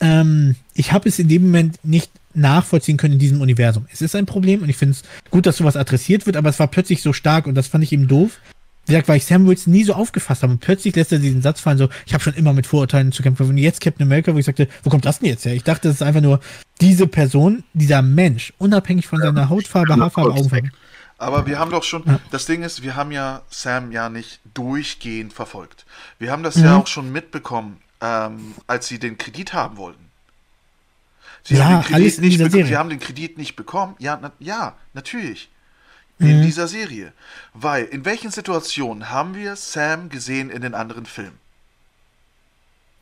[0.00, 3.86] ähm, ich habe es in dem Moment nicht nachvollziehen können in diesem Universum.
[3.92, 6.58] Es ist ein Problem und ich finde es gut, dass sowas adressiert wird, aber es
[6.58, 8.38] war plötzlich so stark und das fand ich eben doof.
[8.86, 10.52] Wie gesagt, weil ich Sam Wilson nie so aufgefasst habe.
[10.52, 13.22] Und plötzlich lässt er diesen Satz fallen, so, ich habe schon immer mit Vorurteilen zu
[13.22, 13.48] kämpfen.
[13.48, 15.54] Und jetzt Captain America, wo ich sagte, wo kommt das denn jetzt her?
[15.54, 16.38] Ich dachte, das ist einfach nur
[16.80, 20.70] diese Person, dieser Mensch, unabhängig von seiner Hautfarbe, Ja, Haarfarbe, Augenfarbe.
[21.18, 22.20] Aber wir haben doch schon, Ja.
[22.30, 25.84] das Ding ist, wir haben ja Sam ja nicht durchgehend verfolgt.
[26.18, 26.64] Wir haben das Mhm.
[26.64, 30.04] ja auch schon mitbekommen, ähm, als sie den Kredit haben wollten.
[31.42, 32.66] Sie Ja, haben den Kredit nicht.
[32.66, 33.94] Sie haben den Kredit nicht bekommen.
[33.98, 35.48] Ja, na, ja natürlich.
[36.18, 36.28] Mhm.
[36.28, 37.12] In dieser Serie.
[37.52, 41.38] Weil, in welchen Situationen haben wir Sam gesehen in den anderen Filmen?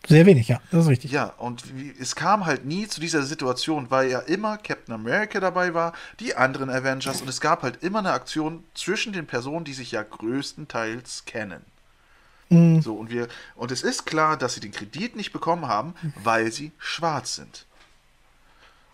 [0.06, 1.12] Sehr wenig, ja, das ist richtig.
[1.12, 5.40] Ja, und wie, es kam halt nie zu dieser Situation, weil ja immer Captain America
[5.40, 9.64] dabei war, die anderen Avengers und es gab halt immer eine Aktion zwischen den Personen,
[9.64, 11.62] die sich ja größtenteils kennen.
[12.50, 12.82] Mhm.
[12.82, 16.52] So, und wir, und es ist klar, dass sie den Kredit nicht bekommen haben, weil
[16.52, 17.64] sie schwarz sind.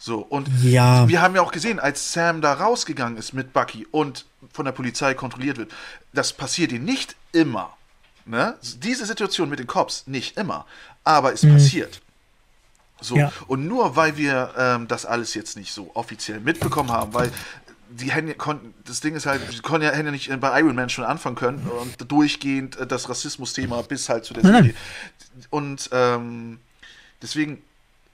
[0.02, 1.06] So, und Ja.
[1.08, 4.72] wir haben ja auch gesehen, als Sam da rausgegangen ist mit Bucky und von der
[4.72, 5.70] Polizei kontrolliert wird,
[6.14, 7.76] das passiert ihm nicht immer.
[8.24, 8.56] Ne?
[8.78, 10.64] Diese Situation mit den Cops nicht immer,
[11.04, 12.00] aber es passiert.
[13.02, 13.30] So, Ja.
[13.46, 17.30] und nur weil wir ähm, das alles jetzt nicht so offiziell mitbekommen haben, weil
[17.90, 20.88] die Hände konnten, das Ding ist halt, die konnten ja, ja nicht bei Iron Man
[20.88, 24.44] schon anfangen können und durchgehend äh, das Rassismus-Thema bis halt zu der.
[24.44, 24.74] Serie.
[25.50, 26.58] Und ähm,
[27.20, 27.62] deswegen,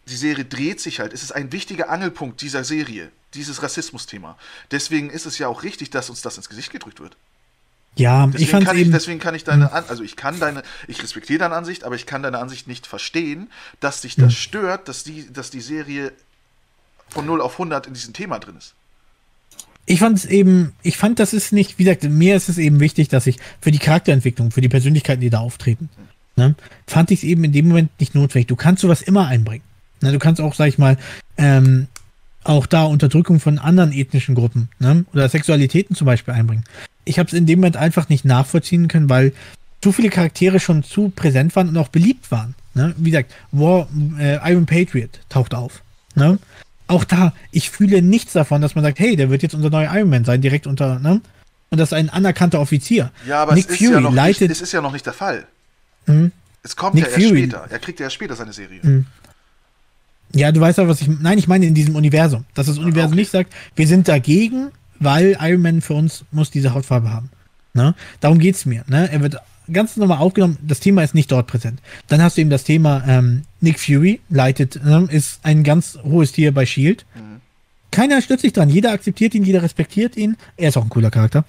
[0.08, 1.12] die Serie dreht sich halt.
[1.12, 4.36] Es ist ein wichtiger Angelpunkt dieser Serie, dieses Rassismus-Thema.
[4.70, 7.16] Deswegen ist es ja auch richtig, dass uns das ins Gesicht gedrückt wird.
[7.96, 8.92] Ja, ich Deswegen fand kann ich, eben.
[8.92, 12.04] deswegen kann ich deine, An also ich kann deine, ich respektiere deine Ansicht, aber ich
[12.04, 13.50] kann deine Ansicht nicht verstehen,
[13.80, 16.12] dass dich das stört, dass die, dass die Serie
[17.08, 18.74] von 0 auf 100 in diesem Thema drin ist.
[19.86, 22.80] ich fand es eben, ich fand, das ist nicht, wie gesagt, mir ist es eben
[22.80, 25.88] wichtig, dass ich für die Charakterentwicklung, für die Persönlichkeiten, die da auftreten,
[26.36, 26.54] ne,
[26.86, 28.48] fand ich es eben in dem Moment nicht notwendig.
[28.48, 29.64] Du kannst sowas immer einbringen.
[30.00, 30.98] Ne, du kannst auch, sag ich mal,
[31.36, 31.86] ähm,
[32.44, 36.64] auch da Unterdrückung von anderen ethnischen Gruppen ne, oder Sexualitäten zum Beispiel einbringen.
[37.04, 39.32] Ich habe es in dem Moment einfach nicht nachvollziehen können, weil
[39.80, 42.54] zu viele Charaktere schon zu präsent waren und auch beliebt waren.
[42.74, 42.94] Ne?
[42.96, 43.88] Wie gesagt, War,
[44.18, 45.82] äh, Iron Patriot taucht auf.
[46.14, 46.38] Ne?
[46.88, 49.92] Auch da, ich fühle nichts davon, dass man sagt, hey, der wird jetzt unser neuer
[49.94, 51.20] Iron Man sein, direkt unter, ne?
[51.70, 53.10] Und das ist ein anerkannter Offizier.
[53.26, 54.42] Ja, aber Nick es, ist Fury ja noch leitet.
[54.42, 55.46] nicht, es ist ja noch nicht der Fall.
[56.06, 56.30] Mhm.
[56.62, 57.38] Es kommt Nick ja erst Fury.
[57.42, 57.66] später.
[57.68, 58.80] Er kriegt ja erst später seine Serie.
[58.82, 59.06] Mhm.
[60.34, 61.08] Ja, du weißt aber, was ich.
[61.08, 62.44] Nein, ich meine in diesem Universum.
[62.54, 63.20] Dass das Universum okay.
[63.20, 64.68] nicht sagt, wir sind dagegen,
[64.98, 67.30] weil Iron Man für uns muss diese Hautfarbe haben.
[67.74, 67.94] Ne?
[68.20, 68.84] Darum geht's mir.
[68.88, 69.10] Ne?
[69.10, 69.36] Er wird
[69.72, 71.80] ganz normal aufgenommen, das Thema ist nicht dort präsent.
[72.08, 75.08] Dann hast du eben das Thema, ähm, Nick Fury leitet, ne?
[75.10, 77.04] ist ein ganz hohes Tier bei Shield.
[77.90, 80.36] Keiner stürzt sich dran, jeder akzeptiert ihn, jeder respektiert ihn.
[80.56, 81.44] Er ist auch ein cooler Charakter.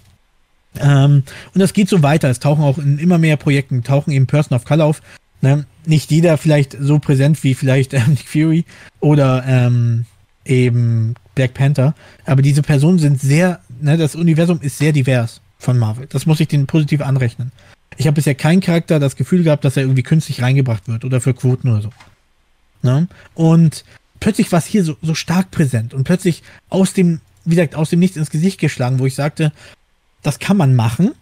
[0.79, 1.23] Ähm,
[1.53, 2.29] und das geht so weiter.
[2.29, 5.01] Es tauchen auch in immer mehr Projekten, tauchen eben Person of Color auf.
[5.41, 5.65] Ne?
[5.85, 8.65] Nicht jeder vielleicht so präsent wie vielleicht ähm, Nick Fury
[8.99, 10.05] oder ähm,
[10.45, 11.93] eben Black Panther.
[12.25, 16.07] Aber diese Personen sind sehr, ne, das Universum ist sehr divers von Marvel.
[16.09, 17.51] Das muss ich denen positiv anrechnen.
[17.97, 21.21] Ich habe bisher keinen Charakter das Gefühl gehabt, dass er irgendwie künstlich reingebracht wird oder
[21.21, 21.89] für Quoten oder so.
[22.83, 23.07] Ne?
[23.33, 23.83] Und
[24.19, 27.89] plötzlich war es hier so, so stark präsent und plötzlich aus dem, wie gesagt, aus
[27.89, 29.51] dem Nichts ins Gesicht geschlagen, wo ich sagte,
[30.21, 31.13] das kann man machen.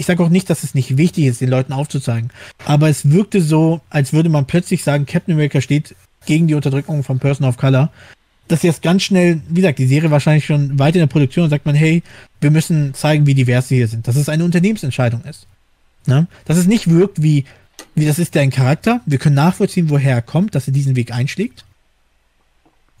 [0.00, 2.30] Ich sage auch nicht, dass es nicht wichtig ist, den Leuten aufzuzeigen.
[2.64, 5.94] Aber es wirkte so, als würde man plötzlich sagen, Captain America steht
[6.24, 7.92] gegen die Unterdrückung von Person of Color.
[8.48, 11.66] Dass jetzt ganz schnell, wie gesagt, die Serie wahrscheinlich schon weit in der Produktion sagt
[11.66, 12.02] man, hey,
[12.40, 14.08] wir müssen zeigen, wie divers sie hier sind.
[14.08, 15.46] Dass es eine Unternehmensentscheidung ist.
[16.06, 16.26] Ne?
[16.46, 17.44] Dass es nicht wirkt wie,
[17.94, 19.02] wie das ist dein Charakter.
[19.04, 21.66] Wir können nachvollziehen, woher er kommt, dass er diesen Weg einschlägt.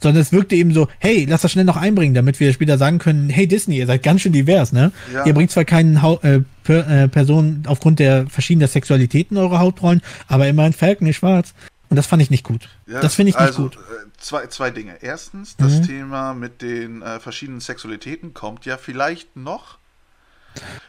[0.02, 2.98] Sondern es wirkte eben so, hey, lass das schnell noch einbringen, damit wir später sagen
[2.98, 4.92] können, hey Disney, ihr seid ganz schön divers, ne?
[5.12, 5.26] Ja.
[5.26, 10.00] Ihr bringt zwar keinen Hau äh, per, äh, Personen aufgrund der verschiedenen Sexualitäten eure Hauptrollen,
[10.26, 11.52] aber immerhin Falcon ist schwarz.
[11.90, 12.68] Und das fand ich nicht gut.
[12.86, 13.76] Ja, das finde ich nicht also, gut.
[13.76, 13.78] äh,
[14.18, 14.94] Zwei, zwei Dinge.
[15.00, 15.86] Erstens, das Mhm.
[15.86, 19.78] Thema mit den äh, verschiedenen Sexualitäten kommt ja vielleicht noch,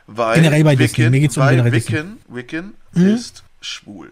[0.07, 1.09] weil Generell bei Disney.
[1.09, 1.73] Mir geht's um weil generell.
[1.73, 3.07] Wiccan, Wiccan Mhm.
[3.07, 4.11] ist schwul.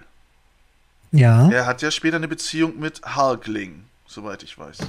[1.12, 1.50] Ja.
[1.50, 4.80] Er hat ja später eine Beziehung mit Hulkling, soweit ich weiß.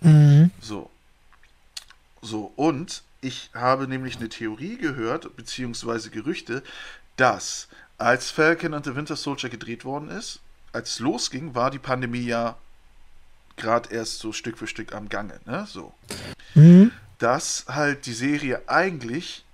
[0.00, 0.50] Mhm.
[0.60, 0.90] So.
[2.20, 6.62] So, und ich habe nämlich eine Theorie gehört, beziehungsweise Gerüchte,
[7.16, 10.40] dass als Falcon and the Winter Soldier gedreht worden ist,
[10.72, 12.56] als es losging, war die Pandemie ja
[13.56, 15.66] gerade erst so Stück für Stück am Gange, ne?
[15.68, 15.92] So.
[16.54, 16.92] Mhm.
[17.18, 19.44] Dass halt die Serie eigentlich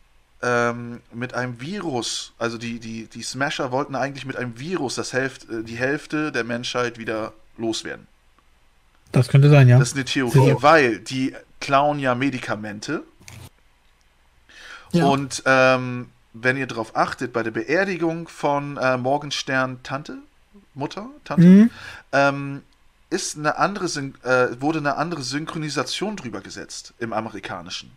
[0.42, 5.14] ähm, mit einem Virus, also die, die, die Smasher wollten eigentlich mit einem Virus das
[5.14, 8.07] Hälft, äh, die Hälfte der Menschheit wieder loswerden.
[9.14, 9.78] Das könnte sein, ja.
[9.78, 10.62] Das ist eine Theorie, Sicher.
[10.62, 13.02] weil die klauen ja Medikamente.
[14.92, 15.06] Ja.
[15.06, 20.18] Und ähm, wenn ihr darauf achtet, bei der Beerdigung von äh, Morgenstern Tante,
[20.74, 21.70] Mutter, Tante, Mhm.
[22.12, 22.62] ähm,
[23.10, 27.90] ist eine andere, Syn äh, wurde eine andere Synchronisation drüber gesetzt im amerikanischen.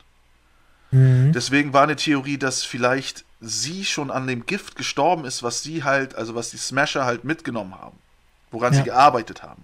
[0.91, 1.31] Mhm.
[1.33, 5.83] Deswegen war eine Theorie, dass vielleicht sie schon an dem Gift gestorben ist, was sie
[5.83, 7.97] halt, also was die Smasher halt mitgenommen haben,
[8.51, 8.79] woran Ja.
[8.79, 9.63] sie gearbeitet haben.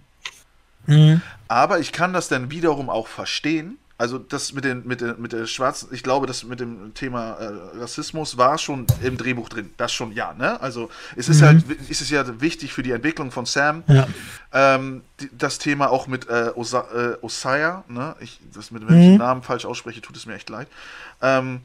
[0.86, 1.22] Mhm.
[1.48, 3.78] Aber ich kann das dann wiederum auch verstehen.
[3.96, 7.34] Also das mit den mit der mit der schwarzen, ich glaube, das mit dem Thema
[7.34, 9.70] äh, Rassismus war schon im Drehbuch drin.
[9.78, 10.60] Das schon ja, ne?
[10.62, 11.46] Also es ist Mhm.
[11.46, 13.84] halt ist es ja wichtig für die Entwicklung von Sam.
[13.88, 14.08] Ja.
[14.52, 18.16] Ähm, die, das Thema auch mit äh, Osa, äh, Osaya, ne?
[18.20, 19.18] Ich das mit wenn ich den Mhm.
[19.20, 20.68] Namen falsch ausspreche, tut es mir echt leid.
[21.22, 21.62] Ähm,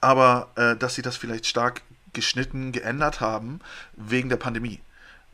[0.00, 1.80] aber äh, dass sie das vielleicht stark
[2.12, 3.60] geschnitten, geändert haben
[3.96, 4.80] wegen der Pandemie.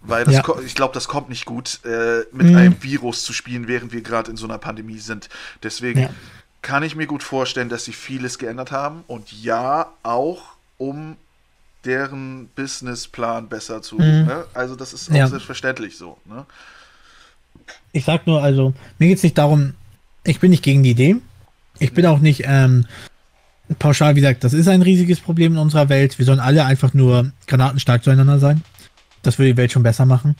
[0.04, 0.44] Weil das Ja.
[0.66, 2.56] ich glaube, das kommt nicht gut, äh, mit Mhm.
[2.56, 5.28] einem Virus zu spielen, während wir gerade in so einer Pandemie sind.
[5.62, 6.10] Deswegen Ja.
[6.60, 10.42] kann ich mir gut vorstellen, dass sie vieles geändert haben und ja, auch
[10.78, 11.16] um
[11.84, 13.96] deren Businessplan besser zu.
[13.96, 14.00] Mhm.
[14.26, 14.44] Ne?
[14.54, 15.26] Also das ist auch Ja.
[15.28, 16.16] selbstverständlich so.
[16.24, 16.46] Ne?
[17.92, 19.74] Ich sag nur, also, mir geht's nicht darum,
[20.24, 21.16] ich bin nicht gegen die Idee.
[21.78, 22.86] Ich bin auch nicht ähm,
[23.78, 26.18] pauschal, wie gesagt, das ist ein riesiges Problem in unserer Welt.
[26.18, 28.62] Wir sollen alle einfach nur granatenstark zueinander sein.
[29.22, 30.36] Das würde die Welt schon besser machen.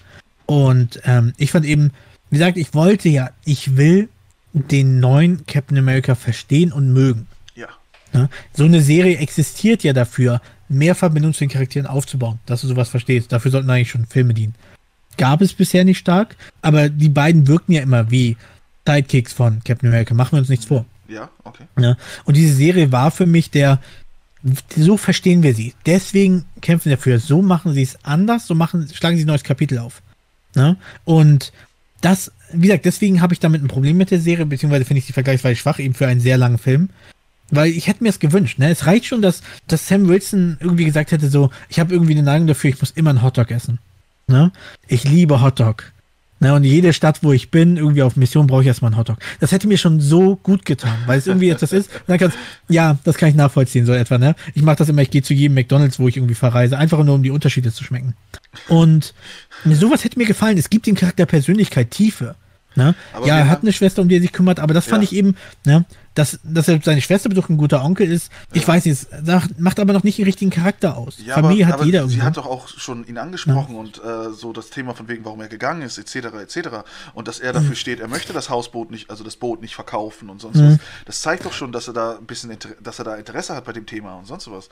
[0.47, 1.93] Und ähm, ich fand eben,
[2.31, 4.09] wie gesagt, ich wollte ja, ich will
[4.53, 7.27] den neuen Captain America verstehen und mögen.
[7.55, 7.69] Ja.
[8.13, 8.29] Ne?
[8.53, 12.89] So eine Serie existiert ja dafür, mehr Verbindung zu den Charakteren aufzubauen, dass du sowas
[12.89, 13.33] verstehst.
[13.33, 14.55] Dafür sollten eigentlich schon Filme dienen.
[15.19, 18.37] Gab es bisher nicht stark, aber die beiden wirken ja immer wie
[18.87, 20.15] Sidekicks von Captain America.
[20.15, 20.87] Machen wir uns nichts vor.
[21.09, 21.65] Ja, okay.
[21.77, 21.97] Ne?
[22.25, 23.81] Und diese Serie war für mich der,
[24.77, 25.75] so verstehen wir sie.
[25.87, 27.19] Deswegen kämpfen wir dafür.
[27.19, 30.03] So machen sie es anders, so machen, schlagen sie ein neues Kapitel auf.
[30.55, 30.77] Ne?
[31.05, 31.53] Und
[32.01, 35.07] das, wie gesagt, deswegen habe ich damit ein Problem mit der Serie, beziehungsweise finde ich
[35.07, 36.91] sie vergleichsweise schwach, eben für einen sehr langen Film.
[37.51, 38.71] Weil ich hätte mir es gewünscht, ne?
[38.71, 42.23] Es reicht schon, dass, dass Sam Wilson irgendwie gesagt hätte, so, ich habe irgendwie eine
[42.23, 43.79] Neigung dafür, ich muss immer einen Hotdog essen.
[44.27, 44.51] Ne?
[44.89, 45.93] Ich liebe Hotdog.
[46.43, 46.53] Ne?
[46.55, 49.17] Und jede Stadt, wo ich bin, irgendwie auf Mission, brauche ich erstmal einen Hotdog.
[49.39, 51.89] Das hätte mir schon so gut getan, weil es irgendwie etwas ist.
[51.95, 52.37] Und dann kannst,
[52.69, 54.35] ja, das kann ich nachvollziehen, so etwa, ne?
[54.55, 57.15] Ich mache das immer, ich gehe zu jedem McDonalds, wo ich irgendwie verreise, einfach nur
[57.15, 58.15] um die Unterschiede zu schmecken.
[58.67, 59.15] Und
[59.65, 60.59] sowas hätte mir gefallen.
[60.59, 62.35] Es gibt den Charakter Persönlichkeit, Tiefe.
[62.75, 62.97] Ne?
[63.25, 65.11] Ja, er hat eine Schwester, um die er sich kümmert, aber das fand Ja.
[65.11, 68.31] ich eben, ne, dass, dass er seine Schwester besucht, ein guter Onkel ist.
[68.53, 69.07] Ich weiß nicht,
[69.59, 71.17] macht aber noch nicht den richtigen Charakter aus.
[71.25, 72.27] Ja, Familie aber, hat aber jeder sie irgendwo.
[72.27, 75.49] hat doch auch schon ihn angesprochen und äh, so das Thema von wegen, warum er
[75.49, 76.69] gegangen ist, etc., etc.
[77.15, 77.57] Und dass er Mhm.
[77.57, 80.73] dafür steht, er möchte das Hausboot nicht, also das Boot nicht verkaufen und sonst Mhm.
[80.73, 80.79] was.
[81.07, 83.73] Das zeigt doch schon, dass er da ein bisschen, dass er da Interesse hat bei
[83.73, 84.69] dem Thema und sonst was.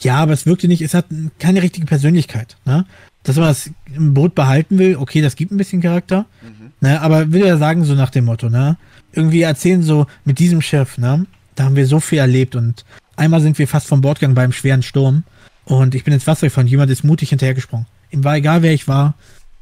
[0.00, 1.06] Ja, aber es wirkte nicht, es hat
[1.38, 2.56] keine richtige Persönlichkeit.
[2.64, 2.84] Ne?
[3.22, 6.26] Dass man das im Boot behalten will, okay, das gibt ein bisschen Charakter.
[6.42, 6.72] Mhm.
[6.80, 7.00] Ne?
[7.00, 8.76] Aber will er sagen, so nach dem Motto, ne?
[9.14, 11.26] Irgendwie erzählen so, mit diesem Chef, ne?
[11.54, 12.84] Da haben wir so viel erlebt und
[13.16, 15.22] einmal sind wir fast vom Bord gegangen beim schweren Sturm
[15.64, 16.66] und ich bin ins Wasser gefallen.
[16.66, 17.86] Jemand ist mutig hinterhergesprungen.
[18.10, 19.14] Ihm war egal, wer ich war.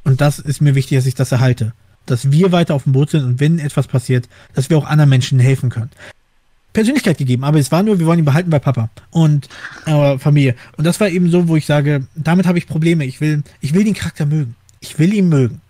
[0.03, 1.73] Und das ist mir wichtig, dass ich das erhalte.
[2.05, 5.09] Dass wir weiter auf dem Boot sind und wenn etwas passiert, dass wir auch anderen
[5.09, 5.91] Menschen helfen können.
[6.73, 9.47] Persönlichkeit gegeben, aber es war nur, wir wollen ihn behalten bei Papa und
[9.85, 10.55] äh, Familie.
[10.75, 13.05] Und das war eben so, wo ich sage, damit habe ich Probleme.
[13.05, 14.55] Ich will, ich will den Charakter mögen.
[14.79, 15.61] Ich will ihn mögen.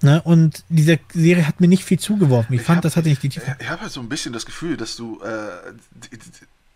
[0.00, 0.22] Ne?
[0.22, 2.54] Und diese Serie hat mir nicht viel zugeworfen.
[2.54, 3.56] Ich, Ich fand, hab- das hatte nicht die Tiefe.
[3.58, 5.72] Ich habe halt so ein bisschen das Gefühl, dass du äh,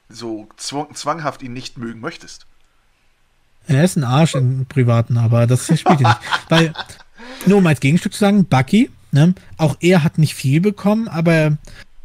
[0.09, 2.47] so zwang, zwanghaft ihn nicht mögen möchtest.
[3.69, 6.19] Er ist ein Arsch im Privaten, aber das spielt ihn nicht.
[6.49, 6.73] Weil,
[7.47, 11.57] nur um als Gegenstück zu sagen, Bucky, ne, auch er hat nicht viel bekommen, aber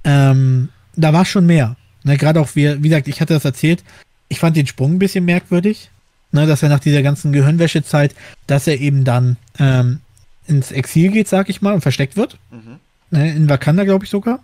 [0.04, 1.76] ähm, da war schon mehr.
[2.04, 3.84] Ne, Gerade auch, wie, wie gesagt, ich hatte das erzählt,
[4.30, 5.90] ich fand den Sprung ein bisschen merkwürdig,
[6.32, 8.14] ne, dass er nach dieser ganzen Gehirnwäschezeit,
[8.46, 10.02] dass er eben dann ähm,
[10.48, 12.38] ins Exil geht, sag ich mal, und versteckt wird.
[12.52, 12.78] Mhm.
[13.12, 14.40] Ne, in Wakanda, glaube ich sogar.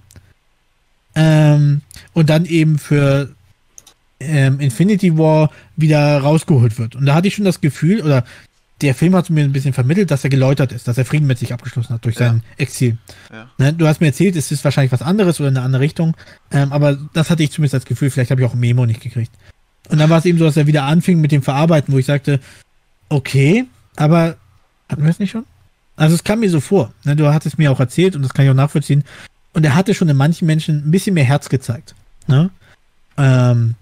[1.16, 1.82] Ähm,
[2.14, 3.30] und dann eben für
[4.20, 6.96] ähm, Infinity War wieder rausgeholt wird.
[6.96, 8.24] Und da hatte ich schon das Gefühl, oder
[8.82, 11.40] der Film hat mir ein bisschen vermittelt, dass er geläutert ist, dass er Frieden mit
[11.40, 12.30] sich abgeschlossen hat durch Ja.
[12.30, 12.98] sein Exil.
[13.32, 13.50] Ja.
[13.58, 16.18] Ne, du hast mir erzählt, es ist wahrscheinlich was anderes oder in eine andere Richtung,
[16.52, 19.02] ähm, aber das hatte ich zumindest als Gefühl, vielleicht habe ich auch ein Memo nicht
[19.02, 19.32] gekriegt.
[19.90, 22.06] Und dann war es eben so, dass er wieder anfing mit dem Verarbeiten, wo ich
[22.06, 22.40] sagte,
[23.10, 23.66] okay,
[23.96, 24.38] aber
[24.90, 25.46] hatten wir es nicht schon?
[25.96, 26.92] Also es kam mir so vor.
[27.04, 27.16] Ne?
[27.16, 29.04] Du hattest mir auch erzählt und das kann ich auch nachvollziehen.
[29.54, 31.94] Und er hatte schon in manchen Menschen ein bisschen mehr Herz gezeigt.
[32.28, 32.50] Ne?
[33.18, 33.76] Ähm,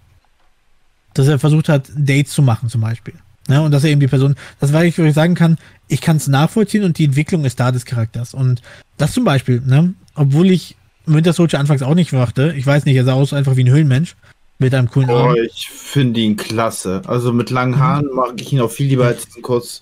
[1.14, 3.14] dass er versucht hat, Dates zu machen zum Beispiel.
[3.48, 3.62] Ne?
[3.62, 5.58] Und dass er eben die Person, das war ich, wo ich sagen kann,
[5.88, 8.34] ich kann es nachvollziehen und die Entwicklung ist da des Charakters.
[8.34, 8.62] Und
[8.98, 9.94] das zum Beispiel, ne?
[10.16, 10.76] obwohl ich
[11.06, 13.70] Winter Soldier anfangs auch nicht mochte, ich weiß nicht, er sah aus einfach wie ein
[13.72, 14.16] Höhlenmensch
[14.60, 15.36] mit einem coolen Oh, Arm.
[15.52, 17.02] ich finde ihn klasse.
[17.08, 17.80] Also mit langen Mhm.
[17.80, 19.82] Haaren mag ich ihn auch viel lieber als diesen kurz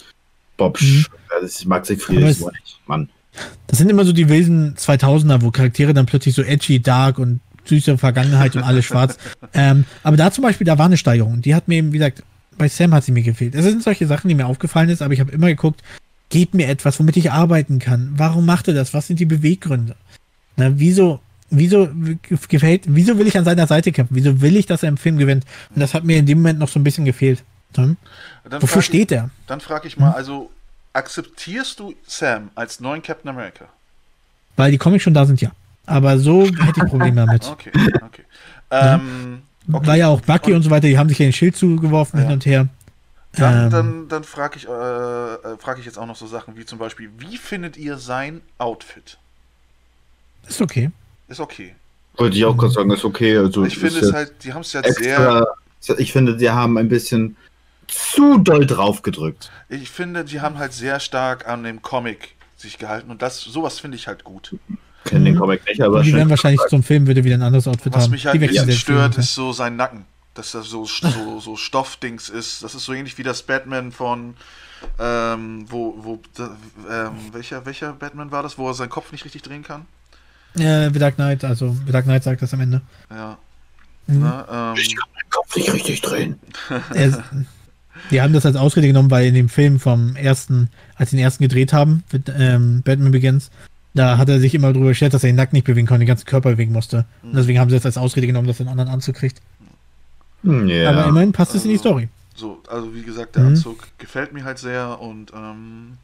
[0.60, 0.80] Bob.
[0.80, 1.06] Mhm.
[1.42, 2.80] Das mag sich Friedrich nicht.
[2.86, 3.10] Mann.
[3.68, 7.40] Das sind immer so die wilden 2000er, wo Charaktere dann plötzlich so edgy, dark und
[7.66, 9.18] süße Vergangenheit und alles schwarz.
[9.52, 11.42] Ähm, aber da zum Beispiel, da war eine Steigerung.
[11.42, 12.22] Die hat mir eben, wie gesagt,
[12.56, 13.56] bei Sam hat sie mir gefehlt.
[13.56, 15.82] Es sind solche Sachen, die mir aufgefallen ist, aber ich habe immer geguckt,
[16.30, 18.14] geht mir etwas, womit ich arbeiten kann.
[18.16, 18.94] Warum macht er das?
[18.94, 19.96] Was sind die Beweggründe?
[20.56, 21.20] Na, wieso,
[21.50, 21.90] wieso
[22.48, 24.16] gefällt, wieso will ich an seiner Seite kämpfen?
[24.16, 25.46] Wieso will ich, dass er im Film gewinnt?
[25.74, 27.44] Und das hat mir in dem Moment noch so ein bisschen gefehlt.
[27.76, 27.98] Hm?
[28.50, 29.26] Dann Wofür steht er?
[29.42, 30.50] Ich, dann frage ich mal, also
[30.94, 33.66] akzeptierst du Sam als neuen Captain America?
[34.56, 35.52] Weil die Comics schon da sind, ja.
[35.86, 37.48] Aber so hätte ich Probleme damit.
[37.48, 37.72] Okay,
[38.04, 38.24] okay.
[38.72, 39.88] Ähm, okay.
[39.88, 42.26] War ja auch Bucky und, so weiter, die haben sich ja den Schild zugeworfen Ja.
[42.26, 42.68] hin und her.
[43.34, 46.58] Dann, Ähm, dann, dann frage ich, äh, äh, frag ich jetzt auch noch so Sachen
[46.58, 49.18] wie zum Beispiel, wie findet ihr sein Outfit?
[50.48, 50.90] Ist okay.
[51.28, 51.76] Ist okay.
[52.18, 53.38] Wollte ich auch gerade sagen, ist okay.
[53.38, 55.48] Also Ich finde es halt, die haben es ja sehr.
[55.98, 57.38] Ich finde, sie haben ein bisschen
[57.92, 59.52] zu doll draufgedrückt.
[59.70, 63.80] ich finde, die haben halt sehr stark an dem Comic sich gehalten und das, sowas
[63.80, 64.56] finde ich halt gut.
[65.06, 65.36] Kenne den.
[65.38, 68.04] Comic nicht, aber Und die werden wahrscheinlich zum Film würde wieder ein anderes Outfit Was
[68.04, 68.12] haben.
[68.12, 70.06] mich halt ein bisschen stört, ist so sein Nacken.
[70.34, 72.64] Dass das so, so, so Stoffdings ist.
[72.64, 74.36] Das ist so ähnlich wie das Batman von,
[75.00, 76.56] ähm, wo, wo, da,
[76.90, 79.86] ähm, welcher, welcher Batman war das, wo er seinen Kopf nicht richtig drehen kann?
[80.56, 82.82] Äh, The Dark Knight, also The Dark Knight sagt das am Ende.
[83.10, 83.38] Ja.
[84.08, 84.20] Mhm.
[84.20, 86.40] Ne, ähm, Ich kann meinen Kopf nicht richtig drehen.
[88.12, 91.24] Die haben das als Ausrede genommen, weil in dem Film vom ersten, als sie den
[91.24, 93.52] ersten gedreht haben, mit, ähm, Batman Begins,
[93.94, 96.08] da hat er sich immer drüber beschwert, dass er den Nacken nicht bewegen konnte, den
[96.08, 97.06] ganzen Körper bewegen musste.
[97.24, 99.42] Und deswegen haben sie das als Ausrede genommen, dass er einen anderen Anzug kriegt.
[100.44, 100.90] Hm, Ja.
[100.92, 102.10] Aber immerhin passt es in die Also- Story.
[102.36, 103.50] So, also wie gesagt, der Mhm.
[103.50, 105.98] Anzug gefällt mir halt sehr und ähm,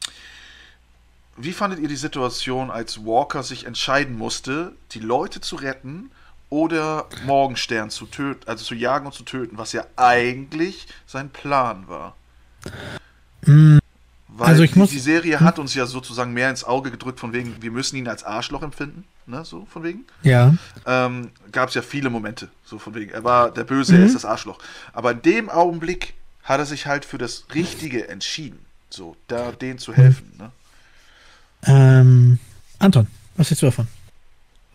[1.38, 6.10] wie fandet ihr die Situation, als Walker sich entscheiden musste, die Leute zu retten
[6.56, 11.88] oder Morgenstern zu töten, also zu jagen und zu töten, was ja eigentlich sein Plan
[11.90, 12.16] war?
[13.46, 13.80] Mm,
[14.30, 17.20] Weil Also ich die, muss- die Serie hat uns ja sozusagen mehr ins Auge gedrückt,
[17.20, 20.54] von wegen, wir müssen ihn als Arschloch empfinden, ne, so von wegen ja.
[20.86, 24.16] ähm, gab es ja viele Momente, so von wegen, er war der Böse, er ist
[24.16, 24.60] das Arschloch.
[24.94, 26.14] Aber in dem Augenblick
[26.44, 28.60] hat er sich halt für das Richtige entschieden,
[28.90, 30.32] so, da denen zu helfen.
[30.38, 30.52] Ne?
[31.66, 32.40] Ähm,
[32.80, 33.88] Anton, was hältst du davon?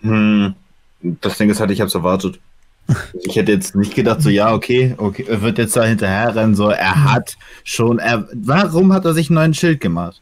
[0.02, 0.54] Hm,
[1.02, 2.38] das Ding ist halt, ich hab's erwartet.
[3.22, 6.56] Ich hätte jetzt nicht gedacht, so, ja, okay, okay, er wird jetzt da hinterher rennen,
[6.56, 10.20] so, er hat schon, er, warum hat er sich einen neuen Schild gemacht?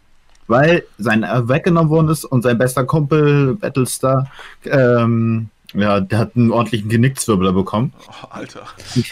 [0.48, 4.30] Weil sein äh, weggenommen worden ist und sein bester Kumpel, Battlestar,
[4.64, 7.92] ähm, ja, der hat einen ordentlichen Genickzwirbler bekommen.
[8.08, 8.62] Oh, Alter.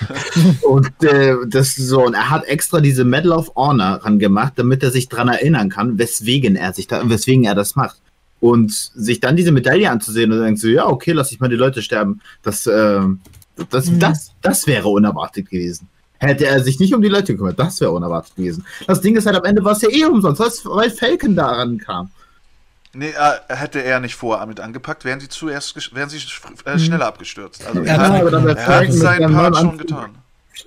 [0.62, 4.90] Und äh, das so, und er hat extra diese Medal of Honor rangemacht, damit er
[4.90, 8.00] sich dran erinnern kann, weswegen er sich da, weswegen er das macht.
[8.46, 11.56] Und sich dann diese Medaille anzusehen und denkt so, ja, okay, lass ich mal die
[11.56, 12.20] Leute sterben.
[12.42, 13.00] Das, äh,
[13.70, 13.98] das, Mhm.
[13.98, 15.88] das, das wäre unerwartet gewesen.
[16.18, 18.64] Hätte er sich nicht um die Leute gekümmert, das wäre unerwartet gewesen.
[18.86, 22.10] Das Ding ist halt, am Ende war es ja eh umsonst, weil Falcon daran kam.
[22.94, 26.18] Nee, äh, hätte er nicht vorher mit angepackt, wären sie zuerst, wären sie
[26.64, 26.78] äh, Mhm.
[26.78, 27.66] schneller abgestürzt.
[27.66, 30.10] Also Ja, er, aber hat, dann wär er hat seinen Part schon Anzug- getan.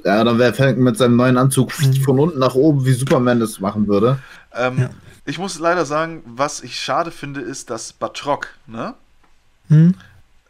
[0.04, 1.94] Ja, dann wäre Falcon mit seinem neuen Anzug Mhm.
[2.02, 4.20] von unten nach oben, wie Superman das machen würde.
[4.54, 4.90] Ähm, Ja.
[5.30, 8.96] Ich muss leider sagen, was ich schade finde, ist, dass Batroc, ne?
[9.68, 9.94] Hm?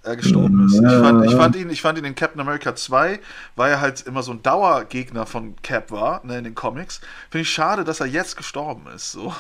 [0.04, 0.76] äh, gestorben ist.
[0.76, 3.20] Ich fand, ich, fand ihn, ich fand ihn in Captain America 2,
[3.58, 7.02] weil er halt immer so ein Dauergegner von Cap war, ne, in den Comics.
[7.30, 9.12] Finde ich schade, dass er jetzt gestorben ist.
[9.12, 9.36] So.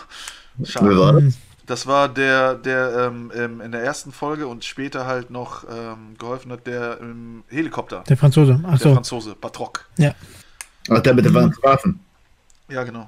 [0.57, 0.99] Wer Schade.
[0.99, 1.35] war das?
[1.65, 6.51] Das war der, der ähm, in der ersten Folge und später halt noch ähm, geholfen
[6.51, 8.03] hat, der im Helikopter.
[8.09, 8.59] Der Franzose.
[8.61, 8.93] Der Achso.
[8.93, 9.87] Franzose, Batrock.
[9.97, 10.13] Ja.
[10.89, 11.53] Ach, der mit den Mhm.
[11.61, 11.99] Waffen.
[12.67, 13.07] Ja, genau.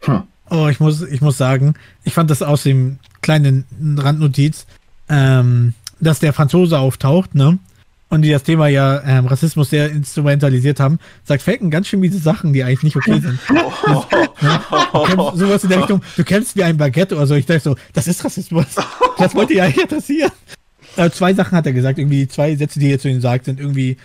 [0.00, 0.24] Hm.
[0.50, 3.64] Oh, ich muss, ich muss sagen, ich fand das aus dem kleinen
[3.98, 4.66] Randnotiz,
[5.08, 7.58] ähm, dass der Franzose auftaucht, ne?
[8.10, 12.18] Und die das Thema ja ähm, Rassismus sehr instrumentalisiert haben, sagt Falcon ganz schön miese
[12.18, 13.38] Sachen, die eigentlich nicht okay sind.
[14.92, 17.34] Du kämpfst sowas in der Richtung, du kämpfst wie ein Baguette oder so.
[17.34, 18.66] Ich dachte so, das ist Rassismus.
[19.18, 20.30] Das wollte ja eigentlich adressieren.
[20.96, 23.58] Äh, zwei Sachen hat er gesagt, irgendwie zwei Sätze, die er zu ihm sagt, sind
[23.58, 23.96] irgendwie,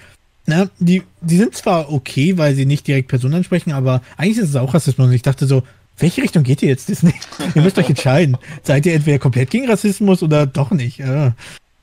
[0.45, 4.49] ne, die, die sind zwar okay, weil sie nicht direkt Personen ansprechen, aber eigentlich ist
[4.49, 5.07] es auch Rassismus.
[5.07, 5.63] Und ich dachte so,
[5.99, 7.13] welche Richtung geht ihr jetzt, Disney?
[7.55, 8.37] ihr müsst euch entscheiden.
[8.63, 10.99] Seid ihr entweder komplett gegen Rassismus oder doch nicht?
[10.99, 11.33] Ja,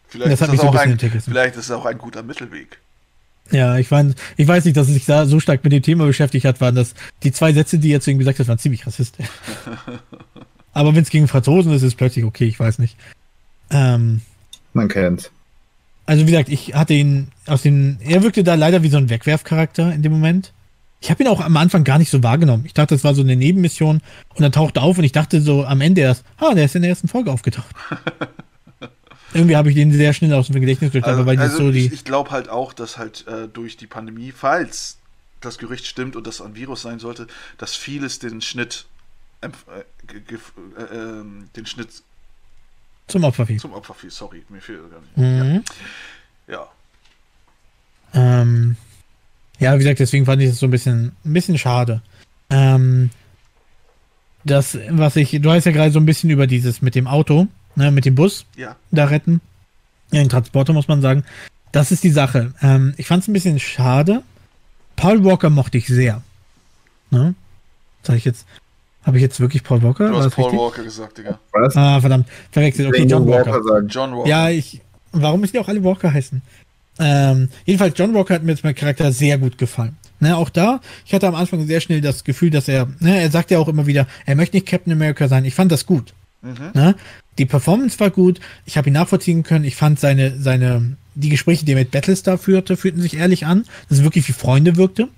[0.09, 2.78] Vielleicht, Das ist das so ein vielleicht ist es auch ein guter Mittelweg.
[3.51, 6.06] ja ich fand, ich weiß nicht, dass es sich da so stark mit dem Thema
[6.06, 8.86] beschäftigt hat, waren das, die zwei Sätze, die er zu ihm gesagt hat, waren ziemlich
[8.86, 9.26] rassistisch.
[10.72, 12.97] aber wenn es gegen Franzosen ist, ist es plötzlich okay, ich weiß nicht.
[13.70, 14.22] Ähm,
[14.72, 15.30] Man kennt's.
[16.06, 17.98] Also wie gesagt, ich hatte ihn aus dem.
[18.01, 20.52] Er wirkte da leider wie so ein Wegwerfcharakter in dem Moment.
[21.06, 22.64] Ich habe ihn auch am Anfang gar nicht so wahrgenommen.
[22.66, 24.00] Ich dachte, das war so eine Nebenmission
[24.30, 26.74] und dann tauchte er auf und ich dachte so am Ende erst, ah, der ist
[26.74, 27.70] in der ersten Folge aufgetaucht.
[29.32, 31.70] Irgendwie habe ich den sehr schnell aus dem Gedächtnis gelöscht, Also, aber weil also so
[31.70, 31.86] die.
[31.86, 34.98] ich, ich glaube halt auch, dass halt äh, durch die Pandemie, falls
[35.40, 38.86] das Gerücht stimmt und das ein Virus sein sollte, dass vieles den Schnitt,
[39.42, 42.02] äh, äh, ähm, den Schnitt
[43.06, 43.60] zum Opfer fiel.
[43.60, 44.10] zum Opfer fiel.
[44.10, 45.16] Sorry, mir fehlt gar nicht.
[45.16, 45.62] Mhm.
[46.48, 46.66] Ja.
[48.12, 48.76] Ähm,
[49.58, 52.02] ja, wie gesagt, deswegen fand ich es so ein bisschen, ein bisschen schade.
[52.50, 53.10] Ähm,
[54.44, 57.48] das, was ich, du hast ja gerade so ein bisschen über dieses mit dem Auto,
[57.74, 59.40] ne, mit dem Bus, ja, da retten.
[60.12, 61.24] Ja, den Transporter muss man sagen.
[61.72, 62.54] Das ist die Sache.
[62.62, 64.22] Ähm, ich fand es ein bisschen schade.
[64.94, 66.22] Paul Walker mochte ich sehr.
[67.10, 67.34] Ne?
[68.02, 68.46] Sag ich jetzt,
[69.02, 70.08] habe ich jetzt wirklich Paul Walker?
[70.08, 70.60] Du hast Paul richtig?
[70.60, 71.38] Walker gesagt, Digga.
[71.52, 71.76] Was?
[71.76, 72.88] Ah, verdammt, verwechselt.
[72.88, 73.62] Okay, John Walker.
[73.62, 73.88] sagen.
[73.88, 74.28] John Walker.
[74.28, 74.80] Ja, ich.
[75.12, 76.42] Warum müssen die auch alle Walker heißen?
[76.98, 79.97] Ähm, jedenfalls, John Walker hat mir jetzt mein Charakter sehr gut gefallen.
[80.18, 83.31] Ne, auch da, ich hatte am Anfang sehr schnell das Gefühl, dass er, ne, er
[83.31, 85.44] sagt ja auch immer wieder, er möchte nicht Captain America sein.
[85.44, 86.14] Ich fand das gut.
[86.40, 86.70] Mhm.
[86.73, 86.94] Ne?
[87.36, 91.66] Die Performance war gut, ich habe ihn nachvollziehen können, ich fand seine, seine, die Gespräche,
[91.66, 95.09] die er mit Battlestar führte, fühlten sich ehrlich an, dass es wirklich wie Freunde wirkte.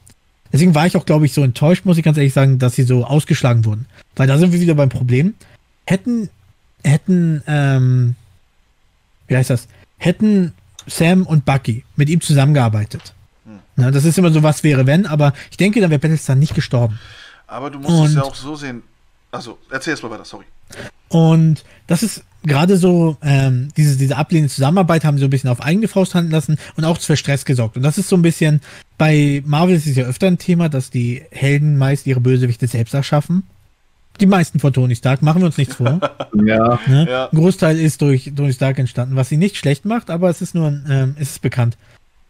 [0.53, 2.83] Deswegen war ich auch, glaube ich, so enttäuscht, muss ich ganz ehrlich sagen, dass sie
[2.83, 3.87] so ausgeschlagen wurden.
[4.17, 5.35] Weil da sind wir wieder beim Problem.
[5.87, 6.29] Hätten,
[6.83, 8.17] hätten, ähm,
[9.29, 9.69] wie heißt das?
[9.99, 10.55] Hätten
[10.89, 13.15] Sam und Bucky mit ihm zusammengearbeitet.
[13.45, 13.59] Hm.
[13.77, 16.55] Na, das ist immer so, was wäre, wenn, aber ich denke, dann wäre Battlestar nicht
[16.55, 16.99] gestorben.
[17.47, 18.83] Aber du musst es Und- ja auch so sehen.
[19.31, 20.47] Also, erzähl erst mal weiter, sorry.
[21.09, 25.51] Und das ist gerade so, ähm, diese, diese ablehnende Zusammenarbeit haben sie so ein bisschen
[25.51, 27.77] auf eigene Faust handeln lassen und auch für Stress gesorgt.
[27.77, 28.61] Und das ist so ein bisschen,
[28.97, 32.95] bei Marvel ist es ja öfter ein Thema, dass die Helden meist ihre Bösewichte selbst
[32.95, 33.43] erschaffen.
[34.21, 36.01] Die meisten von Tony Stark, machen wir uns nichts vor.
[36.45, 36.79] Ja.
[36.87, 37.07] Ne?
[37.09, 37.29] Ja.
[37.31, 40.55] Ein Großteil ist durch Tony Stark entstanden, was sie nicht schlecht macht, aber es ist
[40.55, 41.77] nur, ein, ähm, es ist bekannt.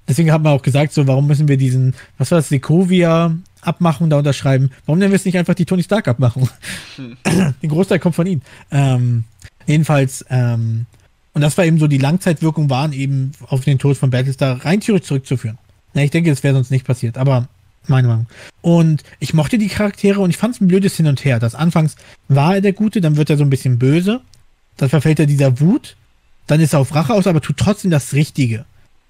[0.09, 4.17] Deswegen hat man auch gesagt, so, warum müssen wir diesen, was war das, Sokovia-Abmachung da
[4.17, 4.71] unterschreiben?
[4.87, 6.49] Warum nennen wir es nicht einfach die Tony Stark-Abmachung?
[7.63, 8.41] Den Großteil kommt von ihm.
[8.71, 9.25] Ähm,
[9.67, 10.87] jedenfalls, ähm,
[11.35, 14.81] und das war eben so, die Langzeitwirkung waren eben auf den Tod von Battlestar rein
[14.81, 15.59] theoretisch zurückzuführen.
[15.93, 17.49] Na, ich denke, das wäre sonst nicht passiert, aber
[17.89, 18.27] meine Meinung.
[18.61, 21.39] Und ich mochte die Charaktere und ich fand es ein blödes Hin und Her.
[21.39, 21.97] Das anfangs
[22.29, 24.21] war er der Gute, dann wird er so ein bisschen böse,
[24.77, 25.97] dann verfällt er dieser Wut,
[26.47, 28.65] dann ist er auf Rache aus, aber tut trotzdem das Richtige.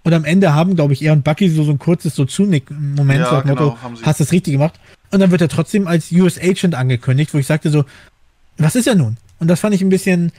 [0.05, 3.21] Und am Ende haben, glaube ich, er und Bucky so, so ein kurzes so Zunick-Moment,
[3.21, 4.79] Ja, so genau, Motto, hast das Richtige gemacht.
[5.11, 7.85] Und dann wird er trotzdem als US Agent angekündigt, wo ich sagte so,
[8.57, 9.17] was ist er nun?
[9.39, 10.33] Und das fand ich ein bisschen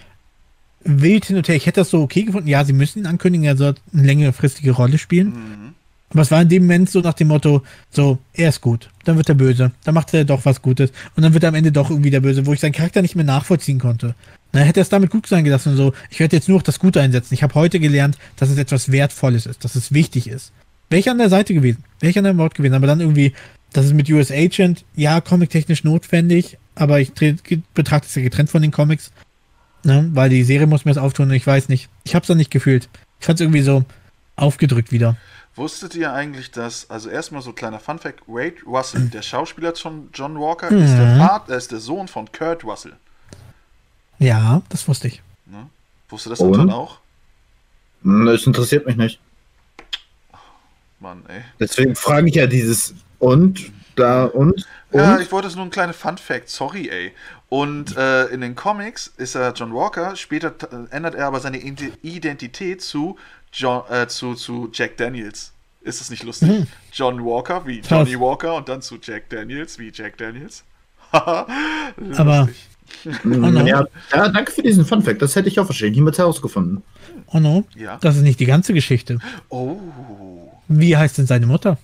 [0.84, 1.56] wild hin und her.
[1.56, 2.48] Ich hätte das so okay gefunden.
[2.48, 5.28] Ja, sie müssen ihn ankündigen, er soll eine längerfristige Rolle spielen.
[5.28, 5.74] Mhm.
[6.11, 7.61] Aber es war in dem Moment so nach dem Motto,
[7.91, 11.23] so, er ist gut, dann wird er böse, dann macht er doch was Gutes und
[11.23, 13.26] dann wird er am Ende doch irgendwie der Böse, wo ich seinen Charakter nicht mehr
[13.26, 14.15] nachvollziehen konnte.
[14.52, 16.64] Na, hätte er es damit gut sein gelassen und so, ich werde jetzt nur noch
[16.64, 17.36] das Gute einsetzen.
[17.36, 20.52] Ich habe heute gelernt, dass es etwas Wertvolles ist, dass es wichtig ist.
[20.90, 23.34] Wäre ich an der Seite gewesen, wäre ich an der Ort gewesen, aber dann irgendwie,
[23.72, 27.11] das ist mit US Agent, ja, comic-technisch notwendig, aber ich
[27.76, 29.11] betrachte es ja getrennt von den Comics,
[29.84, 31.90] ne, weil die Serie muss mir das auftun und ich weiß nicht.
[32.03, 32.90] Ich habe es dann nicht gefühlt.
[33.19, 33.86] Ich fand es irgendwie so
[34.36, 35.18] aufgedrückt wieder.
[35.56, 40.40] Wusstet ihr eigentlich, dass, also erstmal so kleiner Funfact, Wade Russell, der Schauspieler von John
[40.40, 40.82] Walker, Mhm.
[40.84, 42.94] ist, der Vater, ist der Sohn von Kurt Russell.
[44.20, 45.22] Ja, das wusste ich.
[45.46, 45.68] Ne?
[46.10, 46.40] Wusste das?
[46.42, 47.00] Anton auch?
[48.04, 49.20] Hm, Das interessiert mich nicht.
[51.00, 51.42] Mann, ey.
[51.60, 54.66] Deswegen frage ich ja dieses und, da und, und.
[54.92, 57.14] Ja, ich wollte es nur ein kleiner Fun Fact, sorry, ey.
[57.48, 61.58] Und äh, in den Comics ist er John Walker, später äh, ändert er aber seine
[61.58, 63.18] Ide- Identität zu,
[63.54, 65.52] John, äh, zu, zu Jack Daniels.
[65.82, 66.68] Ist das nicht lustig?
[66.94, 67.80] John Walker wie.
[67.80, 70.64] Johnny Walker und dann zu Jack Daniels wie Jack Daniels.
[71.12, 71.48] Haha,
[72.18, 72.50] Aber-
[73.06, 73.26] Lustig.
[73.26, 73.66] no.
[73.66, 75.22] ja, ja, danke für diesen Funfact.
[75.22, 76.84] Das hätte ich auch wahrscheinlich niemals herausgefunden.
[77.28, 77.98] Oh no, Ja.
[78.02, 79.20] das ist nicht die ganze Geschichte.
[79.50, 79.78] Oh.
[80.68, 81.78] Wie heißt denn seine Mutter?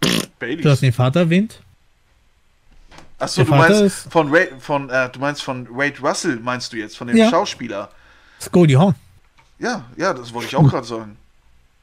[0.00, 0.80] Du hast Baileys.
[0.80, 1.60] den Vater erwähnt.
[3.18, 6.76] Achso, du Vater meinst von Ray, von, äh, du meinst von Wade Russell, meinst du
[6.76, 7.30] jetzt, von dem Ja.
[7.30, 7.90] Schauspieler.
[8.52, 8.94] Goldie Hawn.
[9.58, 11.16] Ja, ja, das wollte ich auch gerade sagen.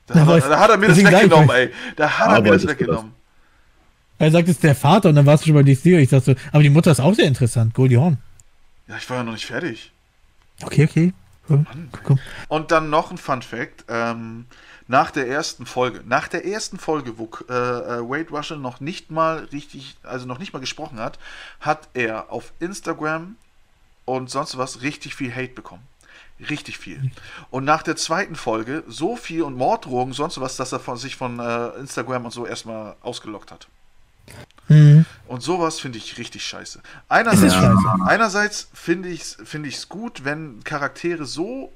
[0.07, 1.72] Da, Na, hat er, da hat er mir das weggenommen, ey.
[1.95, 3.14] Da hat er mir das weggenommen.
[4.19, 5.85] Er sagt, es ist der Vater und dann warst du schon bei DC.
[5.85, 7.73] Ich dachte so, aber die Mutter ist auch sehr interessant.
[7.73, 8.18] Goldie Hawn.
[8.88, 9.91] Ja, ich war ja noch nicht fertig.
[10.61, 11.14] Okay, okay.
[11.49, 11.65] Cool.
[12.07, 12.18] Cool.
[12.48, 13.85] Und dann noch ein Fun Fact.
[13.88, 14.45] Ähm,
[14.88, 19.10] nach der ersten Folge, nach der ersten Folge, wo äh, äh, Wade Russell noch nicht
[19.10, 21.18] mal richtig, also noch nicht mal gesprochen hat,
[21.60, 23.38] hat er auf Instagram
[24.06, 25.84] und sonst was richtig viel Hate bekommen.
[26.49, 27.11] Richtig viel.
[27.49, 31.15] Und nach der zweiten Folge so viel und Morddrohungen, sonst was, dass er von, sich
[31.15, 33.68] von äh, Instagram und so erstmal ausgelockt hat.
[34.68, 35.05] Mhm.
[35.27, 36.81] Und sowas finde ich richtig scheiße.
[37.09, 37.55] Einerseits,
[38.05, 41.72] einerseits finde ich es find ich's gut, wenn Charaktere so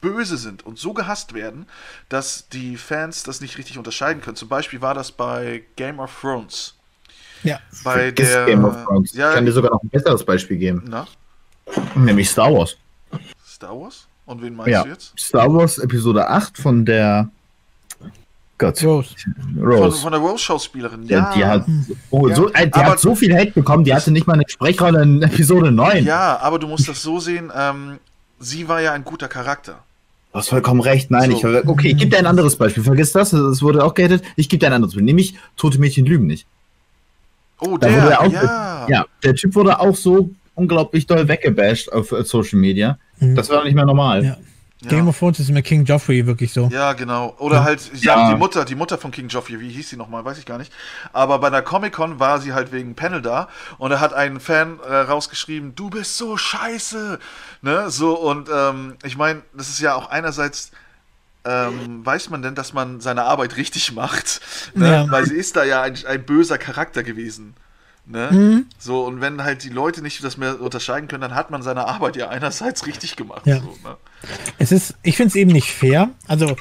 [0.00, 1.66] böse sind und so gehasst werden,
[2.08, 4.36] dass die Fans das nicht richtig unterscheiden können.
[4.36, 6.74] Zum Beispiel war das bei Game of Thrones.
[7.42, 7.60] Ja.
[7.84, 8.46] Bei der.
[8.46, 9.12] Game of Thrones.
[9.12, 10.84] Ja, ich kann dir sogar noch ein besseres Beispiel geben.
[10.86, 11.06] na,
[11.94, 12.76] Nämlich Star Wars.
[13.56, 14.06] Star Wars?
[14.26, 14.82] Und wen meinst Ja.
[14.82, 15.18] du jetzt?
[15.18, 17.30] Star Wars Episode 8 von der
[18.58, 19.14] Gott, Rose.
[19.54, 19.98] Von, Rose.
[20.02, 21.04] von der Rose-Schauspielerin.
[21.06, 21.64] Ja, Ja, die hat,
[22.10, 22.36] oh, Ja.
[22.36, 25.22] so, äh, die hat so viel Hate bekommen, die hatte nicht mal eine Sprechrolle in
[25.22, 26.04] Episode 9.
[26.04, 27.98] ja, aber du musst das so sehen, ähm,
[28.38, 29.82] sie war ja ein guter Charakter.
[30.32, 31.10] Du hast vollkommen recht.
[31.10, 31.36] Nein, So.
[31.38, 32.82] ich okay, ich gebe dir ein anderes Beispiel.
[32.82, 34.22] Vergiss das, es wurde auch gehatet.
[34.36, 35.04] Ich gebe dir ein anderes Beispiel.
[35.04, 36.46] Nämlich Tote Mädchen lügen nicht.
[37.58, 38.86] Oh, Da der, wurde er auch, ja.
[38.88, 42.98] ja, der Typ wurde auch so unglaublich doll weggebasht auf äh, Social Media.
[43.18, 43.34] Mhm.
[43.34, 44.24] Das war nicht mehr normal.
[44.24, 44.36] Ja.
[44.82, 44.90] Ja.
[44.90, 46.68] Game of Thrones ist mit King Joffrey wirklich so.
[46.70, 47.34] Ja, genau.
[47.38, 47.64] Oder Ja.
[47.64, 48.30] halt, ich sag, Ja.
[48.30, 50.70] die Mutter, die Mutter von King Joffrey, wie hieß sie nochmal, weiß ich gar nicht.
[51.14, 53.48] Aber bei der Comic-Con war sie halt wegen Panel da
[53.78, 57.18] und da hat ein Fan äh, rausgeschrieben, du bist so scheiße.
[57.62, 60.72] Ne, so und ähm, ich meine, das ist ja auch einerseits,
[61.46, 64.40] ähm, weiß man denn, dass man seine Arbeit richtig macht.
[64.74, 64.90] Ne?
[65.06, 65.10] Ja.
[65.10, 67.54] Weil sie ist da ja ein, ein böser Charakter gewesen.
[68.08, 68.28] Ne?
[68.30, 68.66] Mhm.
[68.78, 71.86] So, und wenn halt die Leute nicht das mehr unterscheiden können, dann hat man seine
[71.88, 73.46] Arbeit ja einerseits richtig gemacht.
[73.46, 73.60] Ja.
[73.60, 73.96] So, ne?
[74.58, 76.10] Es ist, ich finde es eben nicht fair.
[76.28, 76.56] Also,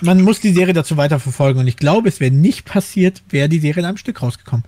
[0.00, 3.60] man muss die Serie dazu weiterverfolgen und ich glaube, es wäre nicht passiert, wäre die
[3.60, 4.64] Serie in einem Stück rausgekommen.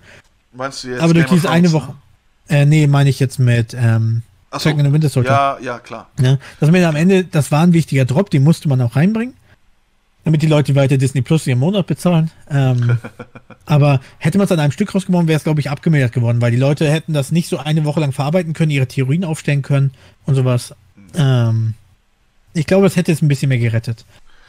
[0.53, 1.95] Meinst du jetzt Aber durch diese eine Woche.
[2.47, 4.75] Äh, nee, meine ich jetzt mit ähm, Ach so.
[4.75, 5.31] Winter Soldier.
[5.31, 6.09] Ja, ja, klar.
[6.19, 6.39] Ne?
[6.59, 9.35] Das mit am Ende, das war ein wichtiger Drop, den musste man auch reinbringen,
[10.23, 12.31] damit die Leute weiter Disney Plus ihren Monat bezahlen.
[12.49, 12.97] Ähm,
[13.65, 16.51] aber hätte man es an einem Stück rausgenommen, wäre es, glaube ich, abgemildert geworden, weil
[16.51, 19.91] die Leute hätten das nicht so eine Woche lang verarbeiten können, ihre Theorien aufstellen können
[20.25, 20.75] und sowas.
[21.15, 21.73] Ähm,
[22.53, 24.05] ich glaube, es hätte es ein bisschen mehr gerettet.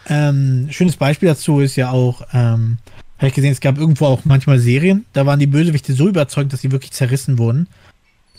[0.09, 2.79] Ähm, schönes Beispiel dazu ist ja auch, ähm,
[3.19, 6.53] habe ich gesehen, es gab irgendwo auch manchmal Serien, da waren die Bösewichte so überzeugt,
[6.53, 7.69] dass sie wirklich zerrissen wurden.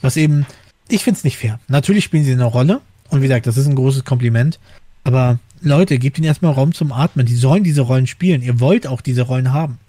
[0.01, 0.45] Was eben,
[0.89, 1.59] ich finde es nicht fair.
[1.67, 4.59] Natürlich spielen sie eine Rolle und wie gesagt, das ist ein großes Kompliment.
[5.03, 7.25] Aber Leute, gebt ihnen erstmal Raum zum Atmen.
[7.25, 8.41] Die sollen diese Rollen spielen.
[8.41, 9.79] Ihr wollt auch diese Rollen haben.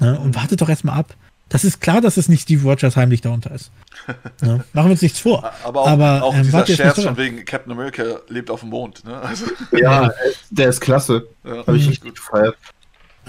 [0.00, 0.18] Ne?
[0.18, 1.14] Und wartet doch erstmal ab.
[1.48, 3.70] Das ist klar, dass es nicht Steve Rogers heimlich darunter ist.
[4.40, 4.64] Ne?
[4.72, 5.48] Machen wir uns nichts vor.
[5.62, 8.70] Aber auch, Aber, auch ähm, dieser Scherz nicht von wegen Captain America lebt auf dem
[8.70, 9.04] Mond.
[9.04, 9.14] Ne?
[9.20, 10.10] Also, Ja,
[10.50, 11.28] der ist klasse.
[11.44, 11.58] ja.
[11.58, 12.56] Habe ich richtig gefeiert.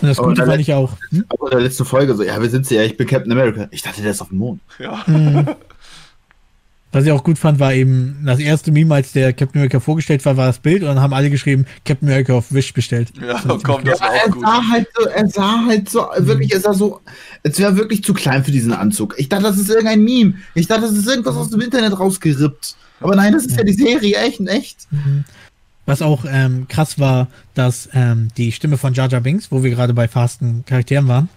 [0.01, 0.97] Und das Gute fand ich auch.
[1.09, 1.25] Hm?
[1.29, 3.67] Aber in der letzten Folge so, ja, wir sind ja, ich bin Captain America.
[3.69, 4.61] Ich dachte, der ist auf dem Mond.
[4.79, 5.03] ja.
[5.05, 5.47] Mhm.
[6.93, 10.23] Was ich auch gut fand, war eben das erste Meme, als der Captain America vorgestellt
[10.25, 13.11] war, war das Bild und dann haben alle geschrieben, Captain America auf Wish bestellt.
[13.19, 14.41] Ja, Das komm, das war auch er gut.
[14.43, 17.01] sah halt so, er sah halt so, wirklich, er sah so,
[17.41, 19.15] es wäre wirklich zu klein für diesen Anzug.
[19.17, 20.35] Ich dachte, das ist irgendein Meme.
[20.53, 22.75] Ich dachte, das ist irgendwas aus dem Internet rausgerippt.
[22.99, 24.87] Aber nein, das ist ja die Serie, echt, in echt.
[24.91, 25.23] Mhm.
[25.87, 29.71] Was auch ähm, krass war, dass ähm, die Stimme von Jar Jar Binks, wo wir
[29.71, 31.29] gerade bei fasten Charakteren waren,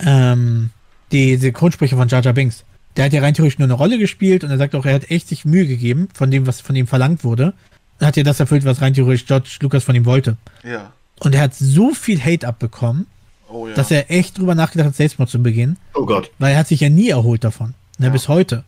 [0.00, 0.70] ähm,
[1.10, 2.62] die Synchronsprecher von Jar Jar Binks,
[2.98, 5.10] der hat ja rein theoretisch nur eine Rolle gespielt und er sagt auch, er hat
[5.10, 7.54] echt sich Mühe gegeben von dem, was von ihm verlangt wurde.
[8.00, 10.36] Und hat ja das erfüllt, was rein theoretisch George Lucas von ihm wollte.
[10.62, 10.92] Ja.
[11.20, 13.06] Und er hat so viel Hate abbekommen,
[13.48, 13.74] Oh ja.
[13.74, 15.78] dass er echt drüber nachgedacht hat, Selbstmord zu begehen.
[15.94, 16.30] Oh Gott.
[16.38, 18.12] weil er hat sich ja nie erholt davon, ne, Ja.
[18.12, 18.64] bis heute.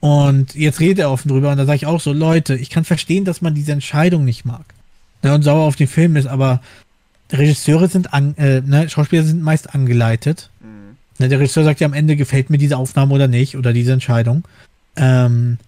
[0.00, 2.84] Und jetzt redet er offen drüber und da sage ich auch so, Leute, ich kann
[2.84, 4.64] verstehen, dass man diese Entscheidung nicht mag
[5.22, 6.60] ne, und sauer auf den Film ist, aber
[7.32, 10.50] Regisseure sind, an, äh, ne, Schauspieler sind meist angeleitet.
[11.18, 13.92] Ne, der Regisseur sagt ja am Ende, gefällt mir diese Aufnahme oder nicht oder diese
[13.92, 14.44] Entscheidung.
[14.96, 15.58] Ähm,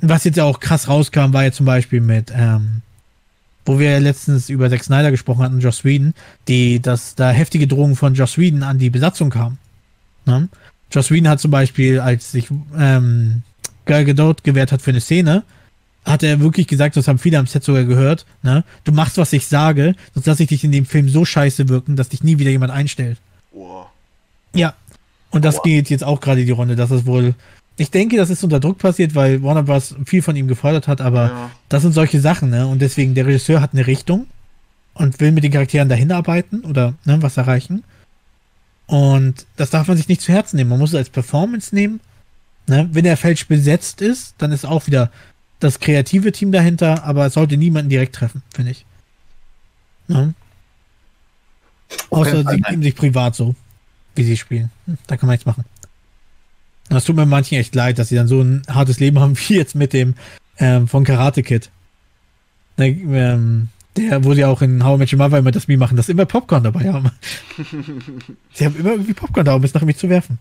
[0.00, 2.82] was jetzt ja auch krass rauskam, war ja zum Beispiel mit, ähm,
[3.64, 6.14] wo wir ja letztens über Zack Snyder gesprochen hatten, Joss Whedon,
[6.48, 9.58] die, dass da heftige Drohungen von Joss Whedon an die Besatzung kamen.
[10.26, 10.48] Ne?
[10.90, 13.42] Joss Whedon hat zum Beispiel, als sich ähm,
[13.84, 15.44] Gal Gadot gewährt hat für eine Szene,
[16.04, 18.64] hat er wirklich gesagt, das haben viele am Set sogar gehört, ne?
[18.84, 21.96] du machst, was ich sage, sonst lasse ich dich in dem Film so scheiße wirken,
[21.96, 23.18] dass dich nie wieder jemand einstellt.
[23.52, 23.86] Wow.
[24.54, 24.74] Ja.
[25.30, 25.62] Und das Aua.
[25.64, 27.34] geht jetzt auch gerade die Runde, dass es wohl
[27.76, 29.96] ich denke, das ist unter Druck passiert, weil Warner Bros.
[30.06, 31.50] viel von ihm gefordert hat, aber Ja.
[31.68, 32.66] das sind solche Sachen, ne?
[32.68, 34.28] Und deswegen, der Regisseur hat eine Richtung
[34.94, 37.82] und will mit den Charakteren dahin arbeiten oder ne, was erreichen.
[38.86, 40.70] Und das darf man sich nicht zu Herzen nehmen.
[40.70, 41.98] Man muss es als Performance nehmen.
[42.68, 42.88] Ne?
[42.92, 45.10] Wenn er falsch besetzt ist, dann ist auch wieder
[45.58, 48.84] das kreative Team dahinter, aber es sollte niemanden direkt treffen, finde ich.
[50.06, 50.34] Ne?
[52.10, 53.54] Außer sie geben sich privat so,
[54.14, 54.70] wie sie spielen.
[54.86, 55.64] Hm, Da kann man nichts machen.
[56.88, 59.56] Das tut mir manchen echt leid, dass sie dann so ein hartes Leben haben, wie
[59.56, 60.14] jetzt mit dem
[60.58, 61.70] ähm, von Karate Kid.
[62.76, 65.78] Ne, ähm, der, wo sie auch in How I Met Your Mother immer das Meme
[65.78, 67.10] machen, dass sie immer Popcorn dabei haben.
[68.52, 70.38] sie haben immer irgendwie Popcorn da, um es nach mir zu werfen.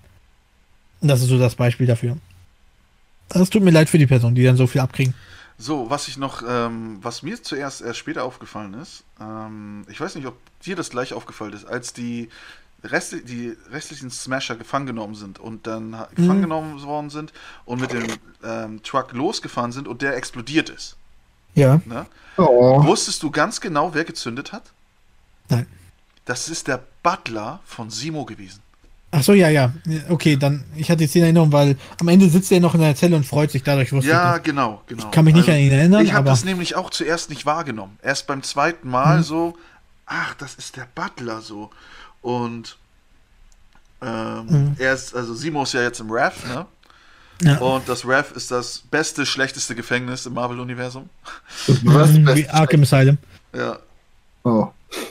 [1.02, 2.18] Und das ist so das Beispiel dafür.
[3.30, 5.14] Das tut mir leid für die Person, die dann so viel abkriegen.
[5.58, 10.16] So, was ich noch, ähm, was mir zuerst erst später aufgefallen ist, ähm, ich weiß
[10.16, 10.36] nicht, ob
[10.66, 12.30] dir das gleich aufgefallen ist, als die,
[12.84, 17.32] Rest, die restlichen Smasher gefangen genommen sind und dann ha- gefangen genommen worden sind
[17.66, 18.06] und mit dem
[18.44, 20.96] ähm, Truck losgefahren sind und der explodiert ist.
[21.56, 21.80] Ja.
[21.86, 22.06] Ne?
[22.38, 22.84] Oh.
[22.84, 24.64] Wusstest du ganz genau, wer gezündet hat?
[25.50, 25.66] Nein.
[26.26, 28.60] Das ist der Butler von Simo gewesen.
[29.12, 29.72] Ach so, ja, ja.
[30.10, 32.96] Okay, dann, ich hatte jetzt die Erinnerung, weil am Ende sitzt er noch in der
[32.96, 34.44] Zelle und freut sich, dadurch wusste Ja, ich das.
[34.44, 35.12] genau, genau.
[35.12, 38.00] kann mich nicht an ihn erinnern, Ich habe das nämlich auch zuerst nicht wahrgenommen.
[38.02, 39.24] Erst beim zweiten Mal Mhm.
[39.24, 39.58] so,
[40.08, 41.70] ach, das ist der Butler so.
[42.24, 42.78] Und
[44.02, 44.76] ähm, Mhm.
[44.80, 46.66] er ist, also Simo ist ja jetzt im RAF, ne?
[47.44, 47.58] Ja.
[47.60, 51.10] Und das RAF ist das beste, schlechteste Gefängnis im Marvel-Universum.
[51.84, 52.12] Was?
[52.12, 53.18] Mhm, wie Arkham Asylum.
[53.56, 53.78] Ja.
[54.44, 54.68] Oh.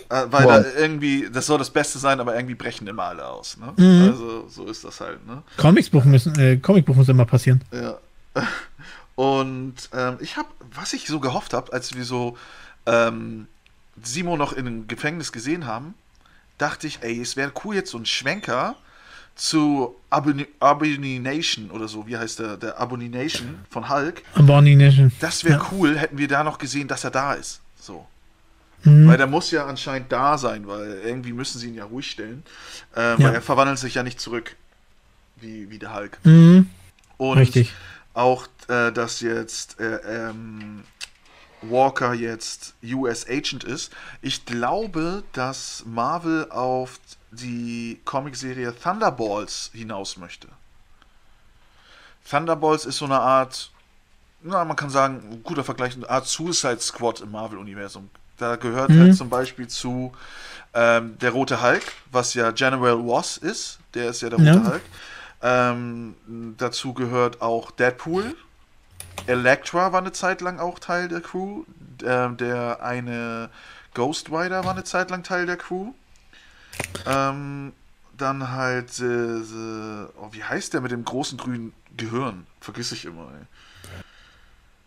[0.08, 0.62] Äh, Weil Wow.
[0.62, 3.72] da irgendwie, das soll das Beste sein, aber irgendwie brechen immer alle aus, ne?
[3.76, 4.08] Mhm.
[4.08, 5.42] Also so ist das halt, ne?
[5.56, 7.62] Comicbuch müssen, äh, Comicbuch muss immer passieren.
[7.72, 7.98] Ja.
[9.14, 12.36] Und ähm, ich habe, was ich so gehofft habe, als wir so
[12.86, 13.46] ähm,
[14.02, 15.94] Simo noch in einem Gefängnis gesehen haben,
[16.58, 18.76] dachte ich, ey, es wäre cool jetzt so ein Schwenker
[19.34, 24.22] zu Abomination oder so, wie heißt der, der Abomination von Hulk.
[24.34, 25.12] Abomination.
[25.20, 25.66] Das wäre Ja.
[25.72, 27.60] cool, hätten wir da noch gesehen, dass er da ist.
[27.80, 28.06] So.
[28.84, 29.08] Mhm.
[29.08, 32.42] Weil der muss ja anscheinend da sein, weil irgendwie müssen sie ihn ja ruhig stellen.
[32.96, 33.26] Ähm, Ja.
[33.28, 34.56] Weil er verwandelt sich ja nicht zurück,
[35.40, 36.18] wie, wie der Hulk.
[36.24, 36.68] Mhm.
[37.16, 37.72] Und Richtig.
[38.14, 40.82] auch, äh, dass jetzt äh, ähm,
[41.62, 43.92] Walker jetzt US Agent ist.
[44.20, 46.98] Ich glaube, dass Marvel auf
[47.30, 50.48] die Comicserie Thunderballs hinaus möchte.
[52.28, 53.70] Thunderballs ist so eine Art,
[54.42, 58.10] na, man kann sagen, guter Vergleich, eine Art Suicide Squad im Marvel-Universum.
[58.38, 59.00] Da gehört Mhm.
[59.00, 60.12] halt zum Beispiel zu
[60.74, 64.64] ähm, der Rote Hulk, was ja General Ross ist, der ist ja der Rote Ja.
[64.70, 64.82] Hulk.
[65.42, 66.14] Ähm,
[66.56, 68.34] dazu gehört auch Deadpool.
[69.26, 71.64] Elektra war eine Zeit lang auch Teil der Crew.
[72.04, 73.50] Ähm, der eine
[73.94, 75.92] Ghost Rider war eine Zeit lang Teil der Crew.
[77.06, 77.72] Ähm,
[78.16, 82.46] dann halt, äh, äh, oh, wie heißt der mit dem großen grünen Gehirn?
[82.60, 83.46] Vergiss ich immer, ey.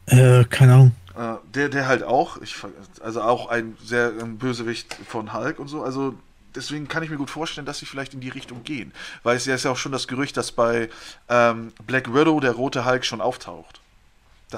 [0.07, 0.95] Äh, keine Ahnung.
[1.15, 2.55] Äh, der, der halt auch, ich,
[3.01, 5.83] also auch ein sehr ein Bösewicht von Hulk und so.
[5.83, 6.15] Also
[6.55, 8.93] deswegen kann ich mir gut vorstellen, dass sie vielleicht in die Richtung gehen.
[9.23, 10.89] Weil es ja ist ja auch schon das Gerücht, dass bei
[11.29, 13.81] ähm, Black Widow der rote Hulk schon auftaucht.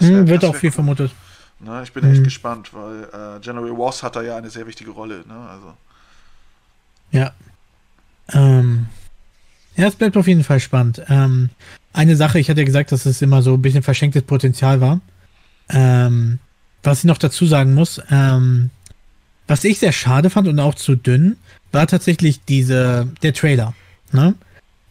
[0.01, 0.73] Wär- Hm, wird auch viel cool.
[0.73, 1.11] vermutet.
[1.59, 2.23] Ne, ich bin echt Mhm.
[2.25, 5.23] gespannt, weil äh, General Ross hat da ja eine sehr wichtige Rolle.
[5.27, 5.35] Ne?
[5.49, 5.73] Also,
[7.11, 7.31] Ja.
[8.33, 8.87] Ähm,
[9.75, 11.01] ja, es bleibt auf jeden Fall spannend.
[11.09, 11.49] Ähm,
[11.93, 14.99] eine Sache, ich hatte ja gesagt, dass es immer so ein bisschen verschenktes Potenzial war.
[15.69, 16.39] Ähm,
[16.83, 18.69] was ich noch dazu sagen muss, ähm,
[19.47, 21.37] was ich sehr schade fand und auch zu dünn,
[21.71, 23.73] war tatsächlich diese, der Trailer.
[24.11, 24.35] Ne?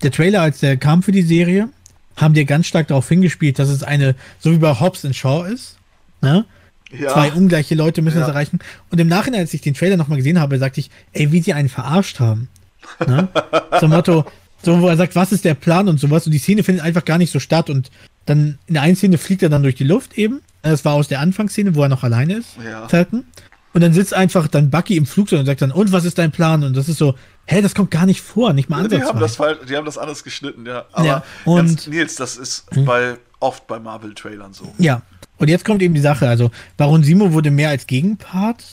[0.02, 1.68] Der Trailer, als der kam für die Serie,
[2.16, 5.44] haben die ganz stark darauf hingespielt, dass es eine, so wie bei Hobbs and Shaw
[5.46, 5.76] ist.
[6.22, 6.44] Ne?
[6.98, 8.22] ja, Zwei ungleiche Leute müssen Ja.
[8.24, 8.58] es erreichen.
[8.90, 11.52] Und im Nachhinein, als ich den Trailer nochmal gesehen habe, sagte ich, ey, wie sie
[11.52, 12.48] einen verarscht haben.
[13.06, 13.28] Ne?
[13.80, 14.24] Zum Motto,
[14.62, 16.26] so wo er sagt, was ist der Plan und sowas.
[16.26, 17.68] Und die Szene findet einfach gar nicht so statt.
[17.70, 17.90] Und
[18.24, 20.40] dann in der einen Szene fliegt er dann durch die Luft eben.
[20.62, 22.56] Das war aus der Anfangsszene, wo er noch alleine ist.
[22.64, 22.86] Ja.
[23.76, 26.32] Und dann sitzt einfach dann Bucky im Flugzeug und sagt dann, und was ist dein
[26.32, 26.64] Plan?
[26.64, 29.20] Und das ist so, hä, das kommt gar nicht vor, nicht mal die, haben ansatzweise.
[29.20, 30.86] das, fall- die haben das anders geschnitten, ja.
[30.92, 31.66] Aber Ja, und- Hm.
[31.66, 34.72] ganz, Nils, das ist bei, oft bei Marvel-Trailern so.
[34.78, 35.02] Ja.
[35.36, 38.64] Und jetzt kommt eben die Sache, also Baron Simo wurde mehr als Gegenpart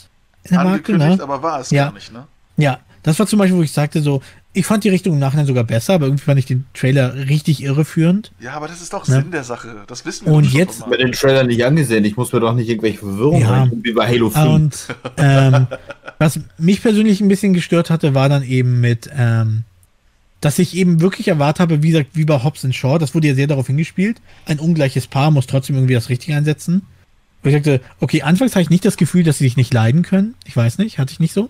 [0.45, 1.19] in der Marke, ne?
[1.21, 1.87] aber war es Ja.
[1.87, 2.25] gar nicht, ne?
[2.55, 4.21] Ja, das war zum Beispiel, wo ich sagte so,
[4.53, 7.63] ich fand die Richtung im Nachhinein sogar besser, aber irgendwie fand ich den Trailer richtig
[7.63, 8.31] irreführend.
[8.39, 9.15] Ja, aber das ist doch Ne?
[9.21, 9.83] Sinn der Sache.
[9.87, 11.05] Das wissen wir Und doch jetzt- Ich habe Marvel.
[11.07, 12.05] den Trailer nicht angesehen.
[12.05, 13.67] Ich muss mir doch nicht irgendwelche Verwirrung Ja.
[13.81, 14.45] wie bei Halo 5.
[14.47, 15.67] Und ähm,
[16.19, 19.63] was mich persönlich ein bisschen gestört hatte, war dann eben mit, ähm,
[20.41, 23.29] dass ich eben wirklich erwartet habe, wie gesagt, wie bei Hobbs and Shaw, das wurde
[23.29, 26.83] ja sehr darauf hingespielt, ein ungleiches Paar muss trotzdem irgendwie das Richtige einsetzen.
[27.43, 30.01] Und ich sagte, okay, anfangs hatte ich nicht das Gefühl, dass sie sich nicht leiden
[30.03, 30.35] können.
[30.45, 31.49] Ich weiß nicht, hatte ich nicht so.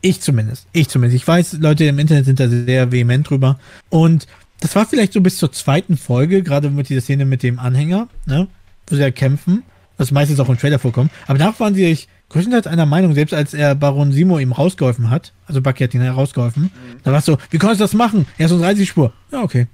[0.00, 0.66] Ich zumindest.
[0.72, 1.22] Ich zumindest.
[1.22, 3.58] Ich weiß, Leute im Internet sind da sehr vehement drüber.
[3.90, 4.26] Und
[4.60, 8.08] das war vielleicht so bis zur zweiten Folge, gerade mit dieser Szene mit dem Anhänger,
[8.26, 8.48] ne,
[8.86, 9.62] wo sie ja kämpfen,
[9.96, 11.10] was meistens auch im Trailer vorkommt.
[11.26, 15.10] Aber danach waren sie sich größtenteils einer Meinung, selbst als er Baron Simo ihm rausgeholfen
[15.10, 16.70] hat, also Bucky hat ihn herausgeholfen, mhm.
[17.02, 18.26] da war es so, wie konntest du das machen?
[18.36, 19.12] Er ist so 30 Spur.
[19.32, 19.66] Ja, okay.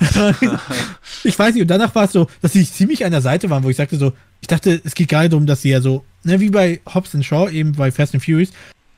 [1.24, 3.64] ich weiß nicht, und danach war es so, dass sie ziemlich an der Seite waren,
[3.64, 6.04] wo ich sagte so, ich dachte, es geht gar nicht darum, dass sie ja so,
[6.22, 8.50] ne, wie bei Hobbs and Shaw, eben bei Fast and Furious,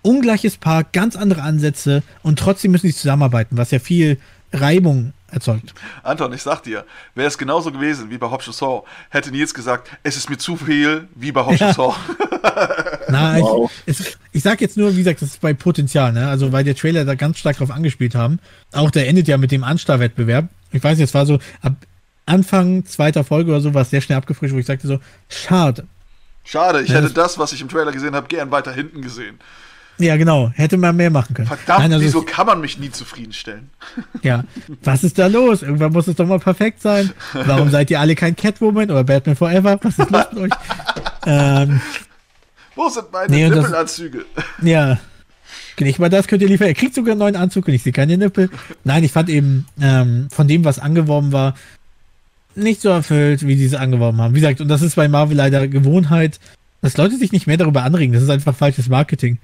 [0.03, 4.19] ungleiches Paar, ganz andere Ansätze und trotzdem müssen sie zusammenarbeiten, was ja viel
[4.53, 5.75] Reibung erzeugt.
[6.03, 6.85] Anton, ich sag dir,
[7.15, 10.57] wäre es genauso gewesen wie bei Hobbs Saw, hätte Nils gesagt, es ist mir zu
[10.57, 11.75] viel wie bei Hobbs ja.
[11.75, 11.95] Saw.
[13.09, 13.71] Nein, wow.
[13.87, 16.29] ich, es, ich sag jetzt nur, wie gesagt, das ist bei Potenzial, ne?
[16.29, 18.39] Also weil der Trailer da ganz stark drauf angespielt haben.
[18.73, 20.49] Auch der endet ja mit dem Anstar-Wettbewerb.
[20.73, 21.75] Ich weiß, jetzt war so ab
[22.27, 25.87] Anfang zweiter Folge oder so war es sehr schnell abgefrischt, wo ich sagte so, schade.
[26.45, 29.39] Schade, ich ja, hätte das, was ich im Trailer gesehen habe, gern weiter hinten gesehen.
[29.99, 30.51] Ja, genau.
[30.55, 31.49] Hätte man mehr machen können.
[31.49, 33.71] Verdammt, Nein, also wieso kann man mich nie zufriedenstellen?
[34.23, 34.45] Ja,
[34.83, 35.63] was ist da los?
[35.63, 37.11] Irgendwann muss es doch mal perfekt sein.
[37.33, 39.79] Warum seid ihr alle kein Catwoman oder Batman Forever?
[39.83, 40.51] Was ist los mit euch?
[41.27, 41.81] Ähm,
[42.75, 44.25] Wo sind meine nee, Nippelanzüge?
[44.63, 44.99] ja.
[45.79, 46.69] Nicht mal das könnt ihr liefern.
[46.69, 48.49] Er kriegt sogar einen neuen Anzug und ich sehe keine Nippel.
[48.85, 51.55] Nein, ich fand eben ähm, von dem, was angeworben war,
[52.55, 54.35] nicht so erfüllt, wie sie es angeworben haben.
[54.35, 56.41] Wie gesagt, und das ist bei Marvel leider Gewohnheit,
[56.81, 58.13] dass Leute sich nicht mehr darüber anregen.
[58.15, 59.39] Das ist einfach falsches Marketing.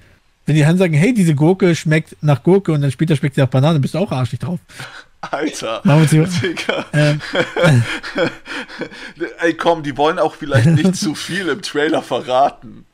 [0.45, 3.41] Wenn die dann sagen, hey, diese Gurke schmeckt nach Gurke und dann später schmeckt sie
[3.41, 4.59] nach Banane, bist du auch arschig drauf.
[5.21, 5.81] Alter.
[5.83, 6.85] Digga.
[6.93, 7.19] Ähm,
[9.39, 12.85] Ey, komm, die wollen auch vielleicht nicht zu viel im Trailer verraten.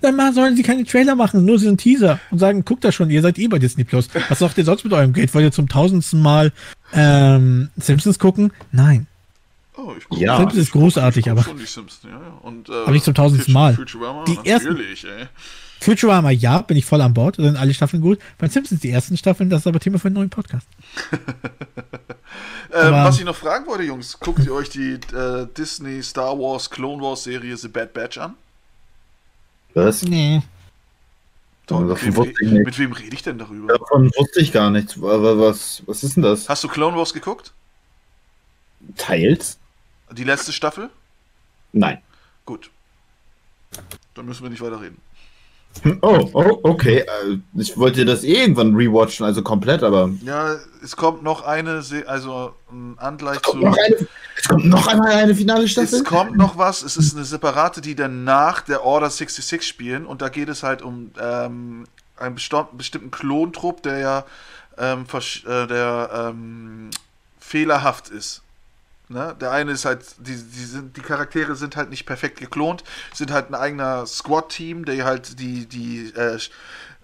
[0.00, 3.10] Dann sollen sie keine Trailer machen, nur so einen Teaser und sagen, guckt da schon,
[3.10, 4.08] ihr seid eh bei Disney Plus.
[4.28, 5.34] Was macht ihr sonst mit eurem Geld?
[5.34, 6.52] Wollt ihr zum tausendsten Mal
[6.94, 8.52] ähm, Simpsons gucken?
[8.72, 9.06] Nein.
[9.76, 10.38] Oh, ich ja.
[10.38, 11.42] Simpsons ist großartig, aber.
[11.42, 12.38] Simpsons, ja, ja.
[12.42, 13.74] Und, äh, aber nicht zum tausendsten Mal.
[13.74, 15.28] Futurama, die ersten, ey.
[15.80, 17.36] Futurama, ja, bin ich voll an Bord.
[17.36, 18.18] Sind alle Staffeln gut.
[18.38, 20.66] Bei Simpsons die ersten Staffeln, das ist aber Thema für einen neuen Podcast.
[22.72, 26.70] ähm, was ich noch fragen wollte, Jungs, guckt ihr euch die äh, Disney Star Wars
[26.70, 28.34] Clone Wars Serie The Bad Batch an?
[29.74, 30.02] Was?
[30.02, 30.42] Nee.
[31.66, 33.76] Doch, mit, wem, mit, wem, rede ich denn darüber?
[33.76, 34.96] Davon wusste ich gar nichts.
[34.96, 36.48] Aber was, was ist denn das?
[36.48, 37.52] Hast du Clone Wars geguckt?
[38.96, 39.58] Teils?
[40.12, 40.90] Die letzte Staffel?
[41.72, 41.98] Nein.
[42.44, 42.70] Gut.
[44.14, 45.00] Dann müssen wir nicht weiter reden.
[46.00, 46.98] Oh, oh, okay.
[47.00, 50.10] Äh, ich wollte das eh irgendwann rewatchen, also komplett, aber.
[50.22, 53.58] Ja, es kommt noch eine, also ein Angleich zu.
[53.58, 54.06] Noch eine,
[54.38, 55.98] es kommt noch einmal eine finale Staffel?
[55.98, 60.06] Es kommt noch was, es ist eine separate, die dann nach der Order 66 spielen
[60.06, 61.84] und da geht es halt um ähm,
[62.16, 62.34] einen
[62.72, 64.24] bestimmten Klontrupp, der ja
[64.78, 66.90] ähm, äh, der ähm,
[67.38, 68.42] fehlerhaft ist.
[69.08, 69.36] Ne?
[69.40, 72.82] Der eine ist halt, die, die, sind, die Charaktere sind halt nicht perfekt geklont,
[73.14, 76.38] sind halt ein eigener Squad-Team, der halt die, die äh,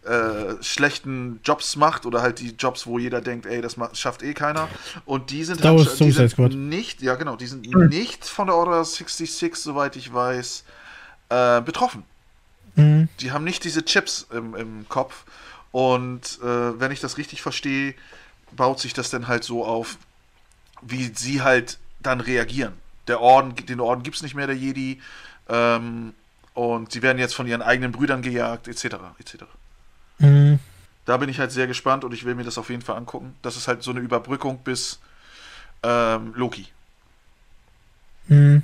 [0.04, 4.34] äh, schlechten Jobs macht oder halt die Jobs, wo jeder denkt, ey, das schafft eh
[4.34, 4.68] keiner.
[5.04, 7.86] Und die sind, halt, die sind nicht, ja genau, die sind mhm.
[7.86, 10.64] nicht von der Order 66, soweit ich weiß,
[11.28, 12.02] äh, betroffen.
[12.74, 13.08] Mhm.
[13.20, 15.24] Die haben nicht diese Chips im, im Kopf.
[15.70, 17.94] Und äh, wenn ich das richtig verstehe,
[18.50, 19.98] baut sich das dann halt so auf,
[20.82, 22.74] wie sie halt dann reagieren.
[23.08, 25.00] Der Orden, den Orden gibt es nicht mehr, der Jedi.
[25.48, 26.14] Ähm,
[26.54, 28.96] und sie werden jetzt von ihren eigenen Brüdern gejagt, etc.
[29.18, 29.44] etc.
[30.18, 30.58] Mhm.
[31.04, 33.34] Da bin ich halt sehr gespannt und ich will mir das auf jeden Fall angucken.
[33.42, 35.00] Das ist halt so eine Überbrückung bis
[35.82, 36.66] ähm, Loki.
[38.28, 38.62] Mhm.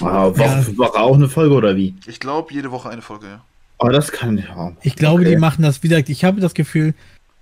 [0.00, 0.76] Ah, Woche, ja.
[0.76, 1.94] Woche auch eine Folge oder wie?
[2.06, 3.40] Ich glaube, jede Woche eine Folge, ja.
[3.78, 4.72] Aber das kann ja.
[4.82, 5.30] Ich glaube, okay.
[5.30, 5.98] die machen das wieder.
[5.98, 6.94] Ich habe das Gefühl,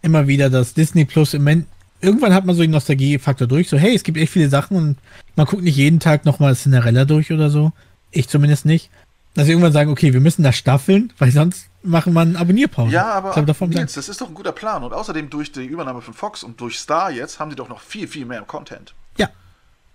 [0.03, 1.67] immer wieder, dass Disney Plus im Moment
[2.05, 4.99] irgendwann hat man so den Nostalgiefaktor durch, so, hey, es gibt echt viele Sachen und
[5.37, 7.73] man guckt nicht jeden Tag nochmal Cinderella durch oder so.
[8.11, 8.91] Ich zumindest nicht.
[9.35, 12.93] Dass sie irgendwann sagen, okay, wir müssen das staffeln, weil sonst machen wir eine Abonnierpause.
[12.93, 13.35] Ja, aber
[13.67, 14.85] Nils, das ist doch ein guter Plan.
[14.85, 17.81] Und außerdem durch die Übernahme von Fox und durch Star jetzt haben die doch noch
[17.81, 18.95] viel, viel mehr Content.
[19.19, 19.29] Ja.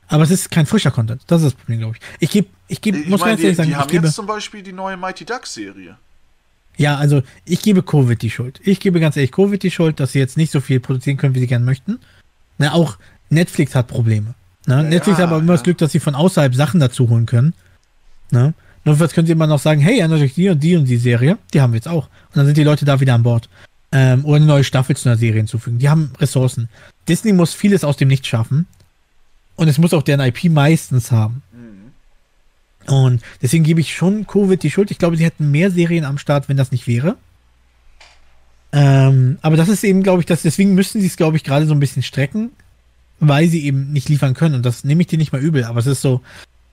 [0.09, 1.21] Aber es ist kein frischer Content.
[1.27, 2.01] Das ist das Problem, glaube ich.
[2.19, 4.73] Ich gebe, ich gebe, muss mein, ganz ehrlich sagen, die haben jetzt zum Beispiel die
[4.73, 5.97] neue Mighty Ducks Serie.
[6.79, 8.61] Ja, also ich gebe Covid die Schuld.
[8.63, 11.35] Ich gebe ganz ehrlich Covid die Schuld, dass sie jetzt nicht so viel produzieren können,
[11.35, 11.99] wie sie gerne möchten.
[12.57, 12.97] Na, auch
[13.29, 14.33] Netflix hat Probleme.
[14.65, 14.75] Ne?
[14.75, 15.53] Ja, Netflix hat aber immer ja.
[15.55, 17.53] das Glück, dass sie von außerhalb Sachen dazu holen können.
[18.31, 18.53] Ne?
[18.85, 21.59] Notfalls könnt ihr immer noch sagen, hey, euch die und die und die Serie, die
[21.59, 22.05] haben wir jetzt auch.
[22.05, 23.49] Und dann sind die Leute da wieder an Bord.
[23.91, 25.79] Ähm, oder eine neue Staffel zu einer Serie hinzufügen.
[25.79, 26.69] Die haben Ressourcen.
[27.09, 28.67] Disney muss vieles aus dem Nichts schaffen.
[29.57, 31.43] Und es muss auch deren IP meistens haben.
[32.87, 34.91] Und deswegen gebe ich schon Covid die Schuld.
[34.91, 37.17] Ich glaube, sie hätten mehr Serien am Start, wenn das nicht wäre.
[38.71, 41.65] Ähm, aber das ist eben, glaube ich, das, deswegen müssen sie es, glaube ich, gerade
[41.65, 42.51] so ein bisschen strecken,
[43.19, 44.55] weil sie eben nicht liefern können.
[44.55, 46.21] Und das nehme ich dir nicht mal übel, aber es ist so,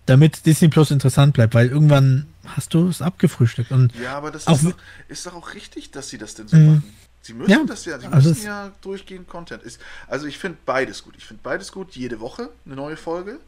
[0.07, 3.73] damit Disney Plus interessant bleibt, weil irgendwann hast du es abgefrühstückt.
[3.73, 4.74] Und ja, aber das ist doch,
[5.09, 6.66] ist doch, auch richtig, dass sie das denn so mhm.
[6.66, 6.95] machen.
[7.23, 9.65] Sie müssen Ja, das ja, sie also müssen ja durchgehend Content.
[9.65, 11.15] Ist, also ich finde beides gut.
[11.19, 13.41] Ich finde beides gut, jede Woche eine neue Folge,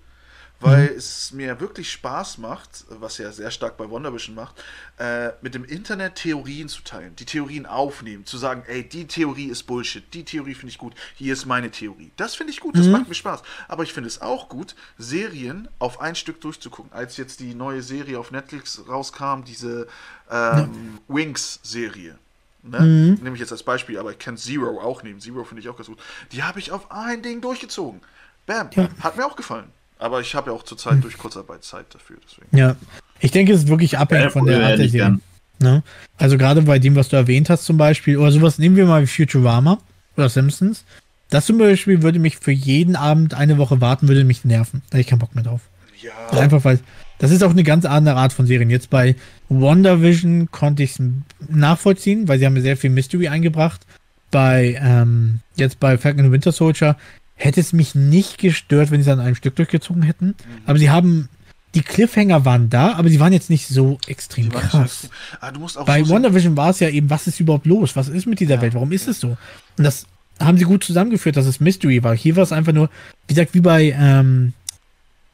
[0.60, 0.96] weil Mhm.
[0.96, 4.62] es mir wirklich Spaß macht, was ja sehr stark bei WandaVision macht,
[4.98, 9.46] äh, mit dem Internet Theorien zu teilen, die Theorien aufnehmen, zu sagen, ey, die Theorie
[9.46, 12.10] ist Bullshit, die Theorie finde ich gut, hier ist meine Theorie.
[12.16, 12.92] Das finde ich gut, das Mhm.
[12.92, 13.42] macht mir Spaß.
[13.68, 16.92] Aber ich finde es auch gut, Serien auf ein Stück durchzugucken.
[16.92, 19.86] Als jetzt die neue Serie auf Netflix rauskam, diese
[20.30, 22.18] ähm, Wings-Serie.
[22.62, 22.80] Ne?
[22.80, 23.14] Mhm.
[23.22, 25.20] Nehme ich jetzt als Beispiel, aber ich kann Zero auch nehmen.
[25.20, 25.98] Zero finde ich auch ganz gut.
[26.32, 28.00] Die habe ich auf ein Ding durchgezogen.
[28.46, 28.68] Bam.
[28.74, 28.88] Ja.
[29.00, 29.72] Hat mir auch gefallen.
[29.98, 32.16] Aber ich habe ja auch zurzeit durch Kurzarbeit Zeit dafür.
[32.24, 32.56] Deswegen.
[32.56, 32.76] Ja.
[33.20, 35.18] Ich denke, es ist wirklich abhängig von der Ja, Art der Serie.
[35.60, 35.82] Ne?
[36.16, 39.02] Also gerade bei dem, was du erwähnt hast zum Beispiel, oder sowas, nehmen wir mal
[39.02, 39.78] wie Futurama
[40.16, 40.84] oder Simpsons.
[41.30, 44.82] Das zum Beispiel würde mich für jeden Abend eine Woche warten, würde mich nerven.
[44.88, 45.60] Da hätte ich keinen Bock mehr drauf.
[46.00, 46.12] Ja.
[46.38, 46.78] Einfach weil,
[47.18, 48.70] das ist auch eine ganz andere Art von Serien.
[48.70, 49.16] Jetzt bei
[49.48, 51.02] WandaVision konnte ich es
[51.48, 53.84] nachvollziehen, weil sie haben mir sehr viel Mystery eingebracht.
[54.30, 56.96] Bei, ähm, jetzt bei Falcon and Winter Soldier
[57.38, 60.34] hätte es mich nicht gestört, wenn sie es an einem Stück durchgezogen hätten.
[60.66, 61.28] Aber sie haben,
[61.74, 65.02] die Cliffhanger waren da, aber sie waren jetzt nicht so extrem nicht krass.
[65.02, 65.08] so-
[65.40, 67.96] Ah, Bei so WandaVision war es ja eben, was ist überhaupt los?
[67.96, 68.74] Was ist mit dieser Ja, Welt?
[68.74, 69.12] Warum ist ja.
[69.12, 69.36] es so?
[69.76, 70.06] Und das
[70.40, 72.14] haben sie gut zusammengeführt, dass es Mystery war.
[72.16, 72.90] Hier war es einfach nur,
[73.28, 74.52] wie gesagt, wie bei ähm,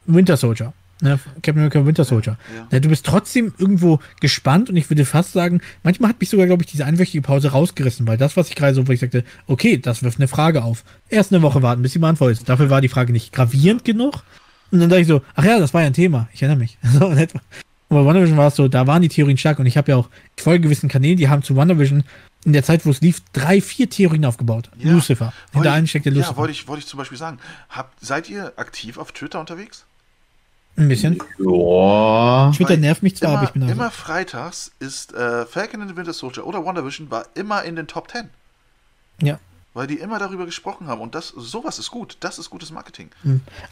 [0.05, 0.73] Winter Soldier.
[1.05, 1.19] Ne?
[1.35, 2.37] Captain America Winter Soldier.
[2.55, 2.67] Ja.
[2.71, 6.47] Ja, du bist trotzdem irgendwo gespannt und ich würde fast sagen, manchmal hat mich sogar,
[6.47, 9.23] glaube ich, diese einwöchige Pause rausgerissen, weil das, was ich gerade so, wo ich sagte,
[9.47, 10.83] okay, das wirft eine Frage auf.
[11.09, 12.49] Erst eine Woche warten, bis sie beantwortet ist.
[12.49, 14.23] Dafür war die Frage nicht gravierend genug.
[14.71, 16.27] Und dann dachte ich so, ach ja, das war ja ein Thema.
[16.33, 16.77] Ich erinnere mich.
[16.99, 17.05] So.
[17.87, 19.97] Und bei WandaVision war es so, da waren die Theorien stark und ich habe ja
[19.97, 22.03] auch, ich folge gewissen Kanälen, die haben zu WandaVision
[22.43, 24.69] in der Zeit, wo es lief, drei, vier Theorien aufgebaut.
[24.77, 24.91] Ja.
[24.91, 25.33] Lucifer.
[25.53, 26.37] Hinter allen steckt der Ja, Lucifer.
[26.37, 27.39] wollte ich, wollte ich zum Beispiel sagen.
[27.69, 29.85] Habt, seid ihr aktiv auf Twitter unterwegs?
[30.77, 31.17] Ein bisschen.
[31.39, 32.51] Ja.
[32.53, 33.71] Twitter Weil nervt mich zwar, immer, aber ich bin da.
[33.71, 37.87] immer freitags ist äh, Falcon and the Winter Soldier oder WandaVision war immer in den
[37.87, 38.29] Top 10.
[39.21, 39.39] Ja.
[39.75, 41.01] Weil die immer darüber gesprochen haben.
[41.01, 42.15] Und das, sowas ist gut.
[42.21, 43.09] Das ist gutes Marketing.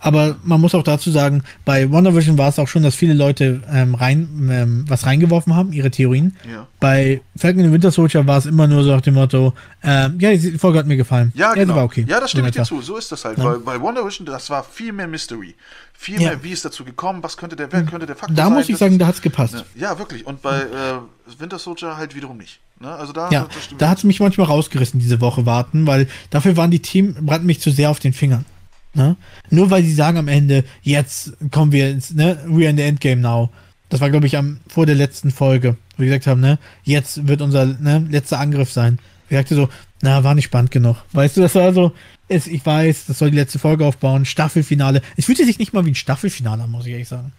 [0.02, 3.64] Aber man muss auch dazu sagen, bei WandaVision war es auch schon, dass viele Leute
[3.72, 6.36] ähm, rein, ähm, was reingeworfen haben, ihre Theorien.
[6.52, 6.68] Ja.
[6.82, 10.32] Bei Falcon and Winter Soldier war es immer nur so nach dem Motto, ähm, ja,
[10.36, 11.32] die Folge hat mir gefallen.
[11.36, 11.76] Ja, die genau.
[11.78, 12.06] war okay.
[12.08, 12.82] Ja, das stimme So ich dir zu.
[12.82, 13.38] So ist das halt.
[13.38, 13.46] Ja.
[13.46, 15.56] Weil bei WandaVision, das war viel mehr Mystery.
[15.94, 16.32] Viel Ja.
[16.32, 18.54] mehr, wie ist dazu gekommen, was könnte der, wer könnte der Faktor Da sein.
[18.54, 19.54] muss ich sagen, da hat's gepasst.
[19.54, 20.26] ne, Ja, wirklich.
[20.28, 22.60] Und bei äh, Winter Soldier halt wiederum nicht.
[22.84, 22.94] Ne?
[22.94, 26.58] Also da, Ja, das da hat es mich manchmal rausgerissen, diese Woche warten, weil dafür
[26.58, 28.46] waren die Themen, brannten mich zu sehr auf den Fingern.
[28.94, 29.16] Ne?
[29.50, 33.22] Nur weil sie sagen am Ende, jetzt kommen wir ins, ne, we're in the endgame
[33.22, 33.50] now.
[33.90, 37.28] Das war, glaube ich, am, vor der letzten Folge, wo wir gesagt haben, ne, jetzt
[37.28, 39.00] wird unser ne, letzter Angriff sein.
[39.30, 39.70] Ich sagte so,
[40.02, 40.98] na, war nicht spannend genug.
[41.14, 41.94] Weißt du, das war so,
[42.28, 45.02] es, ich weiß, das soll die letzte Folge aufbauen, Staffelfinale.
[45.16, 47.32] Es fühlte sich nicht mal wie ein Staffelfinale an, muss ich ehrlich sagen.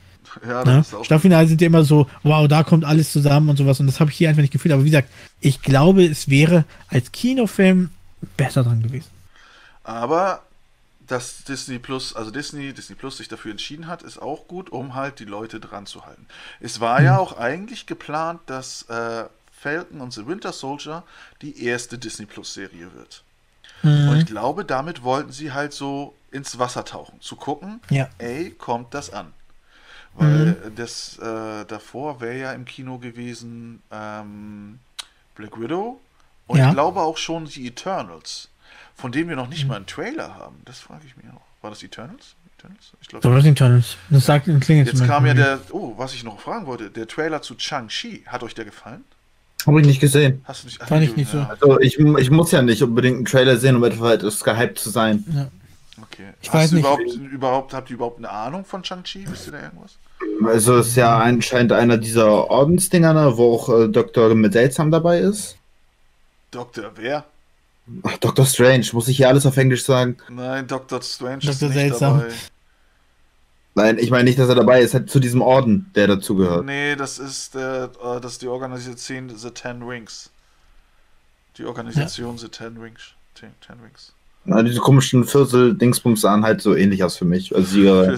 [0.47, 0.77] Ja, Ne?
[0.77, 3.79] das ist auch Staffelfinale sind ja immer so, wow, da kommt alles zusammen und sowas.
[3.81, 4.73] Und das habe ich hier einfach nicht gefühlt.
[4.73, 5.09] Aber wie gesagt,
[5.41, 7.91] ich glaube, es wäre als Kinofilm
[8.37, 9.11] besser dran gewesen.
[9.83, 10.43] Aber
[11.07, 14.95] dass Disney Plus, also Disney, Disney Plus sich dafür entschieden hat, ist auch gut, um
[14.95, 16.27] halt die Leute dran zu halten.
[16.61, 17.05] Es war Mhm.
[17.07, 21.03] ja auch eigentlich geplant, dass äh, Falcon und The Winter Soldier
[21.43, 23.23] die erste Disney Plus Serie wird.
[23.83, 24.09] Mhm.
[24.09, 28.09] Und ich glaube, damit wollten sie halt so ins Wasser tauchen, zu gucken, Ja.
[28.19, 29.33] ey, kommt das an?
[30.17, 30.75] Weil Mhm.
[30.77, 34.79] das äh, davor wäre ja im Kino gewesen ähm,
[35.35, 36.01] Black Widow
[36.47, 36.69] und Ja.
[36.69, 38.49] ich glaube auch schon die Eternals,
[38.95, 39.51] von denen wir noch Mhm.
[39.51, 40.57] nicht mal einen Trailer haben.
[40.65, 41.41] Das frage ich mich auch.
[41.63, 42.35] War das Eternals?
[42.59, 42.93] Eternals?
[43.01, 43.35] Ich So, glaube.
[43.37, 43.97] das sind Tunnels.
[44.11, 47.09] Das sagt ein Klingel Jetzt kam ja der, oh, was ich noch fragen wollte, der
[47.09, 48.25] Trailer zu Chang-Chi.
[48.27, 49.05] Hat euch der gefallen?
[49.67, 50.43] Habe ich nicht gesehen.
[50.45, 50.83] Hast du nicht?
[50.83, 51.39] Fand ich nicht so.
[51.41, 55.25] Also ich, ich muss ja nicht unbedingt einen Trailer sehen, um etwas gehypt zu sein.
[55.35, 55.49] Ja.
[56.03, 56.33] Okay.
[56.43, 56.85] Ich Hast weiß du nicht.
[56.85, 59.27] Überhaupt, überhaupt, habt ihr überhaupt eine Ahnung von Chang-Chi?
[59.29, 59.97] Wisst ihr da irgendwas?
[60.45, 64.35] Also es ist ja anscheinend einer dieser Ordensdinger, ne, wo auch äh, Dr.
[64.35, 65.57] Medelsam dabei ist.
[66.51, 66.91] Dr.
[66.97, 67.25] Wer?
[68.03, 68.47] Ach, Dr.
[68.47, 70.17] Strange, muss ich hier alles auf Englisch sagen?
[70.29, 71.03] Nein, Dr.
[71.03, 71.69] Strange ist Dr.
[71.69, 72.19] nicht Seltsam.
[72.21, 72.35] dabei.
[73.77, 76.65] Nein, ich meine nicht, dass er dabei ist, halt zu diesem Orden, der dazugehört.
[76.65, 80.31] Nee, das ist, der, äh, das ist die Organisation The Ten Rings.
[81.59, 83.15] Die Organisation The Ten Rings.
[83.35, 84.13] Ten, Ten Rings.
[84.47, 87.55] Na, diese komischen Viertel-Dingsbums sahen halt so ähnlich aus für mich.
[87.55, 88.15] Also ihre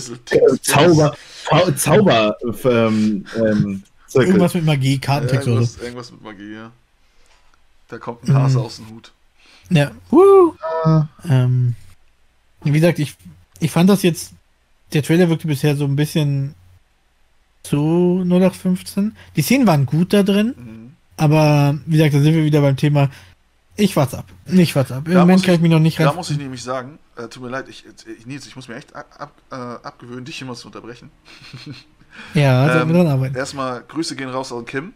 [0.60, 4.28] Zauber, Zau- Zauber, ähm, ähm, Zirkel.
[4.28, 5.80] Irgendwas mit Magie, Ja, Kartentext oder so.
[5.80, 6.72] irgendwas, irgendwas mit Magie, ja.
[7.88, 8.64] Da kommt ein Hase Mhm.
[8.64, 9.12] aus dem Hut.
[9.70, 9.90] Ja.
[10.10, 10.54] Woo.
[10.84, 11.74] Ah, Ähm,
[12.64, 13.14] wie gesagt, ich,
[13.60, 14.32] ich fand das jetzt,
[14.92, 16.54] der Trailer wirkte bisher so ein bisschen
[17.62, 19.14] zu 0815.
[19.36, 20.92] Die Szenen waren gut da drin, Mhm.
[21.16, 23.10] aber wie gesagt, da sind wir wieder beim Thema,
[23.76, 24.26] ich warte ab.
[24.46, 25.06] Ich warte ab.
[25.06, 26.16] Im Da Moment muss kann ich- ich mich noch nicht Da rein.
[26.16, 27.84] muss ich nämlich sagen, äh, tut mir leid, ich,
[28.18, 31.10] ich, Nils, ich muss mir echt ab, ab, äh, abgewöhnen, dich immer zu unterbrechen.
[32.34, 33.36] ja, sollten Ähm, wir dran arbeiten.
[33.36, 34.92] Erstmal Grüße gehen raus an Kim.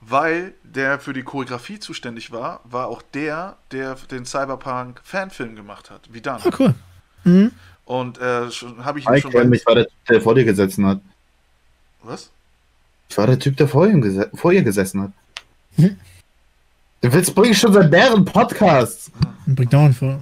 [0.00, 6.02] weil der für die Choreografie zuständig war, war auch der, der den Cyberpunk-Fanfilm gemacht hat,
[6.12, 6.40] wie dann.
[6.44, 6.74] Ah, cool.
[7.24, 7.50] Mhm.
[7.86, 9.42] Und äh, schon habe ich ihn Ich, schon bei.
[9.44, 11.00] ich war der Typ, der vor dir gesessen hat.
[12.02, 12.30] Was?
[13.08, 15.12] Ich war der Typ, der vor, ihm gese vor ihr gesessen hat.
[15.76, 15.96] Hm?
[17.06, 19.12] Du willst bringe ich schon seit mehreren Podcasts.
[19.46, 20.18] Bringt dauernd vor.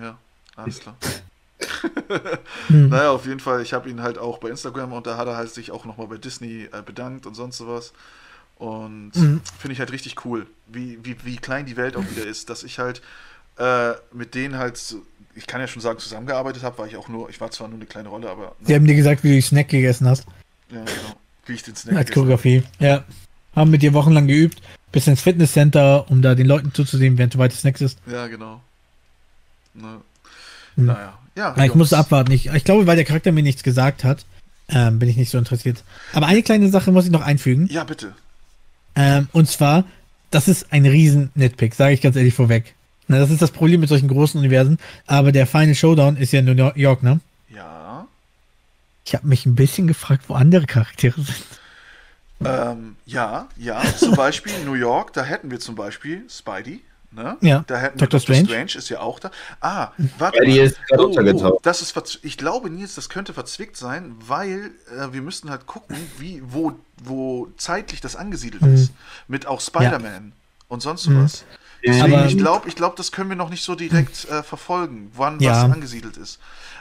[0.00, 0.18] Ja,
[0.56, 0.96] alles klar.
[2.68, 2.88] Hm.
[2.90, 5.36] Naja, auf jeden Fall, ich habe ihn halt auch bei Instagram und da hat er
[5.36, 7.92] halt sich auch nochmal bei Disney äh, bedankt und sonst sowas.
[8.56, 9.40] Und Mhm.
[9.58, 12.64] finde ich halt richtig cool, wie, wie, wie klein die Welt auch wieder ist, dass
[12.64, 13.00] ich halt
[13.58, 14.78] äh, mit denen halt,
[15.34, 17.76] ich kann ja schon sagen, zusammengearbeitet habe, war ich auch nur, ich war zwar nur
[17.78, 20.26] eine kleine Rolle, aber Sie haben dir gesagt, wie du die Snack gegessen hast.
[20.70, 21.16] ja, genau,
[21.46, 22.62] wie ich den Snack Als gegessen Choreografie.
[22.78, 23.04] Ja.
[23.54, 24.60] Haben mit dir wochenlang geübt.
[24.94, 27.98] Bis ins Fitnesscenter, um da den Leuten zuzusehen, während du weiter Snacks isst.
[28.10, 28.60] Ja, genau.
[29.74, 30.00] Ne,
[30.76, 30.86] Hm.
[30.86, 31.52] Naja, ja.
[31.56, 31.78] Na, ich Jungs.
[31.78, 32.30] musste abwarten.
[32.30, 34.24] Ich, ich glaube, weil der Charakter mir nichts gesagt hat,
[34.68, 35.82] ähm, bin ich nicht so interessiert.
[36.12, 37.66] Aber eine kleine Sache muss ich noch einfügen.
[37.72, 38.12] Ja, bitte.
[38.94, 39.82] Ähm, und zwar,
[40.30, 42.74] das ist ein riesen Nitpick, sage ich ganz ehrlich vorweg.
[43.08, 44.78] Na, das ist das Problem mit solchen großen Universen.
[45.08, 47.18] Aber der Final Showdown ist ja in New York, ne?
[47.52, 48.06] Ja.
[49.04, 51.36] Ich habe mich ein bisschen gefragt, wo andere Charaktere sind.
[52.46, 57.36] Ähm, ja, ja, zum Beispiel New York, da hätten wir zum Beispiel Spidey, ne?
[57.40, 58.12] Ja, Da hätten Dr.
[58.12, 58.20] wir Dr.
[58.20, 58.44] Strange.
[58.68, 59.30] Strange ist ja auch da.
[59.60, 59.88] Ah,
[60.18, 60.64] warte Spidey mal.
[60.66, 61.12] ist Oh,
[61.52, 65.66] oh, das ist ich glaube, Nils, das könnte verzwickt sein, weil äh, wir müssten halt
[65.66, 66.72] gucken, wie, wo,
[67.02, 68.74] wo zeitlich das angesiedelt Mhm.
[68.74, 68.92] ist.
[69.28, 70.32] Mit auch Spider-Man
[70.68, 71.44] und sonst sowas.
[71.86, 75.10] Deswegen, Aber- ich glaube, ich glaub, das können wir noch nicht so direkt äh, verfolgen,
[75.14, 75.52] wann Ja.
[75.64, 76.38] was angesiedelt ist.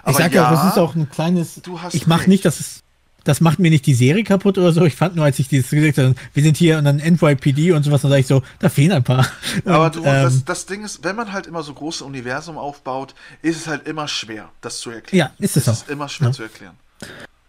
[0.07, 1.55] ich sag ja, auch, es ist auch ein kleines.
[1.61, 2.82] du hast Ich mache nicht, dass es.
[3.25, 4.83] Das macht mir nicht die Serie kaputt oder so.
[4.85, 7.83] Ich fand nur, als ich dieses gesagt habe, wir sind hier und dann NYPD und
[7.83, 9.25] sowas, dann sage ich so, da fehlen ein paar.
[9.65, 12.57] Aber Und, du, ähm, das, das Ding ist, wenn man halt immer so große Universum
[12.57, 15.31] aufbaut, ist es halt immer schwer, das zu erklären.
[15.31, 15.73] Ja, ist es es auch.
[15.83, 16.33] ist immer schwer Ja.
[16.33, 16.75] zu erklären.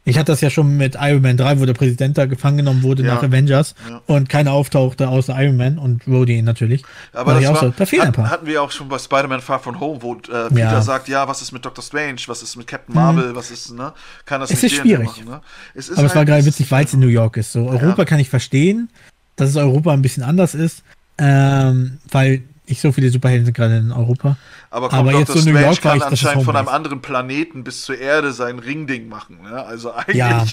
[0.07, 2.83] Ich hatte das ja schon mit Iron Man 3, wo der Präsident da gefangen genommen
[2.83, 3.15] wurde Ja.
[3.15, 4.03] nach Avengers Ja.
[4.07, 6.83] und keiner auftauchte außer Iron Man und Rhodey natürlich.
[7.15, 8.29] Aber das war, so, da fehlen ein paar.
[8.29, 10.19] hatten wir auch schon bei Spider-Man Far From Home, wo äh,
[10.51, 10.83] Peter Ja.
[10.83, 13.93] sagt, ja, was ist mit Doctor Strange, was ist mit Captain Marvel, was ist, ne?
[14.27, 15.07] Kann das Es nicht ist schwierig.
[15.07, 15.41] Machen, ne?
[15.75, 17.53] Es ist Aber es war halt- gerade witzig, weil es in New York ist.
[17.53, 18.91] So, Europa kann ich verstehen,
[19.37, 20.83] dass es Europa ein bisschen anders ist,
[21.17, 24.37] ähm, weil nicht so viele Superhelden sind gerade in Europa.
[24.71, 27.03] Aber, aber kommt jetzt Doctor so New York kann ich, das anscheinend von einem anderen
[27.03, 29.65] Planeten bis zur Erde sein Ringding machen, ne?
[29.65, 30.17] Also eigentlich.
[30.17, 30.45] Ja.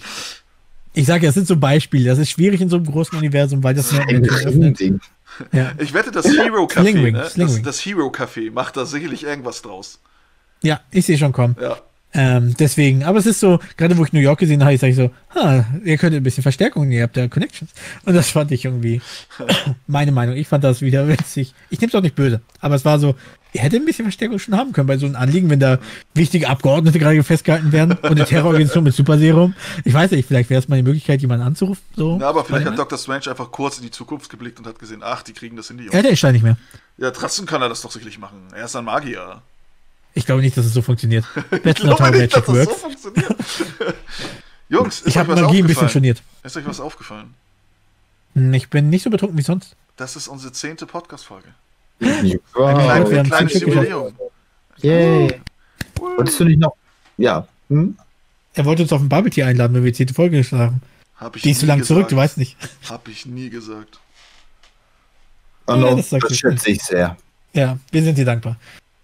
[0.94, 2.10] Ich sage ja, es sind so Beispiele.
[2.10, 5.00] Das ist schwierig in so einem großen Universum, weil das Ein Riesending.
[5.54, 7.32] Ja, Ich wette, das Hero Café, ne?
[7.38, 10.00] Das, das Hero Café macht da sicherlich irgendwas draus.
[10.62, 11.56] ja ich sehe schon kommen.
[11.62, 11.78] Ja.
[12.14, 14.98] Ähm, deswegen, aber es ist so, gerade wo ich New York gesehen habe, sage ich
[14.98, 17.72] so, ha, ihr könnt ein bisschen Verstärkung, ihr habt ja Connections.
[18.06, 19.02] Und das fand ich irgendwie
[19.88, 20.36] meine Meinung.
[20.36, 21.54] Ich fand das wieder witzig.
[21.70, 23.16] Ich nehme es auch nicht böse, aber es war so,
[23.54, 25.80] ihr hättet ein bisschen Verstärkung schon haben können bei so einem Anliegen, wenn da
[26.14, 29.54] wichtige Abgeordnete gerade festgehalten werden und eine Terrororganisation mit Superserum.
[29.86, 31.84] Ich weiß nicht, vielleicht wäre es mal die Möglichkeit, jemanden anzurufen.
[31.96, 32.18] So.
[32.18, 32.78] Na, aber vielleicht hat.
[32.78, 35.68] Doctor Strange einfach kurz in die Zukunft geblickt und hat gesehen, ach, die kriegen das
[35.68, 35.96] hin, die Jungs.
[35.96, 36.58] Ja, der ist da nicht mehr.
[36.98, 38.48] Ja, trotzdem kann er das doch sicherlich machen.
[38.54, 39.42] Er ist ein Magier.
[40.14, 41.26] Ich glaube nicht, dass es so funktioniert.
[41.52, 43.36] Ich That's not glaube how nicht, dass das so funktioniert.
[44.70, 46.22] Jungs, ist Ich habe Magie ein bisschen storniert.
[46.44, 47.34] Ist euch was aufgefallen?
[48.36, 49.76] Hm, Ich bin nicht so betrunken wie sonst.
[49.98, 51.50] Das ist unsere zehnte Podcast-Folge.
[52.00, 52.10] Wow.
[52.10, 53.60] Ein, klein, ein haben kleines.
[53.62, 54.14] Jubiläum.
[54.78, 55.42] Yay.
[56.00, 56.76] Wolltest du nicht noch?
[57.18, 57.48] Ja.
[57.70, 57.98] Hm?
[58.54, 60.82] Er wollte uns auf ein Bubble Tea einladen, wenn wir die zehnte Folge geschlagen
[61.18, 62.58] Hab ich Die ist so lange zurück, du weißt nicht.
[62.90, 64.00] Hab ich nie gesagt.
[65.68, 66.40] Oh, Ja, no, das das, ich.
[66.40, 67.16] schätze ich sehr.
[67.54, 68.56] Ja, wir sind dir dankbar.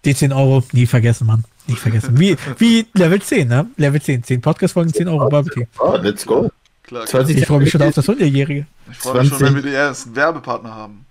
[0.08, 1.44] Die 10 Euro, nie vergessen, Mann.
[1.66, 2.18] Nie vergessen.
[2.18, 3.66] Wie, wie Level 10, ne?
[3.76, 4.22] Level 10.
[4.24, 5.66] 10 Podcast-Folgen, 10 Euro Bubble Tea.
[5.78, 6.50] Oh, let's go.
[6.82, 7.24] Klar, klar.
[7.26, 9.46] 20 Ich freue mich schon auf das 100-jährige Ich freue mich schon, 20.
[9.46, 11.04] wenn wir die ersten Werbepartner haben.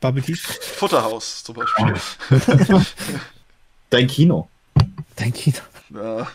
[0.00, 0.36] Bubble Tea.
[0.36, 1.94] Futterhaus zum Beispiel.
[3.90, 4.48] Dein Kino.
[5.16, 5.58] Dein Kino.
[5.92, 6.28] ja.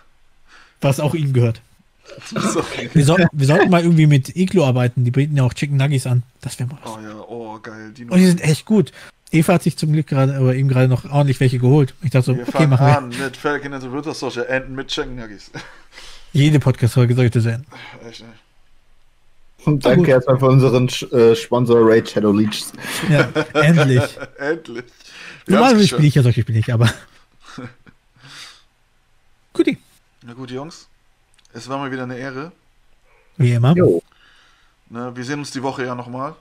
[0.82, 1.62] Was auch ihm gehört.
[2.30, 2.62] So.
[2.92, 5.06] Wir, soll, wir sollten mal irgendwie mit Iglo arbeiten.
[5.06, 6.24] Die bieten ja auch Chicken Nuggets an.
[6.42, 6.92] Das wäre mal was.
[6.92, 7.94] Oh ja, oh geil.
[7.94, 8.14] Dino.
[8.14, 8.92] Und die sind echt gut.
[9.32, 11.94] Eva hat sich zum Glück gerade, aber ihm gerade noch ordentlich welche geholt.
[12.02, 12.98] Ich dachte so, wir okay, fangen machen wir.
[12.98, 15.52] an mit Falcon and the Winter Soldier, Enten mit Chicken Nuggets.
[16.34, 17.66] Jede Podcast-Folge sollte sein.
[18.08, 18.28] Echt, ey.
[19.66, 19.86] Und gut.
[19.86, 22.74] danke erstmal für unseren äh, Sponsor Raid Shadow Leeches.
[23.10, 24.04] Ja, endlich.
[24.38, 24.86] Endlich.
[25.48, 26.92] Normalerweise spiele ich ja solche Spiele nicht, aber.
[29.54, 29.78] Guti.
[30.24, 30.88] Na gut, Jungs.
[31.54, 32.52] Es war mal wieder eine Ehre.
[33.38, 33.76] Wie immer.
[33.76, 34.02] Jo.
[34.90, 36.36] Ne, wir sehen uns die Woche ja nochmal.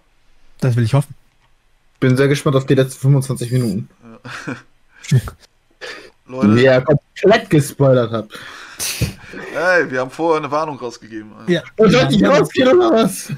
[0.61, 1.15] Das will ich hoffen.
[2.01, 3.89] Bin sehr gespannt auf die letzten 25 Minuten.
[6.27, 8.39] Leute, Die ihr komplett gespoilert habt.
[9.55, 11.33] ey, wir haben vorher eine Warnung rausgegeben.
[11.47, 11.63] Ja.
[11.77, 13.33] Und soll ich rausgehen oder was?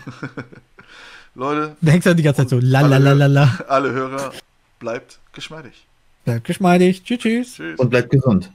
[1.34, 3.58] Leute, Da hängst du die ganze Zeit so, la la la la la.
[3.68, 4.32] alle Hörer,
[4.78, 5.86] bleibt geschmeidig.
[6.24, 7.02] Bleibt geschmeidig.
[7.02, 7.54] Tschüss, tschüss.
[7.54, 7.78] Tschüss.
[7.78, 8.50] Und bleibt gesund.